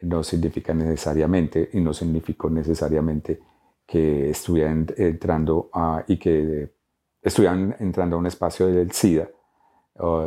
no 0.01 0.23
significa 0.23 0.73
necesariamente, 0.73 1.69
y 1.73 1.81
no 1.81 1.91
significó 1.93 2.49
necesariamente 2.49 3.39
que 3.87 4.29
estuvieran 4.31 4.85
entrando 4.97 5.71
y 6.07 6.17
que 6.17 6.69
estuvieran 7.21 7.75
entrando 7.79 8.17
a 8.17 8.19
un 8.19 8.27
espacio 8.27 8.67
del 8.67 8.91
SIDA 8.91 9.29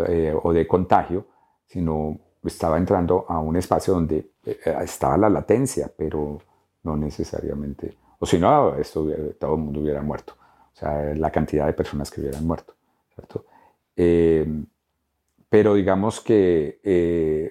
eh, 0.09 0.35
o, 0.43 0.53
de 0.53 0.67
contagio, 0.67 1.27
sino 1.67 2.19
estaba 2.43 2.79
entrando 2.79 3.27
a 3.29 3.39
un 3.39 3.57
espacio 3.57 3.95
donde 3.95 4.33
eh, 4.47 4.59
estaba 4.83 5.19
la 5.19 5.29
latencia, 5.29 5.93
pero 5.95 6.41
no 6.83 6.97
necesariamente, 6.97 7.95
o 8.19 8.25
si 8.25 8.39
no, 8.39 8.75
esto, 8.77 9.07
todo 9.39 9.55
el 9.55 9.61
mundo 9.61 9.81
hubiera 9.81 10.01
muerto, 10.01 10.35
o 10.73 10.77
sea, 10.77 11.15
la 11.15 11.31
cantidad 11.31 11.67
de 11.67 11.75
personas 11.75 12.11
que 12.11 12.23
hubieran 12.23 12.47
muerto, 12.47 12.75
¿cierto? 13.15 13.45
Eh, 13.95 14.47
pero 15.51 15.75
digamos 15.75 16.21
que 16.21 16.79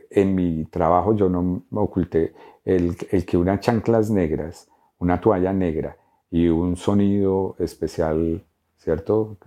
en 0.09 0.33
mi 0.33 0.65
trabajo 0.65 1.13
yo 1.15 1.29
no 1.29 1.63
me 1.69 1.81
oculté 1.81 2.33
el, 2.63 2.95
el 3.11 3.25
que 3.25 3.37
unas 3.37 3.59
chanclas 3.59 4.09
negras, 4.09 4.68
una 4.99 5.19
toalla 5.19 5.53
negra 5.53 5.97
y 6.31 6.47
un 6.47 6.75
sonido 6.75 7.55
especial, 7.59 8.45
¿cierto? 8.77 9.37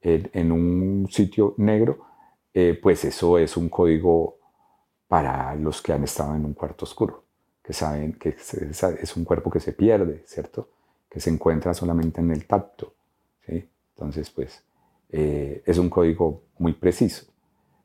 en, 0.00 0.52
un 0.52 1.08
sitio 1.10 1.54
negro, 1.58 1.98
eh, 2.54 2.78
pues 2.80 3.04
eso 3.04 3.38
es 3.38 3.56
un 3.56 3.68
código 3.68 4.38
para 5.08 5.54
los 5.56 5.82
que 5.82 5.92
han 5.92 6.04
estado 6.04 6.34
en 6.36 6.44
un 6.44 6.54
cuarto 6.54 6.84
oscuro, 6.84 7.24
que 7.62 7.72
saben 7.72 8.14
que 8.14 8.36
es 8.38 9.16
un 9.16 9.24
cuerpo 9.24 9.50
que 9.50 9.60
se 9.60 9.72
pierde, 9.72 10.22
¿cierto? 10.26 10.68
Que 11.08 11.20
se 11.20 11.30
encuentra 11.30 11.74
solamente 11.74 12.20
en 12.20 12.30
el 12.30 12.46
tacto, 12.46 12.92
¿sí? 13.46 13.68
Entonces, 13.94 14.30
pues, 14.30 14.62
eh, 15.10 15.62
es 15.64 15.78
un 15.78 15.88
código 15.88 16.42
muy 16.58 16.74
preciso, 16.74 17.26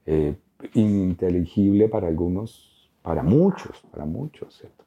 eh, 0.06 0.36
ininteligible 0.74 1.88
para 1.88 2.08
algunos, 2.08 2.92
para 3.02 3.24
muchos, 3.24 3.82
para 3.92 4.06
muchos, 4.06 4.58
¿cierto? 4.58 4.83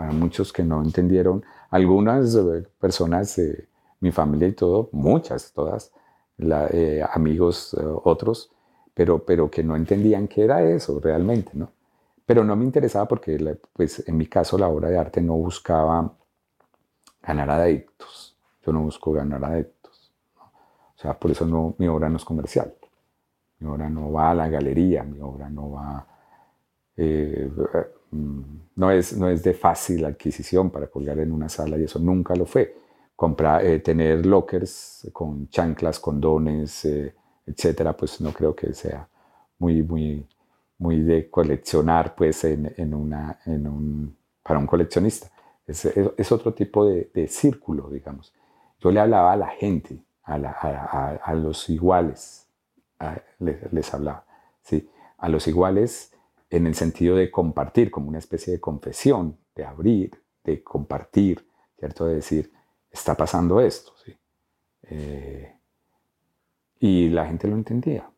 Para 0.00 0.12
muchos 0.12 0.50
que 0.50 0.62
no 0.62 0.82
entendieron 0.82 1.44
algunas 1.68 2.34
eh, 2.34 2.66
personas, 2.80 3.36
de 3.36 3.68
mi 4.00 4.10
familia 4.10 4.48
y 4.48 4.52
todo, 4.52 4.88
muchas, 4.92 5.52
todas, 5.52 5.92
eh, 6.38 7.04
amigos, 7.12 7.76
eh, 7.78 7.84
otros, 8.04 8.50
pero, 8.94 9.26
pero 9.26 9.50
que 9.50 9.62
no 9.62 9.76
entendían 9.76 10.26
qué 10.26 10.44
era 10.44 10.62
eso 10.62 10.98
realmente, 11.00 11.50
¿no? 11.52 11.70
Pero 12.24 12.42
no 12.44 12.56
me 12.56 12.64
interesaba 12.64 13.06
porque, 13.06 13.58
pues, 13.74 14.02
en 14.08 14.16
mi 14.16 14.24
caso, 14.26 14.56
la 14.56 14.68
obra 14.68 14.88
de 14.88 14.96
arte 14.96 15.20
no 15.20 15.34
buscaba 15.34 16.10
ganar 17.20 17.50
adeptos. 17.50 18.38
Yo 18.64 18.72
no 18.72 18.80
busco 18.80 19.12
ganar 19.12 19.44
adeptos. 19.44 20.14
O 20.96 20.98
sea, 20.98 21.12
por 21.12 21.30
eso 21.30 21.44
no, 21.44 21.74
mi 21.76 21.88
obra 21.88 22.08
no 22.08 22.16
es 22.16 22.24
comercial. 22.24 22.72
Mi 23.58 23.68
obra 23.68 23.90
no 23.90 24.10
va 24.10 24.30
a 24.30 24.34
la 24.34 24.48
galería, 24.48 25.02
mi 25.02 25.20
obra 25.20 25.50
no 25.50 25.72
va... 25.72 26.06
no 28.12 28.90
es, 28.90 29.16
no 29.16 29.28
es 29.28 29.42
de 29.42 29.54
fácil 29.54 30.04
adquisición 30.04 30.70
para 30.70 30.88
colgar 30.88 31.18
en 31.18 31.32
una 31.32 31.48
sala 31.48 31.78
y 31.78 31.84
eso 31.84 31.98
nunca 31.98 32.34
lo 32.34 32.46
fue. 32.46 32.74
Comprar, 33.14 33.64
eh, 33.64 33.80
tener 33.80 34.24
lockers 34.24 35.08
con 35.12 35.48
chanclas, 35.48 36.00
condones, 36.00 36.84
eh, 36.84 37.14
etcétera, 37.46 37.96
pues 37.96 38.20
no 38.20 38.32
creo 38.32 38.54
que 38.54 38.72
sea 38.72 39.06
muy, 39.58 39.82
muy, 39.82 40.26
muy 40.78 41.00
de 41.00 41.30
coleccionar 41.30 42.14
pues 42.14 42.44
en, 42.44 42.72
en 42.76 42.94
una, 42.94 43.38
en 43.44 43.66
un, 43.66 44.16
para 44.42 44.58
un 44.58 44.66
coleccionista. 44.66 45.30
Es, 45.66 45.84
es, 45.84 46.32
otro 46.32 46.52
tipo 46.52 46.84
de, 46.84 47.10
de, 47.14 47.28
círculo, 47.28 47.88
digamos. 47.90 48.32
Yo 48.80 48.90
le 48.90 48.98
hablaba 48.98 49.32
a 49.32 49.36
la 49.36 49.48
gente, 49.48 50.02
a, 50.24 50.34
a, 51.22 51.34
los 51.34 51.68
iguales, 51.68 52.48
les, 53.38 53.72
les, 53.72 53.94
hablaba, 53.94 54.24
¿sí? 54.62 54.88
A 55.18 55.28
los 55.28 55.46
iguales 55.46 56.12
en 56.50 56.66
el 56.66 56.74
sentido 56.74 57.16
de 57.16 57.30
compartir, 57.30 57.90
como 57.90 58.08
una 58.08 58.18
especie 58.18 58.52
de 58.52 58.60
confesión, 58.60 59.36
de 59.54 59.64
abrir, 59.64 60.10
de 60.42 60.62
compartir, 60.62 61.46
¿cierto? 61.78 62.06
De 62.06 62.16
decir, 62.16 62.52
está 62.90 63.16
pasando 63.16 63.60
esto, 63.60 63.92
¿sí? 64.04 64.12
Eh, 64.82 65.54
y 66.80 67.08
la 67.10 67.26
gente 67.26 67.46
lo 67.46 67.54
entendía, 67.54 68.10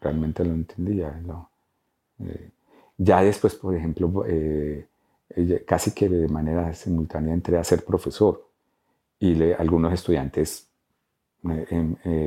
realmente 0.00 0.44
lo 0.44 0.52
entendía. 0.52 1.20
Eh, 2.20 2.50
ya 2.98 3.22
después, 3.22 3.56
por 3.56 3.74
ejemplo, 3.74 4.24
eh, 4.28 4.86
casi 5.66 5.92
que 5.92 6.08
de 6.08 6.28
manera 6.28 6.72
simultánea 6.74 7.34
entré 7.34 7.58
a 7.58 7.64
ser 7.64 7.84
profesor 7.84 8.46
y 9.18 9.52
algunos 9.52 9.92
estudiantes 9.92 10.68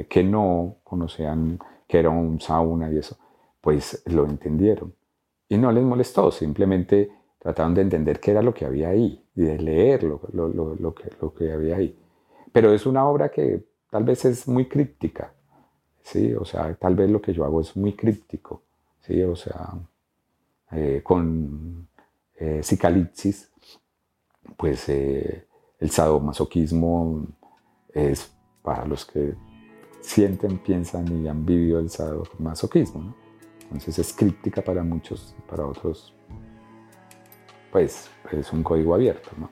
que 0.09 0.23
no 0.23 0.77
conocían 0.83 1.59
que 1.87 1.99
era 1.99 2.09
un 2.09 2.41
sauna 2.41 2.91
y 2.91 2.97
eso, 2.97 3.17
pues 3.61 4.01
lo 4.07 4.25
entendieron 4.25 4.93
y 5.47 5.57
no 5.57 5.71
les 5.71 5.83
molestó, 5.83 6.31
simplemente 6.31 7.11
trataron 7.39 7.75
de 7.75 7.81
entender 7.81 8.19
qué 8.19 8.31
era 8.31 8.41
lo 8.41 8.53
que 8.53 8.65
había 8.65 8.89
ahí 8.89 9.23
y 9.35 9.43
de 9.43 9.59
leer 9.59 10.03
lo, 10.03 10.19
lo, 10.33 10.95
que, 10.95 11.11
lo 11.21 11.33
que 11.33 11.51
había 11.51 11.75
ahí. 11.75 11.97
Pero 12.51 12.73
es 12.73 12.85
una 12.85 13.07
obra 13.07 13.29
que 13.29 13.63
tal 13.91 14.03
vez 14.03 14.25
es 14.25 14.47
muy 14.47 14.67
críptica, 14.67 15.33
¿sí? 16.01 16.33
O 16.33 16.45
sea, 16.45 16.73
tal 16.75 16.95
vez 16.95 17.09
lo 17.09 17.21
que 17.21 17.33
yo 17.33 17.45
hago 17.45 17.61
es 17.61 17.75
muy 17.77 17.93
críptico, 17.93 18.63
¿sí? 19.01 19.21
O 19.21 19.35
sea, 19.35 19.73
eh, 20.71 21.01
con 21.03 21.87
eh, 22.37 22.61
pues 24.57 24.89
eh, 24.89 25.47
el 25.79 25.89
sadomasoquismo 25.91 27.27
es 27.93 28.31
para 28.61 28.85
los 28.85 29.05
que 29.05 29.35
sienten, 30.01 30.57
piensan 30.59 31.23
y 31.23 31.27
han 31.27 31.45
vivido 31.45 31.79
el 31.79 31.89
sadomasoquismo, 31.89 33.01
¿no? 33.01 33.24
Entonces 33.65 33.99
es 33.99 34.13
críptica 34.13 34.61
para 34.61 34.83
muchos, 34.83 35.35
para 35.49 35.65
otros, 35.65 36.13
pues 37.71 38.09
es 38.31 38.53
un 38.53 38.63
código 38.63 38.95
abierto, 38.95 39.31
¿no? 39.37 39.49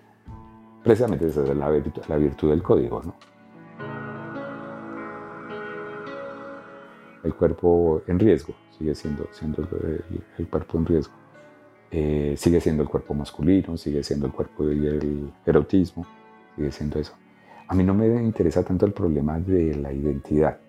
Precisamente 0.83 1.27
esa 1.27 1.43
es 1.43 1.55
la 1.55 1.69
virtud, 1.69 2.01
la 2.07 2.17
virtud 2.17 2.49
del 2.49 2.63
código, 2.63 3.01
¿no? 3.03 3.15
El 7.23 7.33
cuerpo 7.35 8.01
en 8.07 8.19
riesgo 8.19 8.53
sigue 8.77 8.93
siendo, 8.95 9.27
siendo 9.31 9.61
el, 10.37 10.47
cuerpo 10.47 10.77
en 10.77 10.85
riesgo. 10.85 11.13
Eh, 11.89 12.33
sigue 12.37 12.59
siendo 12.59 12.83
el 12.83 12.89
cuerpo 12.89 13.13
masculino, 13.13 13.77
sigue 13.77 14.03
siendo 14.03 14.25
el 14.25 14.33
cuerpo 14.33 14.69
y 14.71 14.87
el 14.87 15.31
erotismo, 15.45 16.05
sigue 16.55 16.71
siendo 16.71 16.99
eso. 16.99 17.13
A 17.67 17.75
mí 17.75 17.83
no 17.83 17.93
me 17.93 18.07
interesa 18.21 18.63
tanto 18.63 18.85
el 18.85 18.93
problema 18.93 19.39
de 19.39 19.75
la 19.75 19.93
identidad. 19.93 20.59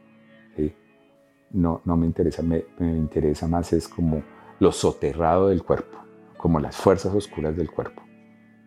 No, 1.55 1.81
no 1.85 1.97
me 1.97 2.07
interesa, 2.07 2.43
me, 2.43 2.65
interesa 2.81 3.47
más 3.47 3.73
es 3.73 3.89
como 3.89 4.23
lo 4.59 4.73
soterrado 4.73 5.49
del 5.49 5.63
cuerpo, 5.63 5.99
como 6.37 6.61
las 6.61 6.77
fuerzas 6.77 7.15
oscuras 7.15 7.57
del 7.57 7.71
cuerpo, 7.71 8.03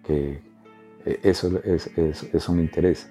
que 0.03 0.41
eh, 1.05 1.19
eso, 1.23 1.61
es, 1.63 1.87
eso 1.97 2.53
me 2.53 2.61
interesa 2.61 3.09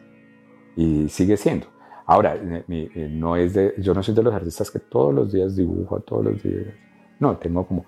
y 0.74 1.08
sigue 1.08 1.36
siendo. 1.36 1.66
Ahora, 2.06 2.36
eh, 2.36 2.64
eh, 2.68 3.08
no 3.10 3.36
es 3.36 3.54
de, 3.54 3.74
yo 3.78 3.92
no 3.92 4.02
soy 4.02 4.14
de 4.14 4.22
los 4.22 4.34
artistas 4.34 4.70
que 4.70 4.78
todos 4.78 5.14
los 5.14 5.32
días 5.32 5.56
dibujo, 5.56 6.00
todos 6.00 6.24
los 6.24 6.42
días. 6.42 6.66
No, 7.18 7.36
tengo 7.36 7.66
como. 7.66 7.84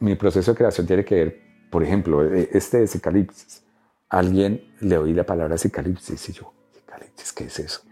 Mi 0.00 0.14
proceso 0.16 0.52
de 0.52 0.56
creación 0.56 0.86
tiene 0.86 1.04
que 1.04 1.14
ver, 1.14 1.40
por 1.70 1.82
ejemplo, 1.82 2.24
este 2.24 2.80
de 2.80 2.86
Cicalipsis. 2.88 3.64
Alguien 4.08 4.74
le 4.80 4.98
oí 4.98 5.12
la 5.12 5.24
palabra 5.24 5.56
Cicalipsis 5.56 6.28
y 6.28 6.32
yo, 6.32 6.52
¿Cicalipsis 6.72 7.32
qué 7.32 7.44
es 7.44 7.58
eso? 7.58 7.82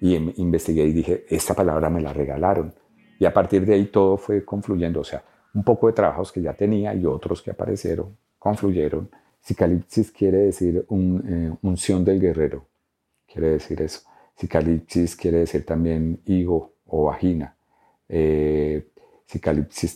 Y 0.00 0.14
em, 0.14 0.32
investigué 0.36 0.84
y 0.84 0.92
dije, 0.92 1.26
esta 1.28 1.54
palabra 1.54 1.90
me 1.90 2.00
la 2.00 2.12
regalaron. 2.12 2.72
Y 3.18 3.26
a 3.26 3.34
partir 3.34 3.66
de 3.66 3.74
ahí 3.74 3.86
todo 3.86 4.16
fue 4.16 4.44
confluyendo, 4.44 5.00
o 5.00 5.04
sea, 5.04 5.22
un 5.54 5.62
poco 5.62 5.88
de 5.88 5.92
trabajos 5.92 6.32
que 6.32 6.40
ya 6.40 6.54
tenía 6.54 6.94
y 6.94 7.04
otros 7.04 7.42
que 7.42 7.50
aparecieron, 7.50 8.16
confluyeron. 8.38 9.10
Cicalipsis 9.42 10.10
quiere 10.10 10.38
decir 10.38 10.84
un, 10.88 11.24
eh, 11.26 11.56
unción 11.62 12.04
del 12.04 12.20
guerrero, 12.20 12.66
quiere 13.30 13.50
decir 13.50 13.80
eso. 13.82 14.02
Cicalipsis 14.38 15.16
quiere 15.16 15.38
decir 15.38 15.66
también 15.66 16.20
higo 16.24 16.72
o 16.86 17.04
vagina. 17.04 17.54
Eh, 18.08 18.86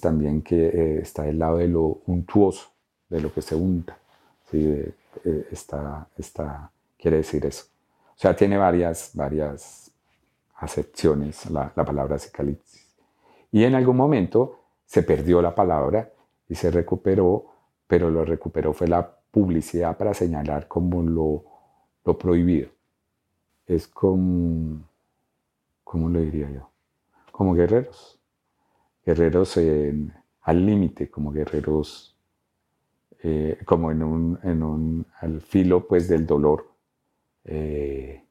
también 0.00 0.42
que 0.42 0.66
eh, 0.68 0.98
está 1.02 1.24
del 1.24 1.38
lado 1.38 1.57
de 1.57 1.66
lo 1.66 2.02
untuoso, 2.07 2.68
de 3.09 3.20
lo 3.20 3.32
que 3.32 3.42
se 3.42 3.55
unta. 3.55 3.98
¿sí? 4.50 4.84
está, 5.50 6.07
está, 6.16 6.70
quiere 6.96 7.18
decir 7.18 7.44
eso. 7.44 7.64
O 8.11 8.18
sea, 8.18 8.36
tiene 8.36 8.57
varias, 8.57 9.11
varias 9.14 9.84
acepciones 10.57 11.50
la, 11.50 11.72
la 11.74 11.84
palabra 11.84 12.18
psicalipsis. 12.18 12.94
Y 13.50 13.64
en 13.64 13.74
algún 13.74 13.96
momento 13.96 14.61
se 14.84 15.02
perdió 15.02 15.40
la 15.42 15.55
palabra 15.55 16.12
y 16.48 16.55
se 16.55 16.70
recuperó, 16.70 17.46
pero 17.86 18.11
lo 18.11 18.24
recuperó 18.24 18.72
fue 18.72 18.88
la 18.88 19.16
publicidad 19.30 19.96
para 19.96 20.14
señalar 20.14 20.68
como 20.68 21.02
lo, 21.02 21.44
lo 22.05 22.18
prohibido. 22.18 22.68
Es 23.66 23.88
como, 23.88 24.88
¿cómo 25.82 26.09
lo 26.09 26.20
diría 26.20 26.50
yo? 26.50 26.70
Como 27.32 27.55
guerreros. 27.55 28.20
Guerreros 29.05 29.59
al 30.42 30.66
límite, 30.66 31.11
como 31.11 31.32
guerreros, 31.32 32.16
eh, 33.22 33.59
como 33.64 33.90
en 33.90 34.02
un, 34.02 34.38
en 34.42 34.62
un, 34.62 35.07
al 35.20 35.40
filo 35.40 35.86
pues 35.86 36.09
del 36.09 36.26
dolor. 36.26 36.70
Eh, 37.44 38.22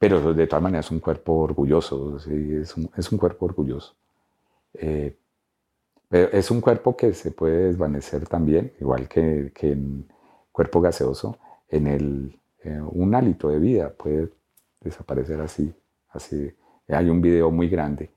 pero 0.00 0.32
de 0.32 0.46
todas 0.46 0.62
maneras 0.62 0.86
es 0.86 0.92
un 0.92 1.00
cuerpo 1.00 1.34
orgulloso, 1.40 2.16
es, 2.16 2.26
un, 2.74 2.90
es, 2.96 3.12
un, 3.12 3.18
cuerpo 3.18 3.44
orgulloso. 3.44 3.94
Eh, 4.72 5.14
es 6.10 6.50
un 6.50 6.62
cuerpo 6.62 6.96
que 6.96 7.12
se 7.12 7.32
puede 7.32 7.66
desvanecer 7.66 8.26
también, 8.26 8.72
igual 8.80 9.06
que, 9.08 9.52
que 9.54 9.72
en 9.72 10.10
cuerpo 10.50 10.80
gaseoso, 10.80 11.36
en 11.68 11.86
el, 11.86 12.40
un 12.92 13.14
hálito 13.14 13.50
de 13.50 13.58
vida 13.58 13.90
puede 13.90 14.30
desaparecer 14.80 15.38
así, 15.42 15.70
así. 16.08 16.50
Hay 16.88 17.10
un 17.10 17.20
video 17.20 17.50
muy 17.50 17.68
grande 17.68 18.08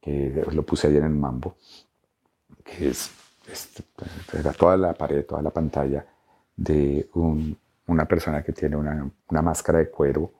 que 0.00 0.46
lo 0.50 0.62
puse 0.62 0.86
ayer 0.86 1.02
en 1.02 1.20
Mambo, 1.20 1.56
que 2.64 2.88
es, 2.88 3.10
toda 4.56 4.78
la 4.78 4.94
pared, 4.94 5.26
toda 5.26 5.42
la 5.42 5.50
pantalla 5.50 6.06
de 6.56 7.06
una 7.86 8.06
persona 8.06 8.42
que 8.42 8.52
tiene 8.52 8.76
una, 8.76 9.10
una 9.28 9.42
máscara 9.42 9.80
de 9.80 9.90
cuero 9.90 10.37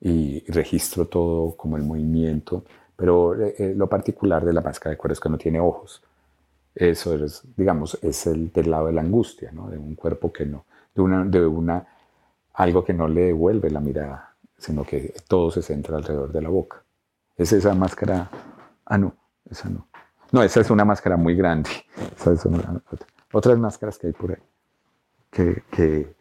y 0.00 0.40
registro 0.50 1.06
todo 1.06 1.56
como 1.56 1.76
el 1.76 1.82
movimiento, 1.82 2.64
pero 2.96 3.34
eh, 3.40 3.54
eh, 3.58 3.74
lo 3.76 3.88
particular 3.88 4.44
de 4.44 4.52
la 4.52 4.62
máscara 4.62 4.92
de 4.92 4.96
cuero 4.96 5.12
es 5.12 5.20
que 5.20 5.28
no 5.28 5.38
tiene 5.38 5.60
ojos. 5.60 6.02
Eso 6.74 7.14
es, 7.14 7.42
digamos, 7.56 7.98
es 8.02 8.26
el 8.26 8.52
del 8.52 8.70
lado 8.70 8.86
de 8.86 8.92
la 8.92 9.02
angustia, 9.02 9.50
¿no? 9.52 9.68
de 9.68 9.76
un 9.76 9.94
cuerpo 9.94 10.32
que 10.32 10.46
no, 10.46 10.64
de 10.94 11.02
una, 11.02 11.24
de 11.24 11.46
una, 11.46 11.86
algo 12.54 12.84
que 12.84 12.94
no 12.94 13.08
le 13.08 13.26
devuelve 13.26 13.70
la 13.70 13.80
mirada, 13.80 14.34
sino 14.56 14.84
que 14.84 15.14
todo 15.28 15.50
se 15.50 15.62
centra 15.62 15.96
alrededor 15.96 16.32
de 16.32 16.42
la 16.42 16.48
boca. 16.48 16.82
Es 17.36 17.52
esa 17.52 17.74
máscara, 17.74 18.30
ah 18.86 18.98
no, 18.98 19.14
esa 19.50 19.68
no. 19.68 19.86
No, 20.32 20.42
esa 20.42 20.60
es 20.60 20.70
una 20.70 20.84
máscara 20.84 21.16
muy 21.16 21.34
grande. 21.34 21.70
otras 23.32 23.58
máscaras 23.58 23.98
que 23.98 24.06
hay 24.06 24.12
por 24.12 24.30
ahí, 24.30 24.42
que, 25.30 25.62
que, 25.70 26.14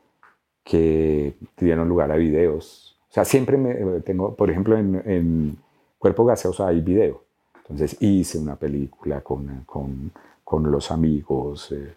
que 0.63 1.37
dieron 1.57 1.87
lugar 1.87 2.11
a 2.11 2.15
videos 2.15 2.98
o 3.09 3.13
sea, 3.13 3.25
siempre 3.25 3.57
me, 3.57 3.71
eh, 3.71 4.01
tengo, 4.01 4.35
por 4.35 4.49
ejemplo, 4.51 4.77
en, 4.77 5.57
Cuerpo 5.97 6.23
Gaseoso 6.25 6.65
hay 6.65 6.79
video. 6.79 7.23
Entonces 7.57 7.97
hice 8.01 8.37
una 8.37 8.55
película 8.55 9.21
con, 9.21 9.63
con, 9.65 10.11
con 10.43 10.71
los 10.71 10.91
amigos, 10.91 11.71
eh, 11.73 11.93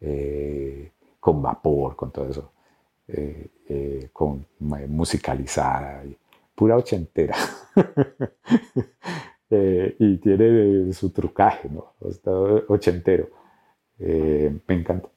eh, 0.00 0.90
con 1.18 1.40
vapor, 1.40 1.96
con 1.96 2.10
todo 2.10 2.28
eso, 2.28 2.52
con 4.12 4.44
musicalizada, 4.58 6.02
pura 6.54 6.76
ochentera. 6.76 7.34
y 9.50 10.16
tiene 10.18 10.92
su 10.92 11.10
trucaje, 11.10 11.68
¿no? 11.70 11.94
Está 12.08 12.30
ochentero. 12.30 13.28
me 13.98 14.74
encanta. 14.74 15.08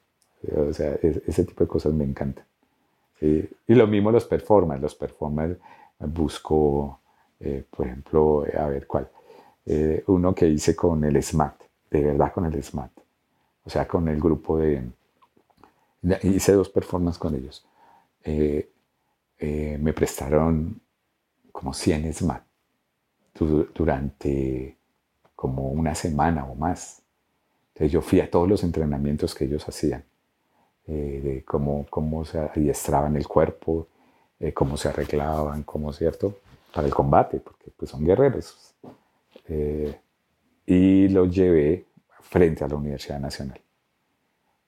O 0.56 0.72
sea, 0.72 0.94
ese 1.02 1.44
tipo 1.44 1.64
de 1.64 1.68
cosas 1.68 1.92
me 1.92 2.04
encantan. 2.04 2.44
Y 3.20 3.74
lo 3.74 3.86
mismo 3.86 4.10
los 4.10 4.24
performers. 4.24 4.80
Los 4.80 4.94
performers 4.94 5.56
eh, 5.56 6.06
busco, 6.06 7.00
eh, 7.40 7.64
por 7.70 7.86
ejemplo, 7.86 8.46
eh, 8.46 8.56
a 8.58 8.66
ver 8.66 8.86
cuál. 8.86 9.08
uno 10.08 10.34
que 10.34 10.46
hice 10.46 10.76
con 10.76 11.04
el 11.04 11.22
SMAT, 11.22 11.62
de 11.90 12.02
verdad 12.02 12.32
con 12.32 12.44
el 12.44 12.62
SMAT. 12.62 12.90
O 13.64 13.70
sea, 13.70 13.88
con 13.88 14.08
el 14.08 14.20
grupo 14.20 14.58
de... 14.58 14.82
hice 16.22 16.52
dos 16.52 16.68
performances 16.68 17.18
con 17.18 17.34
ellos. 17.34 17.64
me 19.40 19.92
prestaron 19.92 20.80
como 21.50 21.72
100 21.72 22.12
SMAT 22.12 22.42
durante 23.74 24.76
como 25.34 25.70
una 25.70 25.94
semana 25.94 26.44
o 26.44 26.54
más. 26.54 27.02
Entonces 27.68 27.92
yo 27.92 28.02
fui 28.02 28.20
a 28.20 28.30
todos 28.30 28.48
los 28.48 28.62
entrenamientos 28.62 29.34
que 29.34 29.44
ellos 29.46 29.66
hacían 29.68 30.04
eh, 30.86 31.20
de 31.24 31.44
cómo, 31.44 31.86
cómo 31.88 32.26
se 32.26 32.38
adiestraban 32.38 33.16
el 33.16 33.26
cuerpo, 33.26 33.88
eh, 34.38 34.52
cómo 34.52 34.76
se 34.76 34.88
arreglaban, 34.88 35.62
cómo, 35.62 35.90
¿cierto? 35.94 36.40
Para 36.74 36.86
el 36.86 36.92
combate, 36.92 37.40
porque 37.40 37.70
pues 37.74 37.90
son 37.90 38.04
guerreros. 38.04 38.74
Eh, 39.48 39.98
y 40.66 41.08
los 41.08 41.34
llevé 41.34 41.86
frente 42.20 42.64
a 42.64 42.68
la 42.68 42.74
Universidad 42.74 43.18
Nacional. 43.18 43.58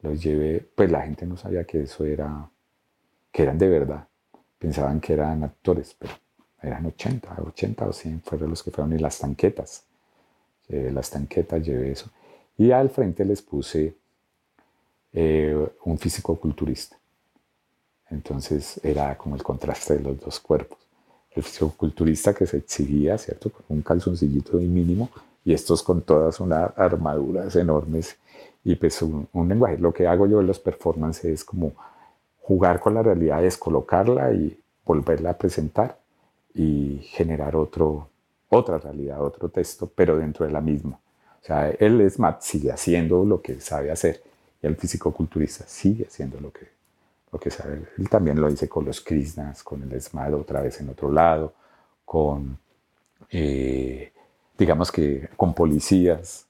Los 0.01 0.23
llevé, 0.23 0.67
pues 0.75 0.91
la 0.91 1.03
gente 1.03 1.27
no 1.27 1.37
sabía 1.37 1.65
que 1.65 1.83
eso 1.83 2.05
era, 2.07 2.49
que 3.31 3.43
eran 3.43 3.59
de 3.59 3.69
verdad. 3.69 4.09
Pensaban 4.59 5.01
que 5.01 5.13
eran 5.13 5.45
actores, 5.45 5.95
pero 5.99 6.15
eran 6.63 6.87
80, 6.87 7.43
80 7.47 7.89
o 7.89 7.93
100 7.93 8.23
fueron 8.23 8.51
los 8.51 8.63
que 8.63 8.71
fueron 8.71 8.95
y 8.95 8.99
las 8.99 9.19
tanquetas. 9.19 9.85
las 10.69 11.11
tanquetas 11.11 11.63
llevé 11.63 11.93
eso. 11.93 12.11
Y 12.57 12.71
al 12.71 12.89
frente 12.89 13.25
les 13.25 13.43
puse 13.43 13.95
eh, 15.13 15.69
un 15.85 15.99
físico 15.99 16.37
culturista. 16.37 16.97
Entonces 18.11 18.81
era 18.83 19.17
como 19.17 19.35
el 19.37 19.43
contraste 19.43 19.97
de 19.97 20.01
los 20.01 20.21
dos 20.21 20.41
cuerpos. 20.41 20.79
El 21.31 21.43
físico 21.43 21.73
culturista 21.77 22.35
que 22.35 22.47
se 22.47 22.59
exhibía, 22.59 23.19
¿cierto? 23.19 23.51
Con 23.51 23.65
un 23.69 23.83
calzoncillito 23.83 24.59
de 24.59 24.67
mínimo 24.67 25.11
y 25.45 25.53
estos 25.53 25.83
con 25.83 26.03
todas 26.03 26.41
unas 26.41 26.77
armaduras 26.77 27.55
enormes 27.57 28.17
y 28.65 28.75
pues 28.75 29.01
un, 29.03 29.29
lenguaje. 29.49 29.79
Lo 29.79 29.93
que 29.93 30.07
hago 30.07 30.27
yo 30.27 30.41
en 30.41 30.47
los 30.47 30.59
performances 30.59 31.25
es 31.27 31.45
como 31.45 31.73
jugar 32.41 32.81
con 32.81 32.95
la 32.95 33.03
realidad, 33.03 33.43
descolocarla 33.43 34.33
y 34.33 34.59
volverla 34.85 35.31
a 35.31 35.39
presentar 35.39 35.99
y 36.55 37.01
generar 37.05 37.55
otro, 37.55 38.09
otra 38.49 38.79
realidad, 38.79 39.23
otro 39.23 39.49
texto, 39.49 39.91
pero 39.95 40.17
dentro 40.17 40.47
de 40.47 40.53
la 40.53 40.61
misma. 40.61 40.99
O 41.43 41.47
sea, 41.47 41.71
él 41.71 42.01
es 42.01 42.17
sigue 42.41 42.73
haciendo 42.73 43.25
lo 43.25 43.41
que 43.41 43.61
sabe 43.61 43.91
hacer 43.91 44.23
el 44.67 44.77
físico-culturista 44.77 45.65
sigue 45.67 46.07
haciendo 46.07 46.41
lo 46.41 46.53
que, 46.53 46.69
lo 47.33 47.39
que 47.39 47.51
sabe. 47.51 47.89
Él 47.99 48.09
también 48.09 48.41
lo 48.41 48.49
dice 48.49 48.69
con 48.69 48.85
los 48.85 49.01
Krishnas, 49.01 49.63
con 49.63 49.83
el 49.83 49.93
esmado 49.93 50.41
otra 50.41 50.61
vez 50.61 50.81
en 50.81 50.89
otro 50.89 51.11
lado, 51.11 51.55
con, 52.05 52.59
eh, 53.31 54.13
digamos 54.57 54.93
que 54.93 55.29
con 55.37 55.55
policías, 55.55 56.47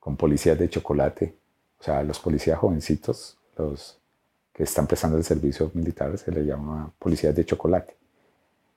con 0.00 0.16
policías 0.16 0.58
de 0.58 0.68
chocolate, 0.68 1.34
o 1.80 1.82
sea, 1.82 2.02
los 2.02 2.18
policías 2.18 2.58
jovencitos, 2.58 3.36
los 3.56 3.98
que 4.52 4.62
están 4.62 4.86
prestando 4.86 5.18
el 5.18 5.24
servicio 5.24 5.70
militar, 5.74 6.16
se 6.16 6.32
les 6.32 6.46
llama 6.46 6.90
policías 6.98 7.34
de 7.34 7.44
chocolate. 7.44 7.94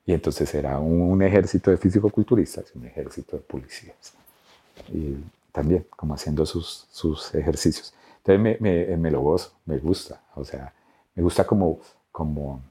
Y 0.05 0.13
entonces 0.13 0.53
era 0.53 0.79
un, 0.79 1.21
ejército 1.21 1.71
de 1.71 1.77
físico-culturistas 1.77 2.65
y 2.73 2.79
un 2.79 2.85
ejército 2.87 3.37
de 3.37 3.43
policías. 3.43 4.13
Y 4.91 5.15
también 5.51 5.85
como 5.89 6.15
haciendo 6.15 6.45
sus, 6.45 6.87
sus 6.91 7.33
ejercicios. 7.35 7.93
Entonces 8.29 8.61
me, 8.61 8.95
me, 8.95 9.09
lo 9.09 9.21
gozo, 9.21 9.59
me 9.65 9.79
gusta, 9.79 10.21
o 10.35 10.45
sea, 10.45 10.71
me 11.15 11.23
gusta 11.23 11.47
como, 11.47 11.79
como, 12.11 12.61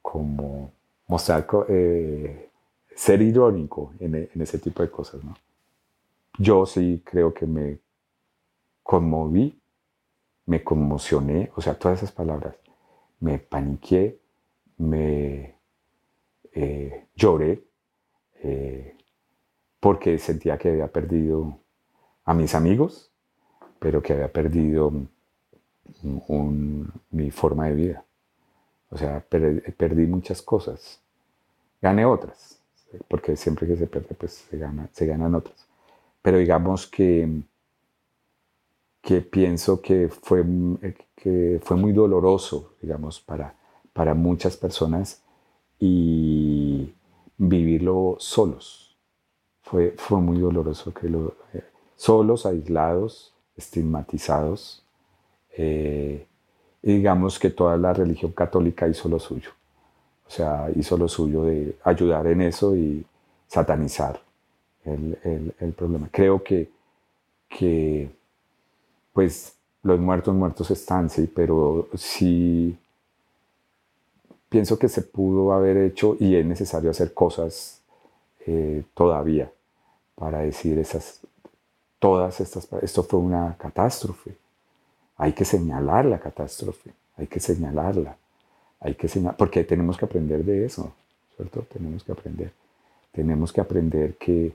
como 0.00 0.70
mostrar, 1.08 1.48
eh, 1.68 2.48
ser 2.94 3.20
irónico 3.22 3.92
en, 3.98 4.14
en, 4.14 4.40
ese 4.40 4.60
tipo 4.60 4.80
de 4.82 4.88
cosas, 4.88 5.24
¿no? 5.24 5.34
Yo 6.38 6.64
sí 6.64 7.02
creo 7.04 7.34
que 7.34 7.44
me 7.44 7.80
conmoví, 8.84 9.60
me 10.46 10.62
conmocioné, 10.62 11.50
o 11.56 11.60
sea, 11.60 11.76
todas 11.76 11.98
esas 11.98 12.12
palabras, 12.12 12.54
me 13.18 13.40
paniqué, 13.40 14.20
me 14.76 15.56
eh, 16.52 17.06
lloré, 17.16 17.64
eh, 18.44 18.96
porque 19.80 20.18
sentía 20.18 20.56
que 20.56 20.68
había 20.68 20.86
perdido 20.86 21.58
a 22.24 22.32
mis 22.32 22.54
amigos, 22.54 23.10
pero 23.78 24.02
que 24.02 24.12
había 24.12 24.32
perdido 24.32 24.92
mi 27.10 27.30
forma 27.30 27.66
de 27.66 27.74
vida. 27.74 28.04
O 28.90 28.96
sea, 28.96 29.20
perdí 29.20 30.06
muchas 30.06 30.42
cosas. 30.42 31.00
Gané 31.80 32.04
otras, 32.04 32.58
porque 33.06 33.36
siempre 33.36 33.66
que 33.66 33.76
se 33.76 33.86
pierde, 33.86 34.14
pues 34.14 34.46
se, 34.50 34.58
gana, 34.58 34.88
se 34.92 35.06
ganan 35.06 35.34
otras. 35.34 35.66
Pero 36.22 36.38
digamos 36.38 36.86
que, 36.86 37.42
que 39.00 39.20
pienso 39.20 39.80
que 39.80 40.08
fue, 40.08 40.44
que 41.14 41.60
fue 41.62 41.76
muy 41.76 41.92
doloroso, 41.92 42.74
digamos, 42.80 43.20
para, 43.20 43.54
para 43.92 44.14
muchas 44.14 44.56
personas 44.56 45.22
y 45.78 46.92
vivirlo 47.36 48.16
solos. 48.18 48.96
Fue, 49.62 49.94
fue 49.98 50.20
muy 50.20 50.40
doloroso 50.40 50.92
que 50.94 51.08
lo, 51.08 51.36
eh, 51.52 51.62
solos, 51.94 52.46
aislados, 52.46 53.34
estigmatizados. 53.58 54.82
Eh, 55.56 56.24
y 56.82 56.94
digamos 56.94 57.38
que 57.38 57.50
toda 57.50 57.76
la 57.76 57.92
religión 57.92 58.32
católica 58.32 58.88
hizo 58.88 59.08
lo 59.08 59.18
suyo. 59.18 59.50
O 60.26 60.30
sea, 60.30 60.70
hizo 60.76 60.96
lo 60.96 61.08
suyo 61.08 61.44
de 61.44 61.76
ayudar 61.84 62.26
en 62.28 62.42
eso 62.42 62.74
y, 62.76 63.04
satanizar 63.48 64.20
el, 64.84 65.54
el, 65.58 65.72
problema. 65.72 66.08
Creo 66.12 66.44
que, 66.44 66.70
que, 67.48 68.10
pues, 69.12 69.54
los 69.82 69.98
muertos 69.98 70.34
muertos 70.34 70.70
están, 70.70 71.10
sí, 71.10 71.30
pero 71.34 71.88
sí 71.94 72.76
pienso 74.48 74.78
que 74.78 74.88
se 74.88 75.02
pudo 75.02 75.52
haber 75.52 75.76
hecho 75.78 76.16
y 76.20 76.36
es 76.36 76.46
necesario 76.46 76.90
hacer 76.90 77.12
cosas 77.12 77.80
eh, 78.46 78.82
todavía 78.94 79.50
para 80.14 80.40
decir 80.40 80.78
esas, 80.78 81.20
todas 81.98 82.40
estas, 82.40 82.68
esto 82.82 83.02
fue 83.02 83.20
una 83.20 83.56
catástrofe. 83.58 84.36
Hay 85.16 85.32
que 85.32 85.44
señalar 85.44 86.04
la 86.04 86.18
catástrofe, 86.18 86.92
hay 87.16 87.26
que 87.26 87.40
señalarla, 87.40 88.16
hay 88.80 88.94
que 88.94 89.08
señalar, 89.08 89.36
porque 89.36 89.64
tenemos 89.64 89.96
que 89.96 90.04
aprender 90.04 90.44
de 90.44 90.64
eso, 90.64 90.92
¿cierto? 91.36 91.66
Tenemos 91.72 92.04
que 92.04 92.12
aprender. 92.12 92.52
Tenemos 93.12 93.52
que 93.52 93.60
aprender 93.60 94.14
que, 94.16 94.54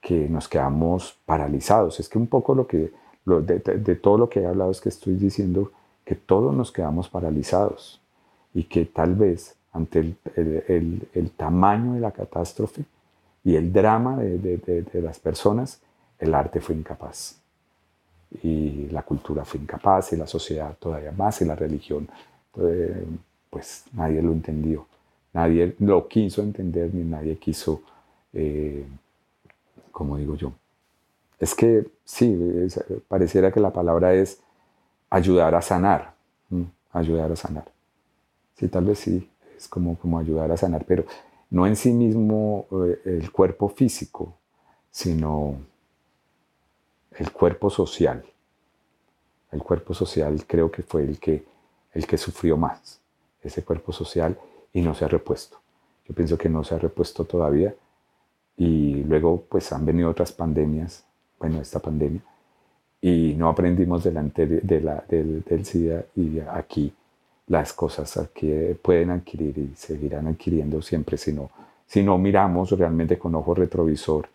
que 0.00 0.28
nos 0.28 0.48
quedamos 0.48 1.16
paralizados. 1.26 1.98
Es 1.98 2.08
que 2.08 2.18
un 2.18 2.28
poco 2.28 2.54
lo 2.54 2.66
que, 2.66 2.92
de, 3.24 3.96
todo 3.96 4.18
lo 4.18 4.28
que 4.28 4.40
he 4.40 4.46
hablado 4.46 4.70
es 4.70 4.80
que 4.80 4.90
estoy 4.90 5.14
diciendo 5.14 5.72
que 6.04 6.14
todos 6.14 6.54
nos 6.54 6.70
quedamos 6.70 7.08
paralizados 7.08 8.00
y 8.52 8.64
que 8.64 8.84
tal 8.84 9.14
vez 9.14 9.56
ante 9.72 10.14
el, 10.36 11.08
el, 11.14 11.30
tamaño 11.30 11.94
de 11.94 12.00
la 12.00 12.12
catástrofe 12.12 12.84
y 13.42 13.56
el 13.56 13.72
drama 13.72 14.18
de, 14.18 14.38
de, 14.38 15.02
las 15.02 15.18
personas, 15.18 15.80
el 16.24 16.34
arte 16.34 16.60
fue 16.60 16.74
incapaz. 16.74 17.36
Y 18.42 18.88
la 18.90 19.02
cultura 19.02 19.44
fue 19.44 19.60
incapaz, 19.60 20.12
y 20.12 20.16
la 20.16 20.26
sociedad 20.26 20.76
todavía 20.78 21.12
más, 21.12 21.40
y 21.40 21.44
la 21.44 21.54
religión, 21.54 22.08
eh, 22.58 23.06
pues 23.50 23.84
nadie 23.92 24.20
lo 24.22 24.32
entendió. 24.32 24.86
Nadie 25.32 25.74
lo 25.80 26.06
quiso 26.08 26.42
entender, 26.42 26.92
ni 26.94 27.04
nadie 27.04 27.36
quiso 27.36 27.82
eh, 28.32 28.84
como 29.94 30.16
digo 30.18 30.34
yo. 30.34 30.52
Es 31.38 31.54
que 31.54 31.86
sí, 32.04 32.36
pareciera 33.08 33.50
que 33.52 33.60
la 33.60 33.72
palabra 33.72 34.12
es 34.12 34.40
ayudar 35.08 35.54
a 35.54 35.62
sanar, 35.62 36.14
ayudar 36.92 37.32
a 37.32 37.36
sanar. 37.36 37.64
Sí, 38.56 38.68
tal 38.68 38.84
vez 38.84 38.98
sí, 38.98 39.30
es 39.56 39.68
como, 39.68 39.96
como 39.96 40.18
ayudar 40.18 40.50
a 40.50 40.56
sanar, 40.56 40.84
pero 40.84 41.04
no 41.50 41.66
en 41.66 41.76
sí 41.76 41.92
mismo 41.92 42.66
eh, 42.86 43.00
el 43.04 43.30
cuerpo 43.30 43.68
físico, 43.68 44.34
sino 44.90 45.56
el 47.16 47.32
cuerpo 47.32 47.70
social. 47.70 48.24
El 49.52 49.62
cuerpo 49.62 49.94
social 49.94 50.44
creo 50.46 50.70
que 50.70 50.82
fue 50.82 51.02
el 51.04 51.18
que, 51.18 51.44
el 51.92 52.06
que 52.06 52.18
sufrió 52.18 52.56
más, 52.56 53.00
ese 53.42 53.62
cuerpo 53.62 53.92
social, 53.92 54.36
y 54.72 54.82
no 54.82 54.94
se 54.94 55.04
ha 55.04 55.08
repuesto. 55.08 55.58
Yo 56.06 56.14
pienso 56.14 56.36
que 56.36 56.48
no 56.48 56.64
se 56.64 56.74
ha 56.74 56.78
repuesto 56.78 57.24
todavía 57.24 57.74
y 58.56 59.02
luego 59.04 59.44
pues 59.48 59.72
han 59.72 59.84
venido 59.84 60.10
otras 60.10 60.32
pandemias, 60.32 61.04
bueno, 61.38 61.60
esta 61.60 61.78
pandemia, 61.78 62.20
y 63.00 63.34
no 63.36 63.48
aprendimos 63.48 64.04
delante 64.04 64.46
de 64.46 64.80
la, 64.80 65.04
del, 65.08 65.64
SIDA 65.64 66.04
y 66.16 66.40
aquí 66.40 66.92
las 67.48 67.72
cosas 67.72 68.30
que 68.32 68.76
pueden 68.80 69.10
adquirir 69.10 69.58
y 69.58 69.74
seguirán 69.76 70.26
adquiriendo 70.28 70.80
siempre 70.80 71.16
si 71.16 71.32
no, 71.32 71.50
si 71.86 72.02
no 72.02 72.16
miramos 72.16 72.70
realmente 72.70 73.18
con 73.18 73.34
ojo 73.34 73.54
retrovisor 73.54 74.28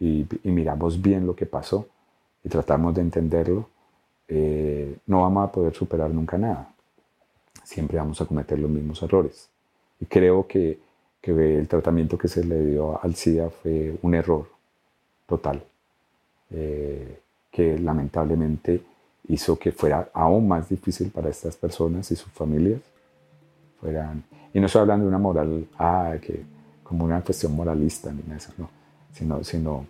y, 0.00 0.26
miramos 0.44 1.00
bien 1.00 1.26
lo 1.26 1.36
que 1.36 1.46
pasó 1.46 1.86
y 2.46 2.48
tratamos 2.48 2.94
de 2.94 3.02
entenderlo, 3.02 3.68
eh, 4.28 4.96
no 5.06 5.22
vamos 5.22 5.48
a 5.48 5.52
poder 5.52 5.74
superar 5.74 6.10
nunca 6.10 6.38
nada. 6.38 6.72
Siempre 7.64 7.98
vamos 7.98 8.18
a 8.22 8.24
cometer 8.24 8.58
los 8.58 8.70
mismos 8.70 9.02
errores. 9.02 9.50
Y 10.00 10.06
creo 10.06 10.46
que 10.46 10.78
que 11.34 11.58
el 11.58 11.66
tratamiento 11.66 12.16
que 12.16 12.28
se 12.28 12.44
le 12.44 12.64
dio 12.64 13.02
al 13.02 13.16
SIDA 13.16 13.50
fue 13.50 13.98
un 14.02 14.14
error 14.14 14.48
total, 15.26 15.60
eh, 16.50 17.18
que 17.50 17.76
lamentablemente 17.80 18.80
hizo 19.28 19.58
que 19.58 19.72
fuera 19.72 20.08
aún 20.14 20.46
más 20.46 20.68
difícil 20.68 21.10
para 21.10 21.28
estas 21.28 21.56
personas 21.56 22.08
y 22.12 22.16
sus 22.16 22.30
familias. 22.30 22.80
Fueran, 23.80 24.22
y 24.54 24.60
no 24.60 24.66
estoy 24.66 24.82
hablando 24.82 25.04
de 25.04 25.08
una 25.08 25.18
moral, 25.18 25.66
ah, 25.78 26.14
que, 26.22 26.44
como 26.84 27.04
una 27.04 27.20
cuestión 27.22 27.56
moralista, 27.56 28.12
ni 28.12 28.22
eso, 28.32 28.52
no, 28.56 28.70
sino, 29.12 29.42
sino 29.42 29.84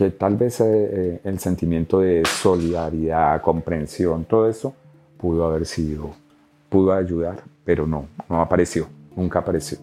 que 0.00 0.10
tal 0.12 0.34
vez 0.34 0.58
eh, 0.62 0.64
eh, 0.66 1.20
el 1.24 1.38
sentimiento 1.38 2.00
de 2.00 2.22
solidaridad, 2.24 3.42
comprensión, 3.42 4.24
todo 4.24 4.48
eso 4.48 4.74
pudo 5.18 5.44
haber 5.44 5.66
sido, 5.66 6.14
pudo 6.70 6.94
ayudar, 6.94 7.42
pero 7.66 7.86
no, 7.86 8.08
no 8.26 8.40
apareció 8.40 8.88
nunca 9.14 9.40
apareció. 9.40 9.76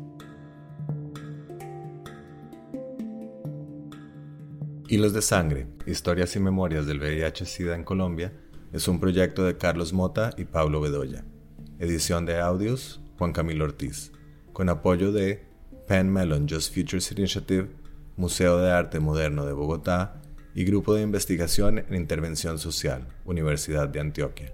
Hilos 4.87 5.13
de 5.13 5.21
Sangre, 5.21 5.67
Historias 5.85 6.35
y 6.35 6.39
Memorias 6.39 6.87
del 6.87 6.99
VIH-Sida 6.99 7.75
en 7.75 7.83
Colombia, 7.83 8.33
es 8.73 8.87
un 8.87 8.99
proyecto 8.99 9.43
de 9.43 9.57
Carlos 9.57 9.93
Mota 9.93 10.31
y 10.35 10.45
Pablo 10.45 10.81
Bedoya. 10.81 11.25
Edición 11.77 12.25
de 12.25 12.39
audios, 12.39 13.01
Juan 13.19 13.33
Camilo 13.33 13.65
Ortiz. 13.65 14.11
Con 14.51 14.69
apoyo 14.69 15.11
de 15.11 15.45
Penn 15.87 16.11
Mellon 16.11 16.47
Just 16.49 16.73
Futures 16.73 17.11
Initiative, 17.11 17.67
Museo 18.17 18.57
de 18.57 18.71
Arte 18.71 18.99
Moderno 18.99 19.45
de 19.45 19.53
Bogotá 19.53 20.21
y 20.53 20.65
Grupo 20.65 20.95
de 20.95 21.03
Investigación 21.03 21.77
en 21.77 21.93
Intervención 21.93 22.57
Social, 22.57 23.07
Universidad 23.25 23.87
de 23.87 23.99
Antioquia. 23.99 24.53